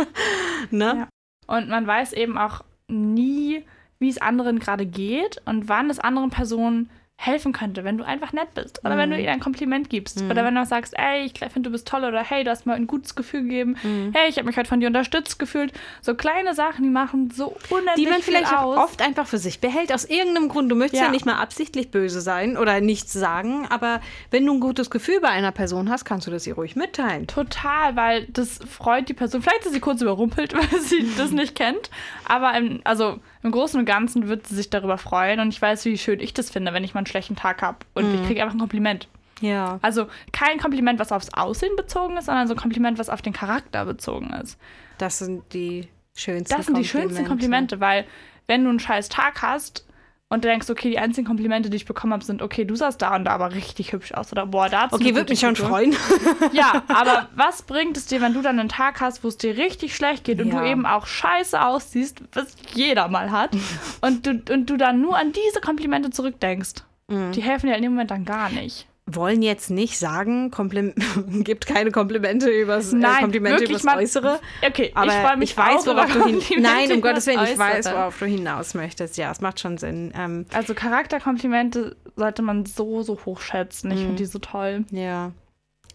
ne? 0.71 1.07
Ja. 1.07 1.07
Und 1.47 1.69
man 1.69 1.87
weiß 1.87 2.13
eben 2.13 2.37
auch 2.37 2.63
nie, 2.87 3.63
wie 3.99 4.09
es 4.09 4.21
anderen 4.21 4.59
gerade 4.59 4.85
geht 4.85 5.41
und 5.45 5.69
wann 5.69 5.89
es 5.89 5.99
anderen 5.99 6.29
Personen 6.29 6.89
helfen 7.19 7.51
könnte, 7.51 7.83
wenn 7.83 7.97
du 7.97 8.05
einfach 8.05 8.31
nett 8.31 8.53
bist 8.53 8.79
oder 8.85 8.95
wenn 8.95 9.09
du 9.09 9.17
ihnen 9.19 9.29
ein 9.29 9.39
Kompliment 9.39 9.89
gibst 9.89 10.21
oder 10.21 10.45
wenn 10.45 10.53
du 10.53 10.63
sagst, 10.65 10.93
ey, 10.97 11.25
ich 11.25 11.33
finde, 11.39 11.61
du 11.63 11.71
bist 11.71 11.87
toll 11.87 12.03
oder 12.03 12.23
hey, 12.23 12.43
du 12.43 12.51
hast 12.51 12.67
mir 12.67 12.73
ein 12.73 12.85
gutes 12.85 13.15
Gefühl 13.15 13.41
gegeben, 13.41 13.75
hey, 14.13 14.29
ich 14.29 14.37
habe 14.37 14.45
mich 14.45 14.55
heute 14.55 14.69
von 14.69 14.79
dir 14.79 14.87
unterstützt 14.87 15.39
gefühlt. 15.39 15.73
So 16.01 16.13
kleine 16.13 16.53
Sachen, 16.53 16.83
die 16.83 16.89
machen 16.91 17.31
so 17.31 17.57
unendlich 17.69 17.95
Die 17.95 18.05
man 18.05 18.21
viel 18.21 18.35
vielleicht 18.35 18.55
auch 18.55 18.77
oft 18.77 19.01
einfach 19.01 19.25
für 19.25 19.39
sich 19.39 19.59
behält, 19.59 19.91
aus 19.91 20.05
irgendeinem 20.05 20.47
Grund. 20.47 20.71
Du 20.71 20.75
möchtest 20.75 21.01
ja. 21.01 21.07
Ja. 21.07 21.11
nicht 21.11 21.25
mal 21.25 21.37
absichtlich 21.37 21.89
böse 21.89 22.21
sein 22.21 22.55
oder 22.55 22.81
nichts 22.81 23.13
sagen, 23.13 23.65
aber 23.67 23.99
wenn 24.29 24.45
du 24.45 24.53
ein 24.53 24.59
gutes 24.59 24.91
Gefühl 24.91 25.19
bei 25.19 25.29
einer 25.29 25.51
Person 25.51 25.89
hast, 25.89 26.05
kannst 26.05 26.27
du 26.27 26.31
das 26.31 26.45
ihr 26.45 26.53
ruhig 26.53 26.75
mitteilen. 26.75 27.25
Total, 27.25 27.95
weil 27.95 28.25
das 28.27 28.59
freut 28.69 29.09
die 29.09 29.15
Person. 29.15 29.41
Vielleicht 29.41 29.65
ist 29.65 29.73
sie 29.73 29.79
kurz 29.79 30.01
überrumpelt, 30.03 30.53
weil 30.55 30.79
sie 30.81 31.09
das 31.17 31.31
nicht 31.31 31.55
kennt. 31.55 31.89
Aber 32.25 32.53
also 32.83 33.19
im 33.43 33.51
Großen 33.51 33.79
und 33.79 33.85
Ganzen 33.85 34.27
wird 34.27 34.47
sie 34.47 34.55
sich 34.55 34.69
darüber 34.69 34.97
freuen. 34.97 35.39
Und 35.39 35.49
ich 35.49 35.61
weiß, 35.61 35.85
wie 35.85 35.97
schön 35.97 36.19
ich 36.19 36.33
das 36.33 36.49
finde, 36.49 36.73
wenn 36.73 36.83
ich 36.83 36.93
mal 36.93 36.99
einen 36.99 37.07
schlechten 37.07 37.35
Tag 37.35 37.61
habe. 37.61 37.79
Und 37.93 38.13
ich 38.13 38.25
kriege 38.25 38.41
einfach 38.41 38.55
ein 38.55 38.59
Kompliment. 38.59 39.07
Ja. 39.41 39.79
Also 39.81 40.07
kein 40.31 40.59
Kompliment, 40.59 40.99
was 40.99 41.11
aufs 41.11 41.33
Aussehen 41.33 41.75
bezogen 41.75 42.17
ist, 42.17 42.25
sondern 42.25 42.47
so 42.47 42.53
ein 42.53 42.59
Kompliment, 42.59 42.97
was 42.97 43.09
auf 43.09 43.21
den 43.21 43.33
Charakter 43.33 43.85
bezogen 43.85 44.31
ist. 44.33 44.57
Das 44.97 45.19
sind 45.19 45.53
die 45.53 45.87
schönsten 46.15 46.55
Das 46.55 46.65
sind 46.65 46.77
die 46.77 46.85
schönsten 46.85 47.25
Komplimente, 47.25 47.79
weil 47.79 48.05
wenn 48.47 48.63
du 48.63 48.69
einen 48.69 48.79
scheiß 48.79 49.09
Tag 49.09 49.41
hast 49.41 49.86
und 50.29 50.43
du 50.43 50.49
denkst, 50.49 50.69
okay, 50.69 50.89
die 50.89 50.99
einzigen 50.99 51.25
Komplimente, 51.25 51.69
die 51.69 51.77
ich 51.77 51.85
bekommen 51.85 52.11
habe, 52.13 52.23
sind, 52.23 52.41
okay, 52.41 52.65
du 52.65 52.75
sahst 52.75 53.01
da 53.01 53.15
und 53.15 53.23
da 53.25 53.31
aber 53.31 53.53
richtig 53.53 53.93
hübsch 53.93 54.11
aus. 54.11 54.31
Oder 54.31 54.45
boah, 54.45 54.67
da 54.67 54.87
Okay, 54.91 55.15
würde 55.15 55.31
mich 55.31 55.39
schon 55.39 55.55
freuen. 55.55 55.95
Ja, 56.51 56.83
aber 56.89 57.29
was 57.35 57.61
bringt 57.61 57.95
es 57.95 58.07
dir, 58.07 58.19
wenn 58.21 58.33
du 58.33 58.41
dann 58.41 58.59
einen 58.59 58.69
Tag 58.69 58.99
hast, 58.99 59.23
wo 59.23 59.29
es 59.29 59.37
dir 59.37 59.55
richtig 59.57 59.95
schlecht 59.95 60.25
geht 60.25 60.41
und 60.41 60.49
Ja. 60.49 60.59
du 60.61 60.67
eben 60.69 60.85
auch 60.85 61.05
scheiße 61.07 61.61
aussiehst, 61.61 62.21
was 62.33 62.55
jeder 62.73 63.07
mal 63.07 63.31
hat, 63.31 63.51
und 64.01 64.25
du, 64.25 64.41
und 64.53 64.69
du 64.69 64.75
dann 64.77 65.01
nur 65.01 65.17
an 65.17 65.31
diese 65.31 65.61
Komplimente 65.61 66.09
zurückdenkst? 66.09 66.83
Mhm. 67.07 67.31
Die 67.31 67.41
helfen 67.41 67.67
dir 67.67 67.75
in 67.77 67.81
dem 67.83 67.93
Moment 67.93 68.11
dann 68.11 68.25
gar 68.25 68.49
nicht. 68.49 68.85
Wollen 69.09 69.41
jetzt 69.41 69.69
nicht 69.71 69.97
sagen, 69.97 70.51
Komplim 70.51 70.93
gibt 71.43 71.65
keine 71.65 71.91
Komplimente 71.91 72.49
übers 72.49 72.91
äh, 72.91 72.97
Nein, 72.97 73.21
Komplimente 73.21 73.61
wirklich 73.61 73.69
übers 73.71 73.83
mal- 73.83 73.97
Äußere. 73.97 74.39
Okay, 74.65 74.91
Aber 74.93 75.07
ich 75.07 75.13
freue 75.13 75.37
mich 75.37 75.51
ich 75.51 75.57
weiß, 75.57 75.87
worauf 75.87 76.05
du 76.11 76.25
hin 76.25 76.35
Komplimente 76.39 76.61
Nein, 76.61 76.91
um 76.91 77.01
Gottes 77.01 77.25
Willen, 77.27 77.39
ich 77.43 77.57
weiß, 77.57 77.85
worauf 77.91 78.19
du 78.19 78.25
hinaus 78.25 78.73
möchtest. 78.73 79.17
Ja, 79.17 79.31
es 79.31 79.39
macht 79.41 79.59
schon 79.61 79.77
Sinn. 79.77 80.11
Ähm, 80.15 80.45
Also 80.53 80.73
Charakterkomplimente 80.73 81.95
sollte 82.15 82.41
man 82.41 82.65
so, 82.65 83.01
so 83.01 83.17
hoch 83.25 83.39
schätzen. 83.39 83.91
Ich 83.91 83.97
Mhm. 83.99 84.01
finde 84.01 84.15
die 84.17 84.25
so 84.25 84.39
toll. 84.39 84.83
ja. 84.91 85.31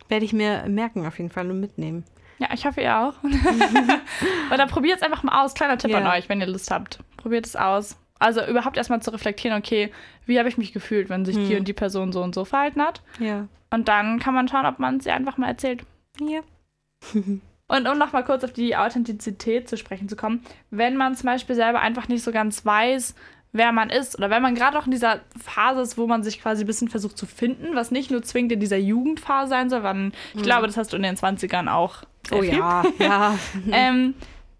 Werde 0.08 0.24
ich 0.26 0.32
mir 0.34 0.64
merken 0.68 1.06
auf 1.06 1.16
jeden 1.18 1.30
Fall 1.30 1.48
und 1.50 1.60
mitnehmen. 1.60 2.04
Ja, 2.38 2.48
ich 2.52 2.66
hoffe, 2.66 2.80
ihr 2.82 2.98
auch. 2.98 3.14
Oder 4.52 4.66
probiert 4.66 4.96
es 4.98 5.02
einfach 5.02 5.22
mal 5.22 5.42
aus. 5.42 5.54
Kleiner 5.54 5.78
Tipp 5.78 5.90
Ja. 5.90 5.98
an 5.98 6.06
euch, 6.06 6.28
wenn 6.28 6.40
ihr 6.40 6.46
Lust 6.46 6.70
habt. 6.70 6.98
Probiert 7.16 7.46
es 7.46 7.56
aus. 7.56 7.96
Also 8.22 8.44
überhaupt 8.46 8.76
erstmal 8.76 9.02
zu 9.02 9.10
reflektieren, 9.12 9.58
okay, 9.58 9.90
wie 10.26 10.38
habe 10.38 10.48
ich 10.48 10.56
mich 10.58 10.72
gefühlt, 10.72 11.08
wenn 11.08 11.24
sich 11.24 11.36
Hm. 11.36 11.48
die 11.48 11.56
und 11.56 11.68
die 11.68 11.72
Person 11.72 12.12
so 12.12 12.22
und 12.22 12.34
so 12.34 12.44
verhalten 12.44 12.80
hat. 12.82 13.02
Ja. 13.18 13.46
Und 13.70 13.88
dann 13.88 14.18
kann 14.18 14.34
man 14.34 14.48
schauen, 14.48 14.66
ob 14.66 14.78
man 14.78 14.98
es 14.98 15.06
ihr 15.06 15.14
einfach 15.14 15.36
mal 15.38 15.48
erzählt. 15.48 15.84
Ja. 16.20 16.40
Und 17.68 17.88
um 17.88 17.96
nochmal 17.96 18.22
kurz 18.24 18.44
auf 18.44 18.52
die 18.52 18.76
Authentizität 18.76 19.66
zu 19.66 19.78
sprechen 19.78 20.06
zu 20.08 20.14
kommen, 20.14 20.42
wenn 20.70 20.94
man 20.96 21.14
zum 21.14 21.26
Beispiel 21.26 21.56
selber 21.56 21.80
einfach 21.80 22.06
nicht 22.06 22.22
so 22.22 22.30
ganz 22.30 22.66
weiß, 22.66 23.14
wer 23.52 23.72
man 23.72 23.88
ist, 23.88 24.18
oder 24.18 24.28
wenn 24.28 24.42
man 24.42 24.54
gerade 24.54 24.78
auch 24.78 24.84
in 24.84 24.90
dieser 24.90 25.20
Phase 25.42 25.80
ist, 25.80 25.96
wo 25.96 26.06
man 26.06 26.22
sich 26.22 26.40
quasi 26.42 26.64
ein 26.64 26.66
bisschen 26.66 26.88
versucht 26.88 27.16
zu 27.16 27.24
finden, 27.24 27.74
was 27.74 27.90
nicht 27.90 28.10
nur 28.10 28.22
zwingend 28.22 28.52
in 28.52 28.60
dieser 28.60 28.76
Jugendphase 28.76 29.48
sein 29.48 29.70
soll, 29.70 29.82
weil 29.84 30.12
ich 30.34 30.42
glaube, 30.42 30.66
das 30.66 30.76
hast 30.76 30.92
du 30.92 30.96
in 30.98 31.02
den 31.02 31.16
20ern 31.16 31.68
auch. 31.70 32.02
Sehr 32.28 32.38
Oh 32.38 32.42
viel. 32.42 32.54
ja, 32.58 32.84
ja. 32.98 33.38
Ähm, 33.72 34.14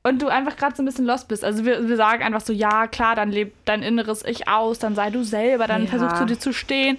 und 0.05 0.21
du 0.23 0.29
einfach 0.29 0.57
gerade 0.57 0.75
so 0.77 0.83
ein 0.83 0.87
bisschen 0.87 1.07
lost 1.07 1.29
bist. 1.29 1.45
Also 1.45 1.65
wir, 1.65 1.89
wir 1.89 1.97
sagen 1.97 2.23
einfach 2.23 2.41
so, 2.41 2.53
ja, 2.53 2.87
klar, 2.87 3.15
dann 3.15 3.31
lebt 3.31 3.57
dein 3.67 3.83
inneres 3.83 4.25
Ich 4.25 4.49
aus, 4.49 4.79
dann 4.79 4.95
sei 4.95 5.11
du 5.11 5.23
selber, 5.23 5.67
dann 5.67 5.83
Ja. 5.85 5.89
versuch 5.89 6.13
zu 6.15 6.25
dir 6.27 6.39
zu 6.39 6.53
stehen. 6.53 6.99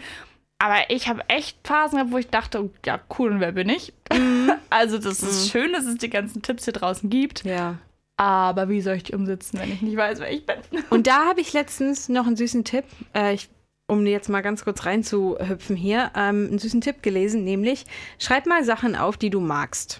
Aber 0.59 0.75
ich 0.89 1.09
habe 1.09 1.21
echt 1.27 1.57
Phasen 1.65 1.97
gehabt, 1.97 2.11
wo 2.11 2.17
ich 2.17 2.29
dachte, 2.29 2.63
oh, 2.63 2.69
ja, 2.85 2.99
cool, 3.19 3.31
und 3.31 3.39
wer 3.41 3.51
bin 3.51 3.67
ich? 3.67 3.91
also 4.69 4.97
das 4.97 5.21
ist 5.21 5.49
schön, 5.49 5.73
dass 5.73 5.85
es 5.85 5.97
die 5.97 6.09
ganzen 6.09 6.41
Tipps 6.41 6.63
hier 6.63 6.73
draußen 6.73 7.09
gibt. 7.09 7.43
ja. 7.43 7.77
Aber 8.15 8.69
wie 8.69 8.79
soll 8.79 8.93
ich 8.95 9.03
die 9.03 9.15
umsetzen, 9.15 9.59
wenn 9.59 9.71
ich 9.71 9.81
nicht 9.81 9.97
weiß, 9.97 10.19
wer 10.19 10.31
ich 10.31 10.45
bin? 10.45 10.57
Und 10.91 11.07
da 11.07 11.25
habe 11.25 11.41
ich 11.41 11.51
letztens 11.51 12.09
noch 12.09 12.27
einen 12.27 12.35
süßen 12.37 12.63
Tipp, 12.63 12.85
äh, 13.15 13.33
ich, 13.33 13.49
um 13.87 14.05
jetzt 14.05 14.29
mal 14.29 14.41
ganz 14.41 14.63
kurz 14.63 14.85
reinzuhüpfen 14.85 15.75
hier, 15.75 16.11
ähm, 16.15 16.47
einen 16.47 16.59
süßen 16.59 16.79
Tipp 16.79 17.01
gelesen, 17.01 17.43
nämlich 17.43 17.85
schreib 18.19 18.45
mal 18.45 18.63
Sachen 18.63 18.95
auf, 18.95 19.17
die 19.17 19.31
du 19.31 19.39
magst. 19.39 19.99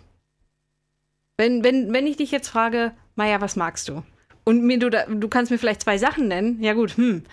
Wenn, 1.37 1.63
wenn, 1.63 1.91
wenn 1.93 2.07
ich 2.07 2.17
dich 2.17 2.31
jetzt 2.31 2.49
frage, 2.49 2.91
Maja, 3.15 3.41
was 3.41 3.55
magst 3.55 3.89
du? 3.89 4.03
Und 4.43 4.63
mir 4.63 4.77
du, 4.77 4.89
da, 4.89 5.05
du 5.05 5.27
kannst 5.29 5.51
mir 5.51 5.57
vielleicht 5.57 5.81
zwei 5.81 5.97
Sachen 5.97 6.27
nennen, 6.27 6.61
ja 6.61 6.73
gut, 6.73 6.97
hm. 6.97 7.23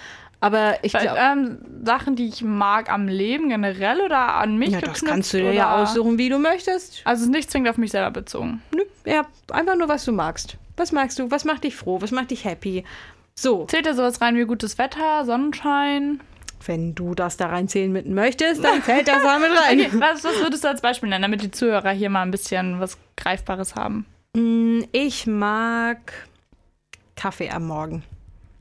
Aber 0.43 0.79
ich 0.83 0.93
glaube, 0.93 1.19
ähm, 1.19 1.59
Sachen, 1.85 2.17
die 2.17 2.27
ich 2.27 2.43
mag 2.43 2.91
am 2.91 3.09
Leben 3.09 3.51
generell 3.51 4.01
oder 4.01 4.37
an 4.37 4.57
mich 4.57 4.71
ja, 4.71 4.81
das 4.81 5.05
kannst 5.05 5.35
du 5.35 5.39
dir 5.39 5.53
ja 5.53 5.77
aussuchen, 5.77 6.17
wie 6.17 6.31
du 6.31 6.39
möchtest. 6.39 7.03
Also 7.05 7.21
es 7.21 7.27
ist 7.27 7.33
nicht 7.33 7.51
zwingend 7.51 7.69
auf 7.69 7.77
mich 7.77 7.91
selber 7.91 8.11
bezogen. 8.11 8.63
Nö, 8.75 8.83
ja, 9.05 9.27
einfach 9.53 9.77
nur, 9.77 9.89
was 9.89 10.07
du 10.07 10.13
magst. 10.13 10.57
Was 10.79 10.93
magst 10.93 11.19
du? 11.19 11.31
Was 11.31 11.45
macht 11.45 11.65
dich 11.65 11.77
froh? 11.77 12.01
Was 12.01 12.11
macht 12.11 12.31
dich 12.31 12.47
happy? 12.47 12.85
So, 13.35 13.67
Zählt 13.67 13.85
da 13.85 13.93
sowas 13.93 14.23
rein 14.23 14.35
wie 14.37 14.45
gutes 14.45 14.79
Wetter, 14.79 15.27
Sonnenschein? 15.27 16.21
Wenn 16.67 16.95
du 16.95 17.15
das 17.15 17.37
da 17.37 17.47
reinzählen 17.47 17.91
mit 17.93 18.07
möchtest, 18.07 18.63
dann 18.65 18.83
fällt 18.83 19.09
das 19.09 19.23
da 19.23 19.39
mit 19.39 19.51
rein. 19.51 19.81
Okay, 19.81 19.91
was, 20.01 20.25
was 20.25 20.39
würdest 20.41 20.65
du 20.65 20.69
als 20.69 20.81
Beispiel 20.81 21.09
nennen, 21.09 21.23
damit 21.23 21.43
die 21.43 21.51
Zuhörer 21.51 21.91
hier 21.91 22.11
mal 22.11 22.23
ein 22.23 22.31
bisschen 22.31 22.81
was 22.81 22.99
Greifbares 23.17 23.75
haben? 23.75 24.07
Mm, 24.37 24.83
Ich 24.93 25.27
mag 25.27 26.13
Kaffee 27.17 27.51
am 27.51 27.67
Morgen. 27.67 28.03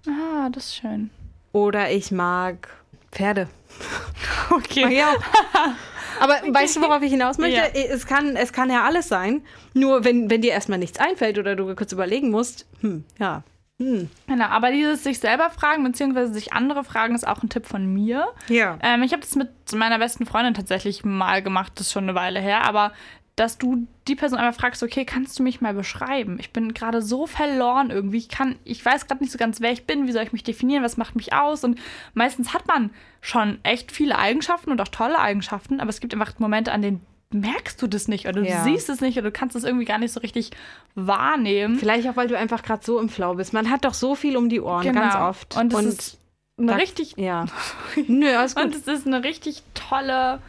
Ah, 0.07 0.49
das 0.49 0.65
ist 0.65 0.75
schön. 0.77 1.09
Oder 1.51 1.91
ich 1.91 2.11
mag 2.11 2.69
Pferde. 3.11 3.47
Okay. 4.51 4.81
Mag 4.83 4.91
ich 4.93 5.03
auch. 5.03 5.21
Aber 6.21 6.33
weißt 6.53 6.77
du, 6.77 6.81
worauf 6.81 7.01
ich 7.03 7.11
hinaus 7.11 7.37
möchte? 7.37 7.57
Ja. 7.59 7.65
Es, 7.67 8.07
kann, 8.07 8.35
es 8.35 8.51
kann 8.51 8.69
ja 8.71 8.83
alles 8.83 9.07
sein. 9.07 9.43
Nur 9.75 10.03
wenn, 10.03 10.29
wenn 10.29 10.41
dir 10.41 10.51
erstmal 10.51 10.79
nichts 10.79 10.99
einfällt 10.99 11.37
oder 11.37 11.55
du 11.55 11.73
kurz 11.75 11.91
überlegen 11.91 12.31
musst, 12.31 12.65
hm, 12.81 13.05
ja. 13.19 13.43
Hm. 13.81 14.09
Genau, 14.27 14.45
aber 14.45 14.71
dieses 14.71 15.03
sich 15.03 15.19
selber 15.19 15.49
fragen, 15.49 15.83
beziehungsweise 15.83 16.33
sich 16.33 16.51
andere 16.51 16.83
fragen, 16.83 17.15
ist 17.15 17.25
auch 17.25 17.41
ein 17.41 17.49
Tipp 17.49 17.65
von 17.65 17.85
mir. 17.85 18.27
Ja. 18.49 18.77
Ähm, 18.81 19.03
ich 19.03 19.13
habe 19.13 19.21
das 19.21 19.35
mit 19.35 19.49
meiner 19.73 19.99
besten 19.99 20.25
Freundin 20.25 20.53
tatsächlich 20.53 21.05
mal 21.05 21.41
gemacht, 21.41 21.73
das 21.75 21.87
ist 21.87 21.93
schon 21.93 22.03
eine 22.03 22.15
Weile 22.15 22.41
her, 22.41 22.63
aber 22.65 22.91
dass 23.37 23.57
du 23.57 23.87
die 24.09 24.15
Person 24.15 24.37
einfach 24.37 24.59
fragst, 24.59 24.83
okay, 24.83 25.05
kannst 25.05 25.39
du 25.39 25.43
mich 25.43 25.61
mal 25.61 25.73
beschreiben? 25.73 26.37
Ich 26.41 26.51
bin 26.51 26.73
gerade 26.73 27.01
so 27.01 27.25
verloren 27.25 27.89
irgendwie. 27.89 28.17
Ich 28.17 28.27
kann, 28.27 28.57
ich 28.65 28.83
weiß 28.83 29.07
gerade 29.07 29.23
nicht 29.23 29.31
so 29.31 29.37
ganz, 29.37 29.61
wer 29.61 29.71
ich 29.71 29.85
bin, 29.85 30.07
wie 30.07 30.11
soll 30.11 30.23
ich 30.23 30.33
mich 30.33 30.43
definieren, 30.43 30.83
was 30.83 30.97
macht 30.97 31.15
mich 31.15 31.31
aus? 31.31 31.63
Und 31.63 31.79
meistens 32.13 32.53
hat 32.53 32.67
man 32.67 32.89
schon 33.21 33.59
echt 33.63 33.93
viele 33.93 34.17
Eigenschaften 34.17 34.71
und 34.71 34.81
auch 34.81 34.89
tolle 34.89 35.19
Eigenschaften, 35.19 35.79
aber 35.79 35.89
es 35.89 36.01
gibt 36.01 36.13
einfach 36.13 36.37
Momente, 36.39 36.73
an 36.73 36.81
denen 36.81 37.05
merkst 37.31 37.79
du 37.81 37.87
das 37.87 38.07
nicht 38.07 38.27
oder 38.27 38.41
Ja. 38.41 38.57
du 38.57 38.63
siehst 38.71 38.89
es 38.89 39.01
nicht 39.01 39.17
oder 39.17 39.27
du 39.29 39.31
kannst 39.31 39.55
es 39.55 39.63
irgendwie 39.63 39.85
gar 39.85 39.97
nicht 39.99 40.11
so 40.11 40.19
richtig 40.19 40.51
wahrnehmen. 40.95 41.75
Vielleicht 41.77 42.07
auch, 42.07 42.15
weil 42.15 42.27
du 42.27 42.37
einfach 42.37 42.63
gerade 42.63 42.83
so 42.83 42.99
im 42.99 43.09
Flow 43.09 43.35
bist. 43.35 43.53
Man 43.53 43.69
hat 43.69 43.85
doch 43.85 43.93
so 43.93 44.15
viel 44.15 44.35
um 44.37 44.49
die 44.49 44.61
Ohren, 44.61 44.83
Genau. 44.83 45.01
ganz 45.01 45.15
oft. 45.15 45.55
Und 45.57 45.73
das 45.73 45.85
ist 45.85 46.17
eine 46.57 46.67
Da- 46.67 46.75
richtig 46.75 47.13
Ja. 47.17 47.45
Nö, 48.07 48.27
alles 48.35 48.55
und 48.55 48.63
gut. 48.73 48.75
es 48.75 48.87
ist 48.87 49.05
eine 49.07 49.23
richtig 49.23 49.61
tolle, 49.75 50.39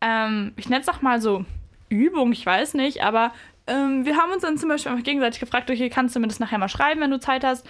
ähm, 0.00 0.52
ich 0.56 0.68
nenne 0.68 0.82
es 0.82 0.88
auch 0.88 1.02
mal 1.02 1.20
so 1.20 1.44
Übung, 1.88 2.32
ich 2.32 2.44
weiß 2.46 2.74
nicht, 2.74 3.02
aber 3.02 3.32
ähm, 3.66 4.04
wir 4.04 4.16
haben 4.16 4.30
uns 4.32 4.42
dann 4.42 4.56
zum 4.58 4.68
Beispiel 4.68 4.92
einfach 4.92 5.04
gegenseitig 5.04 5.40
gefragt, 5.40 5.70
okay, 5.70 5.90
kannst 5.90 6.14
du 6.16 6.20
mir 6.20 6.28
das 6.28 6.38
nachher 6.40 6.58
mal 6.58 6.68
schreiben, 6.68 7.00
wenn 7.00 7.10
du 7.10 7.18
Zeit 7.20 7.44
hast? 7.44 7.66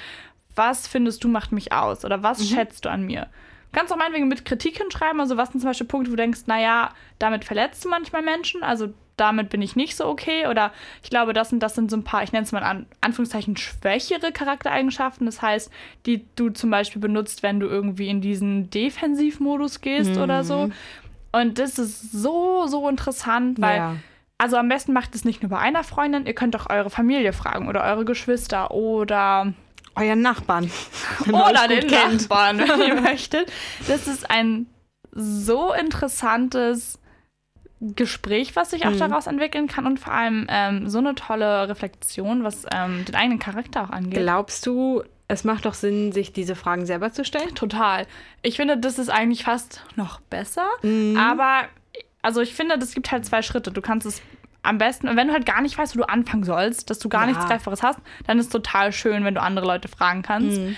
Was 0.55 0.87
findest 0.89 1.25
du 1.25 1.29
macht 1.29 1.53
mich 1.53 1.73
aus 1.73 2.05
oder 2.05 2.23
was 2.23 2.47
schätzt 2.49 2.85
du 2.85 2.91
an 2.91 3.05
mir? 3.07 3.29
Kannst 3.73 3.93
auch 3.93 3.99
meinetwegen 3.99 4.29
mit 4.29 4.45
Kritik 4.45 4.79
hinschreiben, 4.79 5.21
also 5.21 5.37
was 5.37 5.51
sind 5.51 5.61
zum 5.61 5.71
Beispiel 5.71 5.87
Punkte, 5.87 6.11
wo 6.11 6.17
du 6.17 6.23
denkst, 6.23 6.43
naja, 6.47 6.91
damit 7.19 7.45
verletzt 7.45 7.85
du 7.85 7.89
manchmal 7.89 8.23
Menschen, 8.23 8.63
also 8.63 8.89
damit 9.17 9.51
bin 9.51 9.61
ich 9.61 9.77
nicht 9.77 9.97
so 9.97 10.07
okay. 10.07 10.47
Oder 10.47 10.73
ich 11.03 11.11
glaube, 11.11 11.33
das 11.33 11.53
und 11.53 11.59
das 11.61 11.75
sind 11.75 11.91
so 11.91 11.97
ein 11.97 12.05
paar, 12.05 12.23
ich 12.23 12.33
nenne 12.33 12.45
es 12.45 12.53
mal 12.53 12.63
an 12.63 12.87
Anführungszeichen 13.01 13.57
schwächere 13.57 14.33
Charaktereigenschaften, 14.33 15.27
das 15.27 15.43
heißt, 15.43 15.71
die 16.07 16.25
du 16.37 16.51
zum 16.51 16.71
Beispiel 16.71 17.03
benutzt, 17.03 17.43
wenn 17.43 17.61
du 17.61 17.67
irgendwie 17.67 18.09
in 18.09 18.21
diesen 18.21 18.71
Defensivmodus 18.71 19.81
gehst 19.81 20.17
oder 20.19 20.45
so. 20.45 20.71
Und 21.33 21.59
das 21.59 21.79
ist 21.79 22.13
so, 22.13 22.67
so 22.69 22.89
interessant, 22.89 23.61
weil 23.61 23.77
Ja. 23.79 23.97
also 24.39 24.57
am 24.57 24.69
besten 24.69 24.93
macht 24.93 25.15
es 25.15 25.25
nicht 25.25 25.43
nur 25.43 25.51
bei 25.51 25.59
einer 25.59 25.85
Freundin, 25.85 26.25
ihr 26.27 26.35
könnt 26.35 26.57
auch 26.57 26.71
eure 26.71 26.89
Familie 26.89 27.33
fragen 27.35 27.69
oder 27.69 27.83
eure 27.85 28.05
Geschwister 28.07 28.71
oder, 28.71 29.53
Euren 29.99 30.23
Nachbarn. 30.23 30.71
oder 31.29 31.69
den 31.69 31.87
kennt. 31.89 32.23
Nachbarn, 32.23 32.59
wenn 32.59 32.81
ihr 32.81 33.01
möchtet. 33.01 33.51
Das 33.87 34.07
ist 34.07 34.31
ein 34.31 34.67
so 35.13 35.73
interessantes 35.73 36.99
Gespräch, 37.81 38.57
was 38.57 38.71
sich 38.71 38.87
auch 38.87 38.91
Mhm. 38.91 38.99
daraus 38.99 39.27
entwickeln 39.27 39.69
kann 39.69 39.87
und 39.87 40.01
vor 40.01 40.13
allem 40.13 40.47
ähm, 40.51 40.89
so 40.89 40.99
eine 40.99 41.15
tolle 41.15 41.69
Reflexion, 41.69 42.43
was 42.43 42.65
ähm, 42.75 43.05
den 43.05 43.15
eigenen 43.15 43.39
Charakter 43.39 43.85
auch 43.85 43.91
angeht. 43.91 44.19
Glaubst 44.21 44.67
du, 44.67 45.03
es 45.29 45.45
macht 45.45 45.65
doch 45.65 45.75
Sinn, 45.75 46.11
sich 46.11 46.33
diese 46.33 46.57
Fragen 46.57 46.87
selber 46.87 47.13
zu 47.13 47.25
stellen? 47.25 47.55
Total. 47.55 48.07
Ich 48.43 48.57
finde, 48.57 48.79
das 48.79 48.99
ist 48.99 49.11
eigentlich 49.11 49.45
fast 49.45 49.85
noch 49.95 50.21
besser. 50.21 50.67
Mhm. 50.83 51.17
Aber, 51.17 51.67
also 52.21 52.41
ich 52.41 52.53
finde, 52.55 52.79
das 52.79 52.95
gibt 52.95 53.13
halt 53.13 53.25
zwei 53.25 53.43
Schritte. 53.43 53.71
Du 53.71 53.81
kannst 53.81 54.07
es 54.07 54.23
am 54.63 54.79
besten, 54.79 55.15
wenn 55.17 55.29
du 55.29 55.33
halt 55.33 55.47
gar 55.47 55.61
nicht 55.63 55.79
weißt, 55.79 55.95
wo 55.97 56.01
du 56.01 56.09
anfangen 56.09 56.45
sollst, 56.45 56.91
dass 56.91 56.99
du 56.99 57.09
gar 57.09 57.23
Ja. 57.23 57.29
nichts 57.29 57.47
Greifbares 57.47 57.83
hast, 57.83 57.99
dann 58.27 58.39
ist 58.39 58.47
es 58.47 58.53
total 58.53 58.93
schön, 58.93 59.25
wenn 59.25 59.35
du 59.35 59.41
andere 59.43 59.67
Leute 59.67 59.89
fragen 59.89 60.23
kannst. 60.23 60.61
Mhm. 60.61 60.77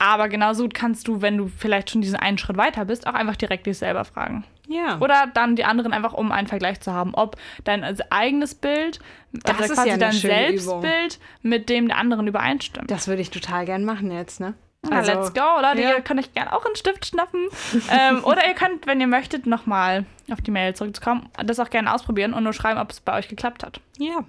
Aber 0.00 0.28
genauso 0.28 0.68
kannst 0.72 1.08
du, 1.08 1.22
wenn 1.22 1.36
du 1.36 1.48
vielleicht 1.48 1.90
schon 1.90 2.00
diesen 2.00 2.16
einen 2.16 2.38
Schritt 2.38 2.56
weiter 2.56 2.84
bist, 2.84 3.06
auch 3.08 3.14
einfach 3.14 3.34
direkt 3.36 3.66
dich 3.66 3.78
selber 3.78 4.04
fragen. 4.04 4.44
Ja. 4.68 4.98
Oder 5.00 5.26
dann 5.34 5.56
die 5.56 5.64
anderen 5.64 5.92
einfach, 5.92 6.12
um 6.12 6.30
einen 6.30 6.46
Vergleich 6.46 6.80
zu 6.80 6.92
haben, 6.92 7.14
ob 7.14 7.36
dein 7.64 7.82
also 7.82 8.04
eigenes 8.10 8.54
Bild, 8.54 9.00
Das 9.32 9.58
also 9.58 9.72
ist 9.72 9.74
quasi 9.74 9.88
ja 9.88 9.96
dein 9.96 10.12
schöne 10.12 10.52
Übung. 10.52 10.82
Selbstbild 10.82 11.18
mit 11.42 11.68
dem 11.68 11.88
der 11.88 11.96
anderen 11.98 12.26
übereinstimmt. 12.28 12.90
das 12.90 13.08
würde 13.08 13.22
ich 13.22 13.30
total 13.30 13.64
gern 13.64 13.84
machen 13.84 14.10
jetzt, 14.12 14.40
ne? 14.40 14.54
Na, 14.82 15.00
let's 15.00 15.34
go, 15.34 15.60
Leute. 15.60 15.82
ja. 15.82 15.96
Ihr 15.96 16.00
könnt 16.02 16.20
euch 16.20 16.32
gerne 16.32 16.52
auch 16.52 16.64
einen 16.64 16.76
Stift 16.76 17.06
schnappen. 17.06 17.48
ähm, 17.90 18.24
oder 18.24 18.46
ihr 18.46 18.54
könnt, 18.54 18.86
wenn 18.86 19.00
ihr 19.00 19.06
möchtet, 19.06 19.46
nochmal 19.46 20.04
auf 20.30 20.40
die 20.40 20.50
Mail 20.50 20.74
zurückzukommen, 20.74 21.28
das 21.44 21.58
auch 21.58 21.70
gerne 21.70 21.92
ausprobieren 21.92 22.32
und 22.32 22.44
nur 22.44 22.52
schreiben, 22.52 22.78
ob 22.80 22.90
es 22.90 23.00
bei 23.00 23.18
euch 23.18 23.28
geklappt 23.28 23.64
hat. 23.64 23.80
Ja. 23.98 24.24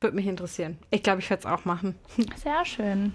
Würde 0.00 0.16
mich 0.16 0.26
interessieren. 0.26 0.78
Ich 0.90 1.02
glaube, 1.02 1.20
ich 1.20 1.30
werde 1.30 1.40
es 1.40 1.46
auch 1.46 1.64
machen. 1.64 1.94
Sehr 2.36 2.64
schön. 2.64 3.14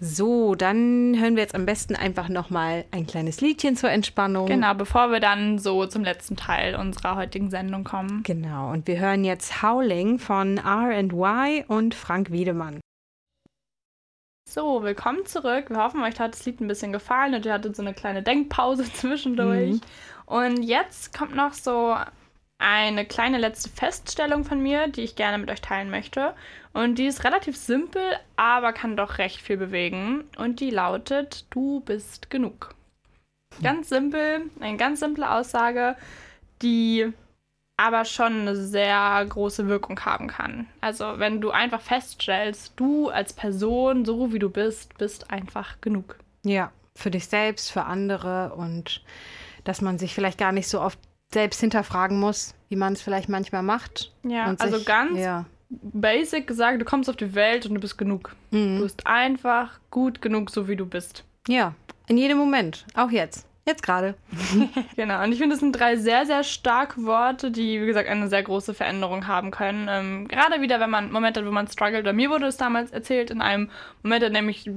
So, 0.00 0.54
dann 0.54 1.16
hören 1.18 1.34
wir 1.34 1.42
jetzt 1.42 1.56
am 1.56 1.66
besten 1.66 1.96
einfach 1.96 2.28
nochmal 2.28 2.84
ein 2.92 3.06
kleines 3.06 3.40
Liedchen 3.40 3.76
zur 3.76 3.90
Entspannung. 3.90 4.46
Genau, 4.46 4.74
bevor 4.74 5.10
wir 5.10 5.18
dann 5.18 5.58
so 5.58 5.86
zum 5.86 6.04
letzten 6.04 6.36
Teil 6.36 6.76
unserer 6.76 7.16
heutigen 7.16 7.50
Sendung 7.50 7.82
kommen. 7.82 8.22
Genau, 8.22 8.70
und 8.70 8.86
wir 8.86 9.00
hören 9.00 9.24
jetzt 9.24 9.60
Howling 9.60 10.20
von 10.20 10.58
R&Y 10.58 11.64
und 11.66 11.96
Frank 11.96 12.30
Wiedemann. 12.30 12.78
So, 14.50 14.82
willkommen 14.82 15.26
zurück. 15.26 15.68
Wir 15.68 15.76
hoffen, 15.76 16.02
euch 16.02 16.18
hat 16.18 16.32
das 16.32 16.46
Lied 16.46 16.62
ein 16.62 16.68
bisschen 16.68 16.90
gefallen 16.90 17.34
und 17.34 17.44
ihr 17.44 17.52
hattet 17.52 17.76
so 17.76 17.82
eine 17.82 17.92
kleine 17.92 18.22
Denkpause 18.22 18.90
zwischendurch. 18.94 19.72
Mhm. 19.72 19.80
Und 20.24 20.62
jetzt 20.62 21.14
kommt 21.16 21.36
noch 21.36 21.52
so 21.52 21.94
eine 22.56 23.04
kleine 23.04 23.36
letzte 23.36 23.68
Feststellung 23.68 24.44
von 24.44 24.58
mir, 24.62 24.88
die 24.88 25.02
ich 25.02 25.16
gerne 25.16 25.36
mit 25.36 25.50
euch 25.50 25.60
teilen 25.60 25.90
möchte. 25.90 26.32
Und 26.72 26.94
die 26.94 27.04
ist 27.04 27.24
relativ 27.24 27.58
simpel, 27.58 28.00
aber 28.36 28.72
kann 28.72 28.96
doch 28.96 29.18
recht 29.18 29.42
viel 29.42 29.58
bewegen. 29.58 30.24
Und 30.38 30.60
die 30.60 30.70
lautet, 30.70 31.44
du 31.50 31.80
bist 31.80 32.30
genug. 32.30 32.74
Ganz 33.62 33.90
simpel, 33.90 34.50
eine 34.60 34.78
ganz 34.78 35.00
simple 35.00 35.30
Aussage, 35.30 35.94
die 36.62 37.12
aber 37.78 38.04
schon 38.04 38.40
eine 38.42 38.56
sehr 38.56 39.24
große 39.26 39.66
Wirkung 39.68 39.98
haben 40.04 40.26
kann. 40.26 40.66
Also 40.82 41.14
wenn 41.16 41.40
du 41.40 41.50
einfach 41.50 41.80
feststellst, 41.80 42.72
du 42.76 43.08
als 43.08 43.32
Person, 43.32 44.04
so 44.04 44.32
wie 44.32 44.38
du 44.38 44.50
bist, 44.50 44.98
bist 44.98 45.30
einfach 45.30 45.80
genug. 45.80 46.16
Ja, 46.44 46.70
für 46.94 47.10
dich 47.10 47.26
selbst, 47.28 47.70
für 47.72 47.84
andere 47.84 48.52
und 48.54 49.02
dass 49.64 49.80
man 49.80 49.98
sich 49.98 50.14
vielleicht 50.14 50.38
gar 50.38 50.52
nicht 50.52 50.68
so 50.68 50.80
oft 50.80 50.98
selbst 51.32 51.60
hinterfragen 51.60 52.18
muss, 52.18 52.54
wie 52.68 52.76
man 52.76 52.94
es 52.94 53.02
vielleicht 53.02 53.28
manchmal 53.28 53.62
macht. 53.62 54.12
Ja, 54.24 54.54
also 54.58 54.76
sich- 54.78 54.86
ganz 54.86 55.18
Ja. 55.18 55.44
basic 55.70 56.46
gesagt, 56.46 56.80
du 56.80 56.84
kommst 56.84 57.08
auf 57.08 57.16
die 57.16 57.34
Welt 57.34 57.66
und 57.66 57.74
du 57.74 57.80
bist 57.80 57.96
genug. 57.98 58.34
Du 58.50 58.56
Mhm. 58.58 58.80
bist 58.82 59.06
einfach 59.06 59.78
gut 59.90 60.20
genug, 60.22 60.50
so 60.50 60.66
wie 60.68 60.76
du 60.76 60.86
bist. 60.86 61.24
ja, 61.48 61.74
in 62.08 62.16
jedem 62.18 62.38
Moment, 62.38 62.86
auch 62.94 63.10
jetzt. 63.10 63.46
Jetzt 63.68 63.82
gerade. 63.82 64.14
Genau, 64.96 65.22
und 65.22 65.30
ich 65.32 65.38
finde, 65.38 65.54
das 65.54 65.60
sind 65.60 65.72
drei 65.72 65.96
sehr, 65.96 66.24
sehr 66.24 66.42
starke 66.42 67.04
Worte, 67.04 67.50
die, 67.50 67.80
wie 67.82 67.86
gesagt, 67.86 68.08
eine 68.08 68.28
sehr 68.28 68.42
große 68.42 68.72
Veränderung 68.72 69.26
haben 69.28 69.50
können. 69.50 69.86
Ähm, 69.90 70.26
gerade 70.26 70.60
wieder, 70.62 70.80
wenn 70.80 70.88
man 70.90 71.12
Momente 71.12 71.40
hat, 71.40 71.46
wo 71.46 71.52
man 71.52 71.68
struggelt. 71.68 72.04
Bei 72.04 72.14
mir 72.14 72.30
wurde 72.30 72.46
es 72.46 72.56
damals 72.56 72.90
erzählt, 72.90 73.30
in 73.30 73.42
einem 73.42 73.70
Moment, 74.02 74.22
in 74.24 74.32
dem 74.34 74.48
ich 74.48 74.70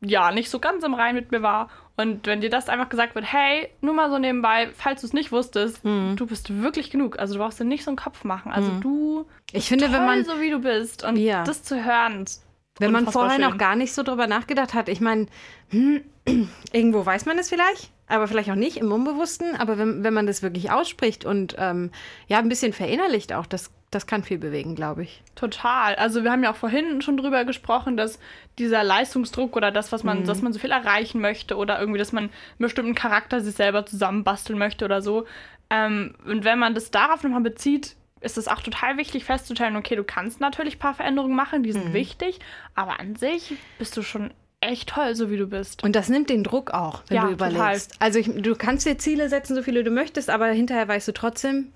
ja 0.00 0.32
nicht 0.32 0.48
so 0.48 0.58
ganz 0.58 0.82
im 0.84 0.94
Rein 0.94 1.14
mit 1.14 1.30
mir 1.32 1.42
war. 1.42 1.68
Und 1.98 2.26
wenn 2.26 2.40
dir 2.40 2.48
das 2.48 2.70
einfach 2.70 2.88
gesagt 2.88 3.14
wird, 3.14 3.30
hey, 3.30 3.68
nur 3.82 3.92
mal 3.92 4.08
so 4.10 4.18
nebenbei, 4.18 4.70
falls 4.74 5.02
du 5.02 5.06
es 5.06 5.12
nicht 5.12 5.32
wusstest, 5.32 5.84
Mhm. 5.84 6.16
du 6.16 6.24
bist 6.26 6.62
wirklich 6.62 6.90
genug. 6.90 7.18
Also 7.18 7.34
du 7.34 7.40
brauchst 7.40 7.60
dir 7.60 7.64
nicht 7.64 7.84
so 7.84 7.90
einen 7.90 7.98
Kopf 7.98 8.24
machen. 8.24 8.50
Also 8.52 8.72
du 8.80 9.26
Ich 9.52 9.68
finde, 9.68 9.84
toll, 9.84 9.94
wenn 9.94 10.06
man, 10.06 10.24
so 10.24 10.40
wie 10.40 10.50
du 10.50 10.60
bist. 10.60 11.04
Und 11.04 11.16
Ja. 11.16 11.44
das 11.44 11.62
zu 11.62 11.84
hören, 11.84 12.22
ist 12.24 12.42
wenn 12.78 12.92
man 12.92 13.06
vorher 13.06 13.38
noch 13.38 13.58
gar 13.58 13.76
nicht 13.76 13.92
so 13.92 14.02
drüber 14.02 14.26
nachgedacht 14.26 14.72
hat, 14.72 14.88
ich 14.88 15.02
meine, 15.02 15.26
hm, 15.68 16.00
irgendwo 16.72 17.04
weiß 17.04 17.26
man 17.26 17.38
es 17.38 17.50
vielleicht, 17.50 17.90
aber 18.10 18.28
vielleicht 18.28 18.50
auch 18.50 18.54
nicht 18.56 18.76
im 18.76 18.92
Unbewussten. 18.92 19.56
Aber 19.56 19.78
wenn, 19.78 20.04
wenn 20.04 20.14
man 20.14 20.26
das 20.26 20.42
wirklich 20.42 20.70
ausspricht 20.70 21.24
und 21.24 21.56
ähm, 21.58 21.90
ja, 22.28 22.38
ein 22.38 22.48
bisschen 22.48 22.72
verinnerlicht 22.72 23.32
auch, 23.32 23.46
das, 23.46 23.70
das 23.90 24.06
kann 24.06 24.22
viel 24.24 24.38
bewegen, 24.38 24.74
glaube 24.74 25.02
ich. 25.04 25.22
Total. 25.34 25.94
Also 25.94 26.22
wir 26.24 26.30
haben 26.32 26.42
ja 26.44 26.50
auch 26.52 26.56
vorhin 26.56 27.00
schon 27.02 27.16
drüber 27.16 27.44
gesprochen, 27.44 27.96
dass 27.96 28.18
dieser 28.58 28.84
Leistungsdruck 28.84 29.56
oder 29.56 29.70
das, 29.70 29.92
was 29.92 30.04
man, 30.04 30.20
Mhm. 30.20 30.24
dass 30.26 30.42
man 30.42 30.52
so 30.52 30.58
viel 30.58 30.70
erreichen 30.72 31.20
möchte 31.20 31.56
oder 31.56 31.78
irgendwie, 31.80 31.98
dass 31.98 32.12
man 32.12 32.24
einen 32.24 32.32
bestimmten 32.58 32.94
Charakter 32.94 33.40
sich 33.40 33.54
selber 33.54 33.86
zusammenbasteln 33.86 34.58
möchte 34.58 34.84
oder 34.84 35.00
so. 35.02 35.26
Ähm, 35.70 36.14
und 36.26 36.44
wenn 36.44 36.58
man 36.58 36.74
das 36.74 36.90
darauf 36.90 37.22
nochmal 37.22 37.40
bezieht, 37.42 37.96
ist 38.20 38.36
es 38.36 38.48
auch 38.48 38.60
total 38.60 38.98
wichtig 38.98 39.24
festzustellen, 39.24 39.76
okay, 39.76 39.96
du 39.96 40.04
kannst 40.04 40.40
natürlich 40.40 40.76
ein 40.76 40.78
paar 40.80 40.94
Veränderungen 40.94 41.34
machen, 41.34 41.62
die 41.62 41.72
sind 41.72 41.88
Mhm. 41.90 41.92
wichtig, 41.94 42.38
aber 42.74 43.00
an 43.00 43.16
sich 43.16 43.54
bist 43.78 43.96
du 43.96 44.02
schon 44.02 44.30
echt 44.60 44.88
toll, 44.90 45.14
so 45.14 45.30
wie 45.30 45.36
du 45.36 45.46
bist. 45.46 45.82
Und 45.82 45.96
das 45.96 46.08
nimmt 46.08 46.30
den 46.30 46.44
Druck 46.44 46.70
auch, 46.72 47.02
wenn 47.08 47.16
Ja, 47.16 47.22
du 47.26 47.32
total. 47.32 47.52
überlegst. 47.52 47.94
Also 47.98 48.18
ich, 48.18 48.30
du 48.42 48.54
kannst 48.56 48.86
dir 48.86 48.98
Ziele 48.98 49.28
setzen, 49.28 49.54
so 49.54 49.62
viele 49.62 49.82
du 49.84 49.90
möchtest, 49.90 50.30
aber 50.30 50.46
hinterher 50.48 50.86
weißt 50.88 51.08
du 51.08 51.12
trotzdem, 51.12 51.72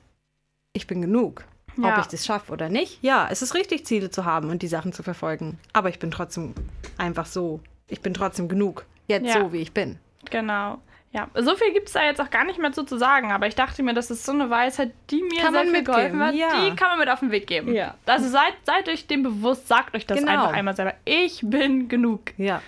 ich 0.75 0.87
bin 0.87 1.01
genug. 1.01 1.45
Ja. 1.77 1.95
Ob 1.95 2.01
ich 2.01 2.07
das 2.07 2.25
schaffe 2.25 2.53
oder 2.53 2.69
nicht. 2.69 2.99
Ja, 3.03 3.27
es 3.31 3.43
ist 3.43 3.55
richtig, 3.55 3.85
Ziele 3.85 4.09
zu 4.11 4.25
haben 4.25 4.49
und 4.51 4.63
die 4.63 4.69
Sachen 4.69 4.93
zu 4.93 5.03
verfolgen. 5.03 5.59
Aber 5.73 5.89
ich 5.89 5.99
bin 5.99 6.11
trotzdem 6.13 6.55
einfach 6.99 7.27
so. 7.27 7.59
Ich 7.89 8.01
bin 8.01 8.15
trotzdem 8.15 8.47
genug. 8.49 8.85
Jetzt 9.09 9.27
Ja. 9.27 9.41
so, 9.41 9.53
wie 9.53 9.59
ich 9.61 9.73
bin. 9.73 9.99
Genau. 10.31 10.79
Ja, 11.15 11.29
so 11.35 11.55
viel 11.55 11.73
gibt 11.73 11.87
es 11.87 11.93
da 11.93 12.03
jetzt 12.05 12.21
auch 12.21 12.29
gar 12.29 12.45
nicht 12.45 12.59
mehr 12.59 12.73
zu, 12.73 12.83
zu 12.83 12.99
sagen, 12.99 13.31
aber 13.31 13.47
ich 13.47 13.55
dachte 13.55 13.85
mir, 13.85 13.95
das 13.95 14.11
ist 14.11 14.27
so 14.27 14.33
eine 14.33 14.51
Weisheit, 14.51 14.91
die 15.11 15.23
mir 15.23 15.41
Kann 15.43 15.55
sehr 15.55 15.63
viel 15.67 15.85
geholfen 15.85 16.19
hat. 16.21 16.35
ja. 16.35 16.49
Die 16.69 16.75
kann 16.75 16.89
man 16.89 16.99
mit 16.99 17.09
auf 17.09 17.21
den 17.21 17.31
Weg 17.31 17.47
geben. 17.47 17.73
Ja. 17.73 17.95
Also 18.05 18.29
seid, 18.29 18.55
seid 18.65 18.89
euch 18.89 19.07
dem 19.07 19.23
bewusst, 19.23 19.69
sagt 19.69 19.95
euch 19.95 20.07
das 20.07 20.19
Genau. 20.19 20.33
einfach 20.33 20.53
einmal 20.53 20.75
selber. 20.75 20.95
Ich 21.05 21.41
bin 21.45 21.87
genug. 21.89 22.21
Ja. 22.37 22.61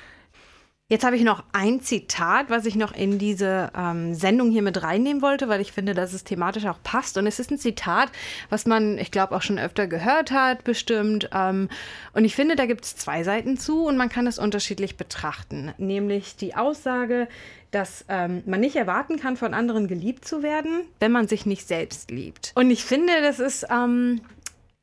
Jetzt 0.89 1.05
habe 1.05 1.17
ich 1.17 1.25
noch 1.25 1.43
ein 1.53 1.81
Zitat, 1.81 2.49
was 2.49 2.65
ich 2.65 2.77
noch 2.77 2.95
in 2.95 3.19
diese 3.19 3.73
ähm, 3.77 4.15
Sendung 4.15 4.53
hier 4.53 4.63
mit 4.63 4.85
reinnehmen 4.85 5.21
wollte, 5.21 5.49
weil 5.49 5.61
ich 5.61 5.73
finde, 5.73 5.95
dass 5.95 6.13
es 6.13 6.23
thematisch 6.23 6.65
auch 6.67 6.81
passt. 6.85 7.19
Und 7.19 7.27
es 7.27 7.41
ist 7.41 7.51
ein 7.51 7.59
Zitat, 7.59 8.13
was 8.51 8.67
man, 8.67 8.97
ich 8.97 9.11
glaube, 9.11 9.35
auch 9.35 9.43
schon 9.43 9.59
öfter 9.59 9.89
gehört 9.89 10.31
hat, 10.31 10.63
bestimmt. 10.63 11.29
Ähm, 11.33 11.71
und 12.13 12.25
ich 12.25 12.37
finde, 12.37 12.55
da 12.55 12.67
gibt 12.67 12.85
es 12.85 12.95
zwei 12.95 13.25
Seiten 13.25 13.59
zu 13.59 13.85
und 13.85 13.97
man 13.97 14.09
kann 14.09 14.29
es 14.29 14.39
unterschiedlich 14.39 14.97
betrachten. 14.97 15.75
Nämlich 15.77 16.37
die 16.37 16.55
Aussage, 16.55 17.27
dass 17.73 18.05
ähm, 18.09 18.45
man 18.47 18.61
nicht 18.61 18.77
erwarten 18.77 19.19
kann, 19.19 19.37
von 19.37 19.55
anderen 19.55 19.89
geliebt 19.89 20.25
zu 20.25 20.45
werden, 20.45 20.83
wenn 21.01 21.11
man 21.11 21.27
sich 21.27 21.47
nicht 21.47 21.67
selbst 21.67 22.13
liebt. 22.13 22.53
Und 22.55 22.71
ich 22.71 22.85
finde, 22.85 23.13
das 23.23 23.41
ist. 23.41 23.67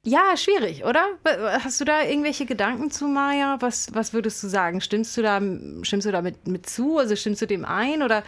Ja, 0.05 0.35
schwierig, 0.35 0.83
oder? 0.83 1.05
Hast 1.63 1.79
du 1.79 1.85
da 1.85 2.03
irgendwelche 2.03 2.45
Gedanken 2.45 2.91
zu, 2.91 3.05
Maja? 3.07 3.55
Was, 3.61 3.87
was 3.95 4.11
würdest 4.13 4.43
du 4.43 4.47
sagen? 4.47 4.81
Stimmst 4.81 5.15
du 5.15 5.21
da, 5.21 5.41
stimmst 5.83 6.05
du 6.05 6.11
da 6.11 6.21
mit, 6.21 6.45
mit 6.45 6.67
zu? 6.69 6.97
Also 6.97 7.15
stimmst 7.15 7.41
du 7.41 7.45
dem 7.47 7.63
ein 7.63 8.03
oder, 8.03 8.23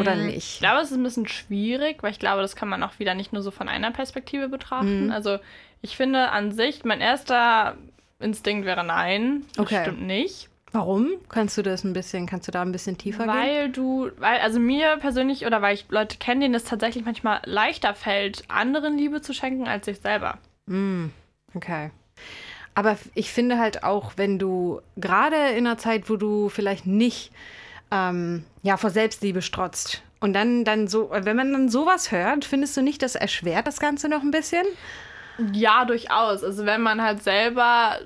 oder 0.00 0.16
Ich 0.16 0.24
nicht? 0.34 0.58
glaube, 0.58 0.80
es 0.80 0.90
ist 0.90 0.96
ein 0.96 1.04
bisschen 1.04 1.28
schwierig, 1.28 2.02
weil 2.02 2.10
ich 2.10 2.18
glaube, 2.18 2.42
das 2.42 2.56
kann 2.56 2.68
man 2.68 2.82
auch 2.82 2.98
wieder 2.98 3.14
nicht 3.14 3.32
nur 3.32 3.42
so 3.42 3.52
von 3.52 3.68
einer 3.68 3.92
Perspektive 3.92 4.48
betrachten. 4.48 5.12
Also 5.12 5.38
ich 5.82 5.96
finde 5.96 6.30
an 6.30 6.50
sich, 6.50 6.84
mein 6.84 7.00
erster 7.00 7.76
Instinkt 8.18 8.66
wäre 8.66 8.82
nein. 8.82 9.44
Das 9.54 9.66
Okay. 9.66 9.82
stimmt 9.82 10.02
nicht. 10.02 10.48
Warum? 10.72 11.12
Kannst 11.28 11.56
du 11.56 11.62
das 11.62 11.84
ein 11.84 11.92
bisschen, 11.92 12.26
kannst 12.26 12.48
du 12.48 12.52
da 12.52 12.62
ein 12.62 12.72
bisschen 12.72 12.98
tiefer 12.98 13.22
gehen? 13.26 13.32
Weil 13.32 13.68
du, 13.70 14.10
weil, 14.18 14.40
also 14.40 14.58
mir 14.58 14.96
persönlich 14.96 15.46
oder 15.46 15.62
weil 15.62 15.74
ich 15.76 15.86
Leute 15.90 16.16
kenne, 16.18 16.40
denen 16.40 16.54
es 16.56 16.64
tatsächlich 16.64 17.04
manchmal 17.04 17.40
leichter 17.44 17.94
fällt, 17.94 18.42
anderen 18.48 18.98
Liebe 18.98 19.20
zu 19.22 19.32
schenken 19.32 19.68
als 19.68 19.84
sich 19.84 20.00
selber. 20.00 20.38
Okay. 20.66 21.90
Aber 22.74 22.96
ich 23.14 23.30
finde 23.30 23.58
halt 23.58 23.84
auch, 23.84 24.12
wenn 24.16 24.38
du 24.38 24.80
gerade 24.96 25.36
in 25.50 25.66
einer 25.66 25.78
Zeit, 25.78 26.10
wo 26.10 26.16
du 26.16 26.48
vielleicht 26.48 26.86
nicht 26.86 27.30
ähm, 27.90 28.44
ja, 28.62 28.76
vor 28.76 28.90
Selbstliebe 28.90 29.42
strotzt 29.42 30.02
und 30.20 30.32
dann, 30.32 30.64
dann 30.64 30.88
so, 30.88 31.10
wenn 31.12 31.36
man 31.36 31.52
dann 31.52 31.68
sowas 31.68 32.10
hört, 32.10 32.44
findest 32.44 32.76
du 32.76 32.82
nicht, 32.82 33.02
das 33.02 33.14
erschwert 33.14 33.66
das 33.66 33.78
Ganze 33.78 34.08
noch 34.08 34.22
ein 34.22 34.30
bisschen? 34.30 34.66
Ja, 35.52 35.84
durchaus. 35.84 36.44
Also 36.44 36.64
wenn 36.64 36.80
man 36.80 37.02
halt 37.02 37.22
selber 37.22 37.98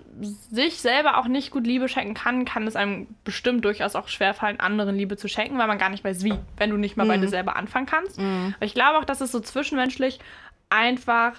sich 0.50 0.80
selber 0.80 1.18
auch 1.18 1.28
nicht 1.28 1.50
gut 1.50 1.66
Liebe 1.66 1.88
schenken 1.88 2.14
kann, 2.14 2.44
kann 2.44 2.66
es 2.66 2.74
einem 2.74 3.06
bestimmt 3.22 3.64
durchaus 3.64 3.94
auch 3.96 4.08
schwerfallen, 4.08 4.60
anderen 4.60 4.96
Liebe 4.96 5.16
zu 5.16 5.28
schenken, 5.28 5.58
weil 5.58 5.66
man 5.66 5.78
gar 5.78 5.90
nicht 5.90 6.04
weiß, 6.04 6.24
wie, 6.24 6.34
wenn 6.56 6.70
du 6.70 6.76
nicht 6.76 6.96
mal 6.96 7.06
bei 7.06 7.18
dir 7.18 7.28
selber 7.28 7.56
anfangen 7.56 7.86
kannst. 7.86 8.18
Aber 8.18 8.54
ich 8.62 8.74
glaube 8.74 8.98
auch, 8.98 9.04
dass 9.04 9.20
es 9.20 9.30
so 9.30 9.40
zwischenmenschlich 9.40 10.20
einfach 10.70 11.34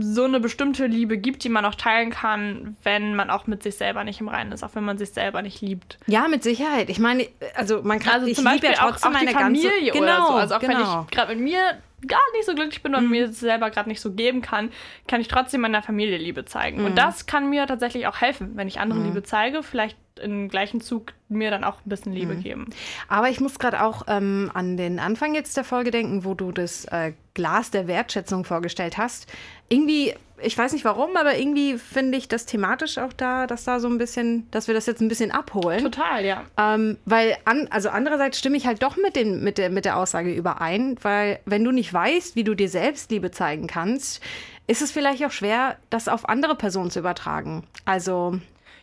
so 0.00 0.24
eine 0.24 0.40
bestimmte 0.40 0.86
Liebe 0.86 1.16
gibt, 1.16 1.44
die 1.44 1.48
man 1.48 1.64
auch 1.64 1.74
teilen 1.74 2.10
kann, 2.10 2.76
wenn 2.82 3.14
man 3.14 3.30
auch 3.30 3.46
mit 3.46 3.62
sich 3.62 3.76
selber 3.76 4.04
nicht 4.04 4.20
im 4.20 4.28
Reinen 4.28 4.52
ist, 4.52 4.62
auch 4.62 4.74
wenn 4.74 4.84
man 4.84 4.98
sich 4.98 5.10
selber 5.10 5.40
nicht 5.40 5.60
liebt. 5.60 5.98
Ja, 6.06 6.28
mit 6.28 6.42
Sicherheit. 6.42 6.90
Ich 6.90 6.98
meine, 6.98 7.26
also 7.54 7.82
man 7.82 7.98
kann 7.98 8.14
Also 8.14 8.26
ich 8.26 8.36
zum 8.36 8.44
Beispiel 8.44 8.70
ja 8.70 8.88
auch, 8.88 9.02
auch 9.02 9.10
meine 9.10 9.30
Familie 9.30 9.70
ganze, 9.70 9.98
oder 9.98 10.14
genau, 10.14 10.26
so. 10.26 10.32
Also 10.34 10.54
auch 10.56 10.60
genau. 10.60 10.74
Mhm. 10.74 10.78
wenn 10.78 11.04
ich 11.04 11.10
gerade 11.10 11.34
mit 11.34 11.44
mir 11.44 11.60
gar 12.06 12.20
nicht 12.34 12.46
so 12.46 12.54
glücklich 12.54 12.82
bin 12.82 12.94
und 12.94 13.08
mir 13.10 13.26
das 13.26 13.40
selber 13.40 13.70
gerade 13.70 13.88
nicht 13.88 14.00
so 14.00 14.12
geben 14.12 14.42
kann, 14.42 14.70
kann 15.08 15.20
ich 15.20 15.28
trotzdem 15.28 15.62
meiner 15.62 15.82
Familie 15.82 16.18
Liebe 16.18 16.44
zeigen. 16.44 16.80
Mhm. 16.80 16.86
Und 16.86 16.98
das 16.98 17.26
kann 17.26 17.48
mir 17.50 17.66
tatsächlich 17.66 18.06
auch 18.06 18.20
helfen, 18.20 18.52
wenn 18.54 18.68
ich 18.68 18.78
anderen 18.80 19.04
Liebe 19.04 19.22
zeige, 19.22 19.62
vielleicht 19.62 19.96
im 20.18 20.48
gleichen 20.48 20.80
Zug 20.80 21.12
mir 21.28 21.50
dann 21.50 21.64
auch 21.64 21.76
ein 21.84 21.88
bisschen 21.88 22.12
Liebe 22.12 22.34
Mhm. 22.34 22.42
geben. 22.42 22.66
Aber 23.08 23.28
ich 23.28 23.40
muss 23.40 23.58
gerade 23.58 23.82
auch 23.82 24.02
ähm, 24.08 24.50
an 24.54 24.76
den 24.76 24.98
Anfang 24.98 25.34
jetzt 25.34 25.56
der 25.56 25.64
Folge 25.64 25.90
denken, 25.90 26.24
wo 26.24 26.34
du 26.34 26.52
das 26.52 26.84
äh, 26.86 27.12
Glas 27.34 27.70
der 27.70 27.86
Wertschätzung 27.86 28.44
vorgestellt 28.44 28.96
hast. 28.98 29.26
Irgendwie, 29.68 30.14
ich 30.40 30.56
weiß 30.56 30.72
nicht 30.72 30.84
warum, 30.84 31.16
aber 31.16 31.36
irgendwie 31.38 31.76
finde 31.78 32.16
ich 32.18 32.28
das 32.28 32.46
thematisch 32.46 32.98
auch 32.98 33.12
da, 33.12 33.46
dass 33.46 33.64
da 33.64 33.78
so 33.80 33.88
ein 33.88 33.98
bisschen, 33.98 34.50
dass 34.50 34.66
wir 34.66 34.74
das 34.74 34.86
jetzt 34.86 35.00
ein 35.00 35.08
bisschen 35.08 35.30
abholen. 35.30 35.82
Total, 35.82 36.24
ja. 36.24 36.44
Ähm, 36.56 36.96
weil, 37.04 37.36
an, 37.44 37.68
also 37.70 37.90
andererseits 37.90 38.38
stimme 38.38 38.56
ich 38.56 38.66
halt 38.66 38.82
doch 38.82 38.96
mit, 38.96 39.14
den, 39.16 39.44
mit, 39.44 39.58
der, 39.58 39.70
mit 39.70 39.84
der 39.84 39.98
Aussage 39.98 40.32
überein, 40.32 40.96
weil 41.02 41.40
wenn 41.44 41.62
du 41.62 41.70
nicht 41.70 41.92
weißt, 41.92 42.34
wie 42.36 42.44
du 42.44 42.54
dir 42.54 42.68
selbst 42.68 43.10
Liebe 43.10 43.30
zeigen 43.30 43.66
kannst, 43.66 44.22
ist 44.66 44.82
es 44.82 44.90
vielleicht 44.90 45.24
auch 45.24 45.30
schwer, 45.30 45.76
das 45.90 46.08
auf 46.08 46.28
andere 46.28 46.54
Personen 46.54 46.90
zu 46.90 46.98
übertragen. 46.98 47.64
Also, 47.84 48.38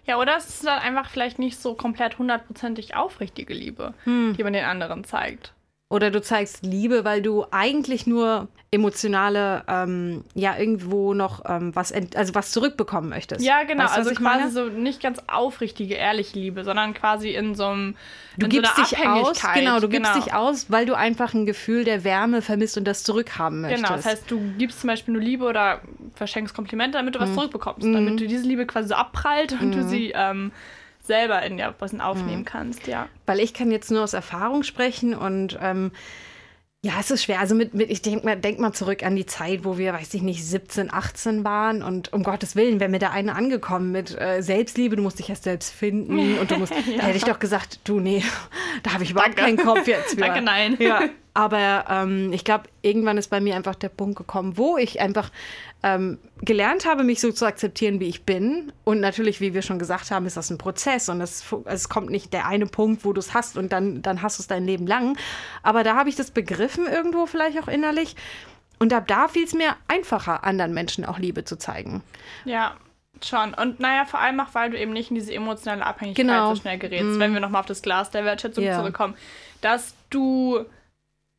Ja, 0.08 0.18
oder 0.20 0.38
es 0.38 0.48
ist 0.48 0.66
dann 0.66 0.80
einfach 0.80 1.10
vielleicht 1.10 1.40
nicht 1.40 1.60
so 1.60 1.74
komplett 1.74 2.18
hundertprozentig 2.20 2.96
aufrichtige 2.96 3.54
Liebe, 3.54 3.94
Hm. 4.04 4.36
die 4.38 4.44
man 4.44 4.54
den 4.54 4.66
anderen 4.66 5.04
zeigt. 5.04 5.54
oder 5.90 6.12
du 6.12 6.22
zeigst 6.22 6.66
Liebe, 6.66 7.06
weil 7.06 7.22
du 7.22 7.46
eigentlich 7.52 8.06
nur 8.08 8.48
emotionale, 8.76 9.64
ähm, 9.68 10.24
ja, 10.36 10.58
irgendwo 10.58 11.14
noch 11.14 11.44
ähm, 11.48 11.76
was, 11.76 11.92
also 11.92 12.36
was 12.36 12.52
zurückbekommen 12.52 13.10
möchtest. 13.10 13.44
Ja, 13.44 13.64
genau. 13.64 13.86
Weißt 13.86 13.98
also 13.98 14.12
ich 14.12 14.18
quasi 14.18 14.40
meine? 14.40 14.52
so 14.52 14.66
nicht 14.66 15.02
ganz 15.02 15.20
aufrichtige, 15.28 15.96
ehrliche 15.96 16.38
Liebe, 16.38 16.64
sondern 16.64 16.94
quasi 16.94 17.30
in 17.32 17.56
so 17.56 17.66
einem 17.66 17.96
Du 18.38 18.48
gibst 18.50 18.76
so 18.76 18.82
dich 18.84 18.98
aus, 19.08 19.42
genau, 19.54 19.80
du 19.80 19.88
gibst 19.88 20.12
genau. 20.14 20.24
dich 20.26 20.34
aus, 20.34 20.70
weil 20.70 20.86
du 20.86 20.94
einfach 20.96 21.34
ein 21.34 21.46
Gefühl 21.46 21.86
der 21.86 22.04
Wärme 22.04 22.42
vermisst 22.42 22.78
und 22.78 22.84
das 22.86 23.04
zurückhaben 23.04 23.62
möchtest. 23.62 23.84
Genau, 23.86 23.96
das 23.96 24.06
heißt, 24.06 24.30
du 24.30 24.42
gibst 24.58 24.82
zum 24.82 24.90
Beispiel 24.90 25.14
nur 25.14 25.24
Liebe 25.24 25.46
oder 25.46 25.80
verschenkst 26.16 26.54
Komplimente, 26.54 26.98
damit 26.98 27.16
du 27.16 27.20
Mhm. 27.20 27.24
was 27.24 27.34
zurückbekommst. 27.34 27.86
Damit 27.88 28.20
du 28.20 28.28
diese 28.28 28.46
Liebe 28.46 28.66
quasi 28.66 28.90
so 28.90 28.96
abprallt 28.96 29.54
und 29.62 29.72
du 29.74 29.84
sie 29.84 30.12
ähm, 30.14 30.52
selber 31.02 31.42
in 31.44 31.58
dir 31.58 31.74
was 31.80 31.98
aufnehmen 32.00 32.42
Mhm. 32.42 32.46
kannst, 32.46 32.88
ja. 32.88 33.08
weil 33.26 33.40
ich 33.40 33.54
kann 33.54 33.72
jetzt 33.72 33.90
nur 33.92 34.04
aus 34.04 34.14
Erfahrung 34.14 34.64
sprechen 34.64 35.14
und 35.16 35.58
ähm, 35.62 35.92
ja, 36.86 36.94
es 37.00 37.10
ist 37.10 37.24
schwer. 37.24 37.40
Also 37.40 37.56
mit, 37.56 37.74
mit 37.74 37.90
ich 37.90 38.04
denke 38.04 38.28
mal, 38.28 38.36
denk 38.36 38.60
mal 38.60 38.72
zurück 38.72 39.02
an 39.02 39.16
die 39.16 39.26
Zeit, 39.26 39.66
wo 39.66 39.80
wir, 39.80 39.92
weiß 39.94 40.14
ich 40.14 40.22
nicht, 40.22 40.46
17, 40.46 40.94
18 40.94 41.44
waren 41.44 41.82
und 41.82 42.14
um 42.14 42.22
Gottes 42.22 42.56
Willen, 42.56 42.80
wäre 42.80 42.92
mir 42.92 43.00
da 43.00 43.10
eine 43.10 43.36
angekommen 43.36 43.92
mit 43.92 44.16
äh, 44.22 44.44
Selbstliebe, 44.44 44.96
du 44.96 45.02
musst 45.02 45.18
dich 45.18 45.28
erst 45.28 45.46
selbst 45.46 45.74
finden 45.74 46.38
und 46.38 46.52
du 46.52 46.58
musst, 46.58 46.74
da 46.98 47.08
hätte 47.08 47.18
ich 47.18 47.24
doch 47.24 47.40
gesagt, 47.40 47.80
du, 47.86 48.00
nee, 48.00 48.24
da 48.84 48.94
habe 48.94 49.04
ich 49.04 49.10
überhaupt 49.10 49.36
Danke. 49.36 49.56
keinen 49.56 49.66
Kopf 49.66 49.88
jetzt 49.88 50.12
für. 50.12 50.22
Danke, 50.22 50.44
nein. 50.44 50.76
Ja, 50.78 51.10
aber 51.36 51.86
ähm, 51.90 52.34
ich 52.34 52.44
glaube, 52.44 52.64
irgendwann 52.82 53.18
ist 53.20 53.30
bei 53.30 53.40
mir 53.40 53.56
einfach 53.56 53.76
der 53.76 53.90
Punkt 53.90 54.18
gekommen, 54.18 54.58
wo 54.58 54.78
ich 54.78 55.00
einfach 55.02 55.30
ähm, 55.84 56.18
gelernt 56.42 56.86
habe, 56.88 57.04
mich 57.04 57.20
so 57.22 57.32
zu 57.32 57.46
akzeptieren, 57.46 58.00
wie 58.00 58.08
ich 58.08 58.24
bin. 58.24 58.72
Und 58.86 59.02
natürlich, 59.02 59.42
wie 59.42 59.54
wir 59.54 59.62
schon 59.62 59.78
gesagt 59.78 60.10
haben, 60.12 60.26
ist 60.26 60.38
das 60.38 60.50
ein 60.50 60.58
Prozess 60.58 61.10
und 61.10 61.22
es, 61.22 61.44
fu- 61.44 61.64
es 61.66 61.90
kommt 61.90 62.10
nicht 62.10 62.34
der 62.34 62.48
eine 62.48 62.66
Punkt, 62.66 63.06
wo 63.06 63.14
du 63.14 63.20
es 63.20 63.34
hast 63.34 63.58
und 63.58 63.72
dann, 63.72 64.02
dann 64.02 64.22
hast 64.24 64.40
du 64.40 64.42
es 64.44 64.48
dein 64.48 64.66
Leben 64.66 64.88
lang. 64.88 65.18
Aber 65.62 65.84
da 65.84 65.96
habe 65.96 66.10
ich 66.10 66.16
das 66.16 66.32
begriffen 66.32 66.88
irgendwo 66.88 67.26
vielleicht 67.28 67.62
auch 67.62 67.68
innerlich. 67.68 68.16
Und 68.80 68.94
ab 68.94 69.08
da 69.08 69.28
fiel 69.28 69.44
es 69.44 69.54
mir 69.54 69.76
einfacher, 69.88 70.44
anderen 70.44 70.74
Menschen 70.74 71.06
auch 71.06 71.20
Liebe 71.20 71.44
zu 71.44 71.58
zeigen. 71.58 72.02
Ja, 72.46 72.76
schon. 73.24 73.54
Und 73.54 73.80
naja, 73.82 74.06
vor 74.06 74.20
allem 74.22 74.40
auch, 74.40 74.54
weil 74.54 74.70
du 74.72 74.80
eben 74.80 74.94
nicht 74.94 75.10
in 75.12 75.16
diese 75.16 75.34
emotionale 75.34 75.86
Abhängigkeit 75.86 76.26
Genau. 76.26 76.56
so 76.56 76.62
schnell 76.62 76.78
gerätst, 76.78 77.20
wenn 77.20 77.34
wir 77.34 77.42
nochmal 77.42 77.60
auf 77.60 77.66
das 77.68 77.82
Glas 77.82 78.10
der 78.12 78.24
Wertschätzung 78.26 78.64
Ja. 78.64 78.78
zurückkommen, 78.80 79.16
dass 79.62 79.94
du 80.10 80.66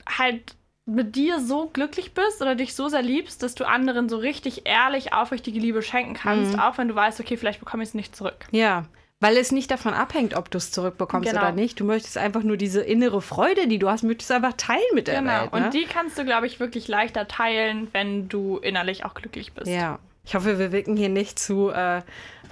halt 0.08 0.54
mit 0.88 1.16
dir 1.16 1.40
so 1.40 1.68
glücklich 1.72 2.14
bist 2.14 2.40
oder 2.40 2.54
dich 2.54 2.74
so 2.74 2.88
sehr 2.88 3.02
liebst, 3.02 3.42
dass 3.42 3.56
du 3.56 3.66
anderen 3.66 4.08
so 4.08 4.18
richtig 4.18 4.62
ehrlich, 4.68 5.12
aufrichtige 5.12 5.58
Liebe 5.58 5.82
schenken 5.82 6.14
kannst, 6.14 6.52
Mhm. 6.54 6.60
auch 6.60 6.78
wenn 6.78 6.86
du 6.88 6.94
weißt, 6.94 7.18
okay, 7.20 7.36
vielleicht 7.36 7.58
bekomme 7.58 7.82
ich 7.82 7.88
es 7.90 7.94
nicht 7.94 8.14
zurück. 8.14 8.46
Ja. 8.52 8.84
Weil 9.18 9.36
es 9.38 9.50
nicht 9.50 9.70
davon 9.70 9.94
abhängt, 9.94 10.34
ob 10.36 10.50
du 10.50 10.58
es 10.58 10.70
zurückbekommst 10.70 11.30
Genau. 11.30 11.40
oder 11.40 11.50
nicht. 11.52 11.80
Du 11.80 11.84
möchtest 11.84 12.18
einfach 12.18 12.42
nur 12.42 12.56
diese 12.58 12.82
innere 12.82 13.22
Freude, 13.22 13.66
die 13.66 13.78
du 13.78 13.88
hast, 13.88 14.02
möchtest 14.04 14.30
du 14.30 14.34
einfach 14.34 14.52
teilen 14.52 14.82
mit 14.94 15.08
der 15.08 15.20
Genau. 15.20 15.32
Welt. 15.32 15.52
Ne? 15.54 15.64
Und 15.64 15.74
die 15.74 15.84
kannst 15.86 16.18
du, 16.18 16.24
glaube 16.24 16.46
ich, 16.46 16.60
wirklich 16.60 16.86
leichter 16.86 17.26
teilen, 17.26 17.88
wenn 17.92 18.28
du 18.28 18.58
innerlich 18.58 19.04
auch 19.06 19.14
glücklich 19.14 19.54
bist. 19.54 19.68
Ja. 19.68 19.98
Ich 20.26 20.34
hoffe, 20.34 20.58
wir 20.58 20.72
wirken 20.72 20.96
hier 20.96 21.08
nicht 21.08 21.38
zu, 21.38 21.70
äh, 21.70 22.02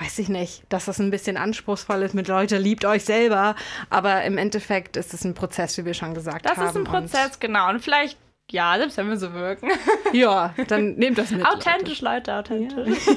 weiß 0.01 0.18
ich 0.20 0.29
nicht, 0.29 0.62
dass 0.68 0.85
das 0.85 1.01
ein 1.01 1.11
bisschen 1.11 1.37
anspruchsvoll 1.37 2.03
ist 2.03 2.14
mit 2.14 2.29
Leute, 2.29 2.57
liebt 2.59 2.85
euch 2.85 3.05
selber. 3.05 3.57
Aber 3.91 4.22
im 4.22 4.39
Endeffekt 4.39 4.97
ist 4.97 5.12
es 5.12 5.25
ein 5.25 5.35
Prozess, 5.35 5.77
wie 5.77 5.85
wir 5.85 5.95
schon 5.95 6.14
gesagt 6.14 6.47
Das 6.47 6.57
haben. 6.57 6.68
ist 6.68 6.77
ein 6.77 6.85
Prozess, 6.85 7.41
genau. 7.41 7.68
Und 7.70 7.81
vielleicht, 7.81 8.16
ja, 8.51 8.77
selbst 8.79 8.97
wenn 8.97 9.09
wir 9.09 9.16
so 9.16 9.33
wirken. 9.33 9.70
Ja, 10.12 10.55
dann 10.68 10.95
nehmt 10.95 11.18
das 11.18 11.31
mit. 11.33 11.45
authentisch, 11.45 12.01
Leute, 12.01 12.35
authentisch. 12.35 12.99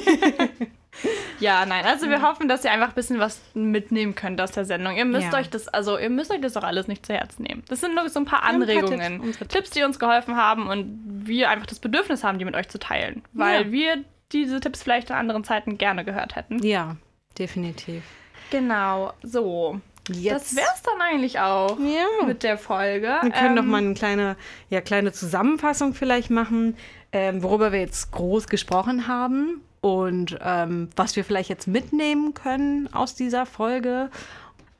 Ja. 1.38 1.64
nein, 1.64 1.84
also 1.84 2.08
wir 2.08 2.22
hoffen, 2.22 2.48
dass 2.48 2.64
ihr 2.64 2.72
einfach 2.72 2.88
ein 2.88 2.94
bisschen 2.94 3.20
was 3.20 3.40
mitnehmen 3.54 4.16
könnt 4.16 4.40
aus 4.40 4.50
der 4.50 4.64
Sendung. 4.64 4.96
Ihr 4.96 5.04
müsst 5.04 5.32
Ja. 5.32 5.38
euch 5.38 5.48
das, 5.48 5.68
also 5.68 5.96
ihr 5.96 6.10
müsst 6.10 6.32
euch 6.32 6.40
das 6.40 6.56
auch 6.56 6.64
alles 6.64 6.88
nicht 6.88 7.06
zu 7.06 7.12
Herzen 7.14 7.44
nehmen. 7.44 7.62
Das 7.68 7.80
sind 7.80 7.94
nur 7.94 8.08
so 8.08 8.18
ein 8.18 8.24
paar 8.24 8.42
ein 8.42 8.58
paar 8.58 8.68
Anregungen, 8.68 9.22
Tipps, 9.22 9.48
Tipps, 9.54 9.70
die 9.70 9.84
uns 9.84 10.00
geholfen 10.00 10.34
haben 10.36 10.66
und 10.66 11.00
wir 11.24 11.50
einfach 11.50 11.66
das 11.66 11.78
Bedürfnis 11.78 12.24
haben, 12.24 12.40
die 12.40 12.44
mit 12.44 12.56
euch 12.56 12.68
zu 12.68 12.80
teilen. 12.80 13.22
Weil 13.32 13.66
Ja. 13.66 13.70
wir 13.72 14.04
diese 14.32 14.60
Tipps 14.60 14.82
vielleicht 14.82 15.10
in 15.10 15.16
anderen 15.16 15.44
Zeiten 15.44 15.78
gerne 15.78 16.04
gehört 16.04 16.36
hätten. 16.36 16.62
Ja, 16.62 16.96
definitiv. 17.38 18.02
Genau, 18.50 19.12
so. 19.22 19.80
Jetzt. 20.10 20.52
Das 20.52 20.56
wär's 20.56 20.82
dann 20.82 21.00
eigentlich 21.02 21.38
auch 21.38 21.78
Ja. 21.78 22.26
mit 22.26 22.42
der 22.42 22.56
Folge. 22.56 23.18
Wir 23.20 23.30
können 23.30 23.54
noch 23.56 23.62
Ähm, 23.62 23.68
mal 23.68 23.78
eine 23.78 23.92
kleine, 23.94 24.36
ja, 24.70 24.80
kleine 24.80 25.12
Zusammenfassung 25.12 25.92
vielleicht 25.92 26.30
machen, 26.30 26.76
ähm, 27.12 27.42
worüber 27.42 27.72
wir 27.72 27.80
jetzt 27.80 28.10
groß 28.12 28.46
gesprochen 28.48 29.06
haben 29.06 29.60
und 29.82 30.38
ähm, 30.42 30.88
was 30.96 31.14
wir 31.16 31.24
vielleicht 31.24 31.50
jetzt 31.50 31.66
mitnehmen 31.68 32.32
können 32.32 32.88
aus 32.94 33.14
dieser 33.16 33.44
Folge. 33.44 34.10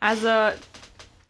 Also 0.01 0.29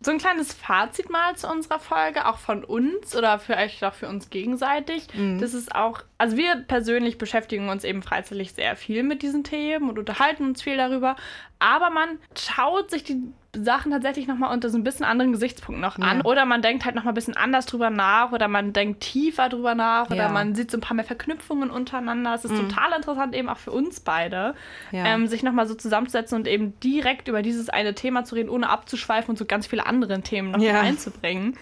so 0.01 0.13
ein 0.13 0.19
kleines 0.19 0.53
Fazit 0.53 1.11
mal 1.11 1.35
zu 1.35 1.49
unserer 1.49 1.81
Folge, 1.81 2.27
auch 2.27 2.39
von 2.39 2.63
uns 2.65 3.17
oder 3.17 3.39
vielleicht 3.39 3.83
auch 3.83 3.95
für 3.95 4.09
uns 4.09 4.31
gegenseitig. 4.31 5.09
Das 5.41 5.55
ist 5.55 5.75
auch, 5.75 6.03
also 6.19 6.37
wir 6.37 6.55
persönlich 6.57 7.19
beschäftigen 7.19 7.69
uns 7.69 7.83
eben 7.83 8.03
freizeitlich 8.03 8.53
sehr 8.53 8.77
viel 8.77 9.03
mit 9.03 9.23
diesen 9.23 9.43
Themen 9.43 9.89
und 9.89 9.99
unterhalten 9.99 10.45
uns 10.45 10.63
viel 10.63 10.77
darüber. 10.77 11.17
Aber 11.59 11.91
man 11.91 12.19
schaut 12.37 12.91
sich 12.91 13.03
die 13.03 13.21
Sachen 13.65 13.93
tatsächlich 13.93 14.27
nochmal 14.27 14.53
unter 14.53 14.71
so 14.71 14.79
ein 14.79 14.85
bisschen 14.85 15.05
anderen 15.05 15.33
Gesichtspunkten 15.33 15.81
noch 15.81 15.99
an. 15.99 16.19
Ja. 16.19 16.25
Oder 16.25 16.45
man 16.45 16.63
denkt 16.63 16.85
halt 16.85 16.95
nochmal 16.95 17.13
ein 17.13 17.15
bisschen 17.15 17.37
anders 17.37 17.67
drüber 17.67 17.91
nach 17.91 18.33
oder 18.33 18.49
man 18.49 18.73
denkt 18.73 19.01
tiefer 19.01 19.49
drüber 19.49 19.75
nach 19.75 20.07
oder 20.11 20.25
Ja. 20.25 20.29
man 20.29 20.55
sieht 20.55 20.71
so 20.71 20.79
ein 20.79 20.81
paar 20.81 20.95
mehr 20.95 21.05
Verknüpfungen 21.05 21.71
untereinander. 21.71 22.35
Es 22.35 22.45
ist 22.45 22.57
total 22.57 22.93
interessant, 22.97 23.35
eben 23.35 23.49
auch 23.49 23.59
für 23.59 23.71
uns 23.73 24.01
beide, 24.01 24.55
Ja. 24.93 25.05
ähm, 25.07 25.27
sich 25.27 25.43
nochmal 25.43 25.67
so 25.67 25.75
zusammenzusetzen 25.75 26.37
und 26.39 26.47
eben 26.49 26.79
direkt 26.81 27.29
über 27.29 27.43
dieses 27.43 27.69
eine 27.69 27.95
Thema 27.95 28.25
zu 28.25 28.35
reden, 28.35 28.49
ohne 28.49 28.69
abzuschweifen 28.71 29.31
und 29.31 29.37
so 29.37 29.45
ganz 29.45 29.67
viele 29.67 29.87
andere 29.87 30.21
Themen 30.23 30.51
noch 30.53 30.61
Ja. 30.61 30.81
einzubringen. 30.81 31.57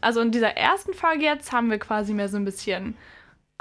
Also 0.00 0.20
in 0.20 0.30
dieser 0.32 0.56
ersten 0.56 0.94
Folge 0.94 1.24
jetzt 1.24 1.52
haben 1.52 1.70
wir 1.70 1.78
quasi 1.78 2.12
mehr 2.12 2.28
so 2.28 2.36
ein 2.36 2.44
bisschen 2.44 2.96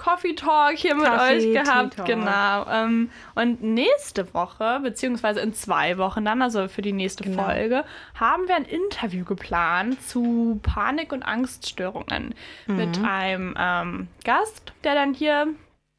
Coffee 0.03 0.33
Talk 0.33 0.73
hier 0.77 0.95
mit 0.95 1.05
Kaffee, 1.05 1.35
euch 1.35 1.53
gehabt. 1.53 2.05
Genau. 2.05 2.65
Ähm, 2.69 3.11
und 3.35 3.61
nächste 3.61 4.33
Woche, 4.33 4.79
beziehungsweise 4.81 5.41
in 5.41 5.53
zwei 5.53 5.97
Wochen 5.99 6.25
dann, 6.25 6.41
also 6.41 6.67
für 6.67 6.81
die 6.81 6.91
nächste 6.91 7.23
Genau. 7.23 7.43
Folge, 7.43 7.83
haben 8.19 8.47
wir 8.47 8.55
ein 8.55 8.65
Interview 8.65 9.23
geplant 9.25 10.01
zu 10.07 10.59
Panik- 10.63 11.11
und 11.13 11.21
Angststörungen 11.23 12.33
Mhm. 12.65 12.75
mit 12.75 12.99
einem 13.03 13.55
ähm, 13.59 14.07
Gast, 14.23 14.73
der 14.83 14.95
dann 14.95 15.13
hier 15.13 15.47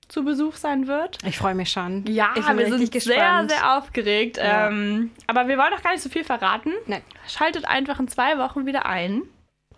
zu 0.08 0.24
Besuch 0.24 0.56
sein 0.56 0.88
wird. 0.88 1.18
Ich 1.24 1.38
freue 1.38 1.54
mich 1.54 1.70
schon. 1.70 2.04
Ja, 2.06 2.30
ich 2.36 2.44
bin 2.44 2.58
wir 2.58 2.66
sind 2.76 2.90
gespannt. 2.92 3.50
sehr, 3.50 3.58
sehr 3.60 3.78
aufgeregt. 3.78 4.36
Ja. 4.36 4.66
Ähm, 4.68 5.10
aber 5.26 5.46
wir 5.48 5.56
wollen 5.56 5.70
noch 5.70 5.82
gar 5.82 5.92
nicht 5.92 6.02
so 6.02 6.10
viel 6.10 6.24
verraten. 6.24 6.72
Nein. 6.86 7.02
Schaltet 7.28 7.66
einfach 7.66 7.98
in 8.00 8.08
zwei 8.08 8.36
Wochen 8.36 8.66
wieder 8.66 8.84
ein. 8.84 9.22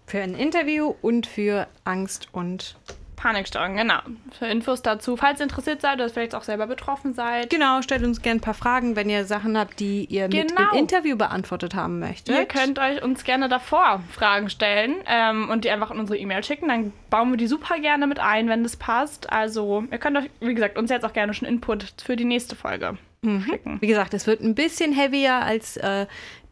Für 0.06 0.20
ein 0.22 0.34
Interview 0.34 0.94
und 1.02 1.26
für 1.26 1.66
Angst 1.84 2.28
und 2.32 2.76
Paniksteuerung, 3.24 3.76
genau. 3.76 4.00
Für 4.38 4.46
Infos 4.48 4.82
dazu, 4.82 5.16
falls 5.16 5.40
ihr 5.40 5.44
interessiert 5.44 5.80
seid 5.80 5.94
oder 5.94 6.10
vielleicht 6.10 6.34
auch 6.34 6.42
selber 6.42 6.66
betroffen 6.66 7.14
seid. 7.14 7.48
Genau, 7.48 7.80
stellt 7.80 8.04
uns 8.04 8.20
gerne 8.20 8.38
ein 8.38 8.42
paar 8.42 8.52
Fragen, 8.52 8.96
wenn 8.96 9.08
ihr 9.08 9.24
Sachen 9.24 9.56
habt, 9.56 9.80
die 9.80 10.04
ihr 10.04 10.28
mit 10.28 10.48
Genau. 10.54 10.70
im 10.72 10.78
Interview 10.78 11.16
beantwortet 11.16 11.74
haben 11.74 12.00
möchtet. 12.00 12.36
Ihr 12.36 12.44
könnt 12.44 12.78
euch 12.78 13.02
uns 13.02 13.24
gerne 13.24 13.48
davor 13.48 14.02
Fragen 14.12 14.50
stellen 14.50 14.96
ähm, 15.06 15.48
und 15.48 15.64
die 15.64 15.70
einfach 15.70 15.90
in 15.90 15.98
unsere 16.00 16.18
E-Mail 16.18 16.44
schicken. 16.44 16.68
Dann 16.68 16.92
bauen 17.08 17.30
wir 17.30 17.38
die 17.38 17.46
super 17.46 17.78
gerne 17.78 18.06
mit 18.06 18.20
ein, 18.20 18.50
wenn 18.50 18.62
das 18.62 18.76
passt. 18.76 19.32
Also 19.32 19.84
ihr 19.90 19.96
könnt 19.96 20.18
euch, 20.18 20.28
wie 20.40 20.52
gesagt, 20.52 20.76
uns 20.76 20.90
jetzt 20.90 21.06
auch 21.06 21.14
gerne 21.14 21.32
schon 21.32 21.48
Input 21.48 21.94
für 22.04 22.16
die 22.16 22.26
nächste 22.26 22.56
Folge 22.56 22.98
schicken. 23.24 23.78
Wie 23.80 23.86
gesagt, 23.86 24.12
es 24.12 24.26
wird 24.26 24.42
ein 24.42 24.54
bisschen 24.54 24.92
heavier 24.92 25.36
als 25.36 25.78
äh, 25.78 26.04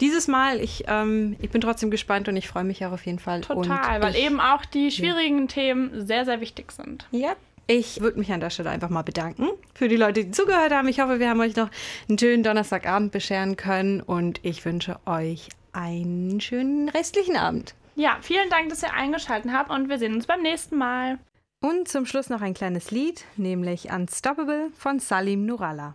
dieses 0.02 0.28
Mal. 0.28 0.60
Ich, 0.60 0.84
ähm, 0.88 1.36
ich 1.40 1.48
bin 1.48 1.62
trotzdem 1.62 1.90
gespannt 1.90 2.28
und 2.28 2.36
ich 2.36 2.48
freue 2.48 2.64
mich 2.64 2.84
auch 2.84 2.92
auf 2.92 3.06
jeden 3.06 3.18
Fall. 3.18 3.40
Total, 3.40 3.96
und 3.96 4.02
weil 4.02 4.14
ich, 4.14 4.24
eben 4.24 4.40
auch 4.40 4.66
die 4.66 4.90
schwierigen 4.90 5.48
Themen 5.48 6.06
sehr, 6.06 6.26
sehr 6.26 6.40
wichtig 6.40 6.72
sind. 6.72 7.06
Ja. 7.12 7.34
Ich 7.68 8.00
würde 8.00 8.18
mich 8.18 8.30
an 8.32 8.40
der 8.40 8.50
Stelle 8.50 8.70
einfach 8.70 8.90
mal 8.90 9.02
bedanken 9.02 9.48
für 9.72 9.86
die 9.86 9.96
Leute, 9.96 10.24
die 10.24 10.30
zugehört 10.32 10.72
haben. 10.72 10.88
Ich 10.88 11.00
hoffe, 11.00 11.20
wir 11.20 11.30
haben 11.30 11.40
euch 11.40 11.54
noch 11.54 11.70
einen 12.08 12.18
schönen 12.18 12.42
Donnerstagabend 12.42 13.12
bescheren 13.12 13.56
können 13.56 14.00
und 14.00 14.40
ich 14.42 14.64
wünsche 14.64 14.98
euch 15.06 15.48
einen 15.72 16.40
schönen 16.40 16.88
restlichen 16.88 17.36
Abend. 17.36 17.74
Ja, 17.94 18.18
vielen 18.20 18.50
Dank, 18.50 18.68
dass 18.68 18.82
ihr 18.82 18.92
eingeschaltet 18.92 19.52
habt 19.52 19.70
und 19.70 19.88
wir 19.88 19.98
sehen 19.98 20.14
uns 20.14 20.26
beim 20.26 20.42
nächsten 20.42 20.76
Mal. 20.76 21.18
Und 21.60 21.86
zum 21.86 22.04
Schluss 22.04 22.28
noch 22.28 22.42
ein 22.42 22.54
kleines 22.54 22.90
Lied, 22.90 23.24
nämlich 23.36 23.92
Unstoppable 23.92 24.70
von 24.76 24.98
Salim 24.98 25.46
Nuralla. 25.46 25.94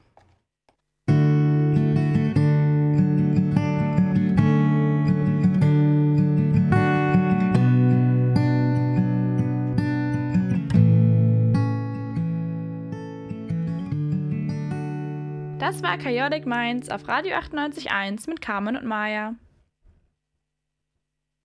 Das 15.68 15.84
war 15.84 15.98
Chaotic 15.98 16.46
Minds 16.46 16.88
auf 16.90 17.10
Radio 17.10 17.36
98.1 17.36 18.30
mit 18.30 18.40
Carmen 18.40 18.78
und 18.78 18.86
Maya. 18.86 19.36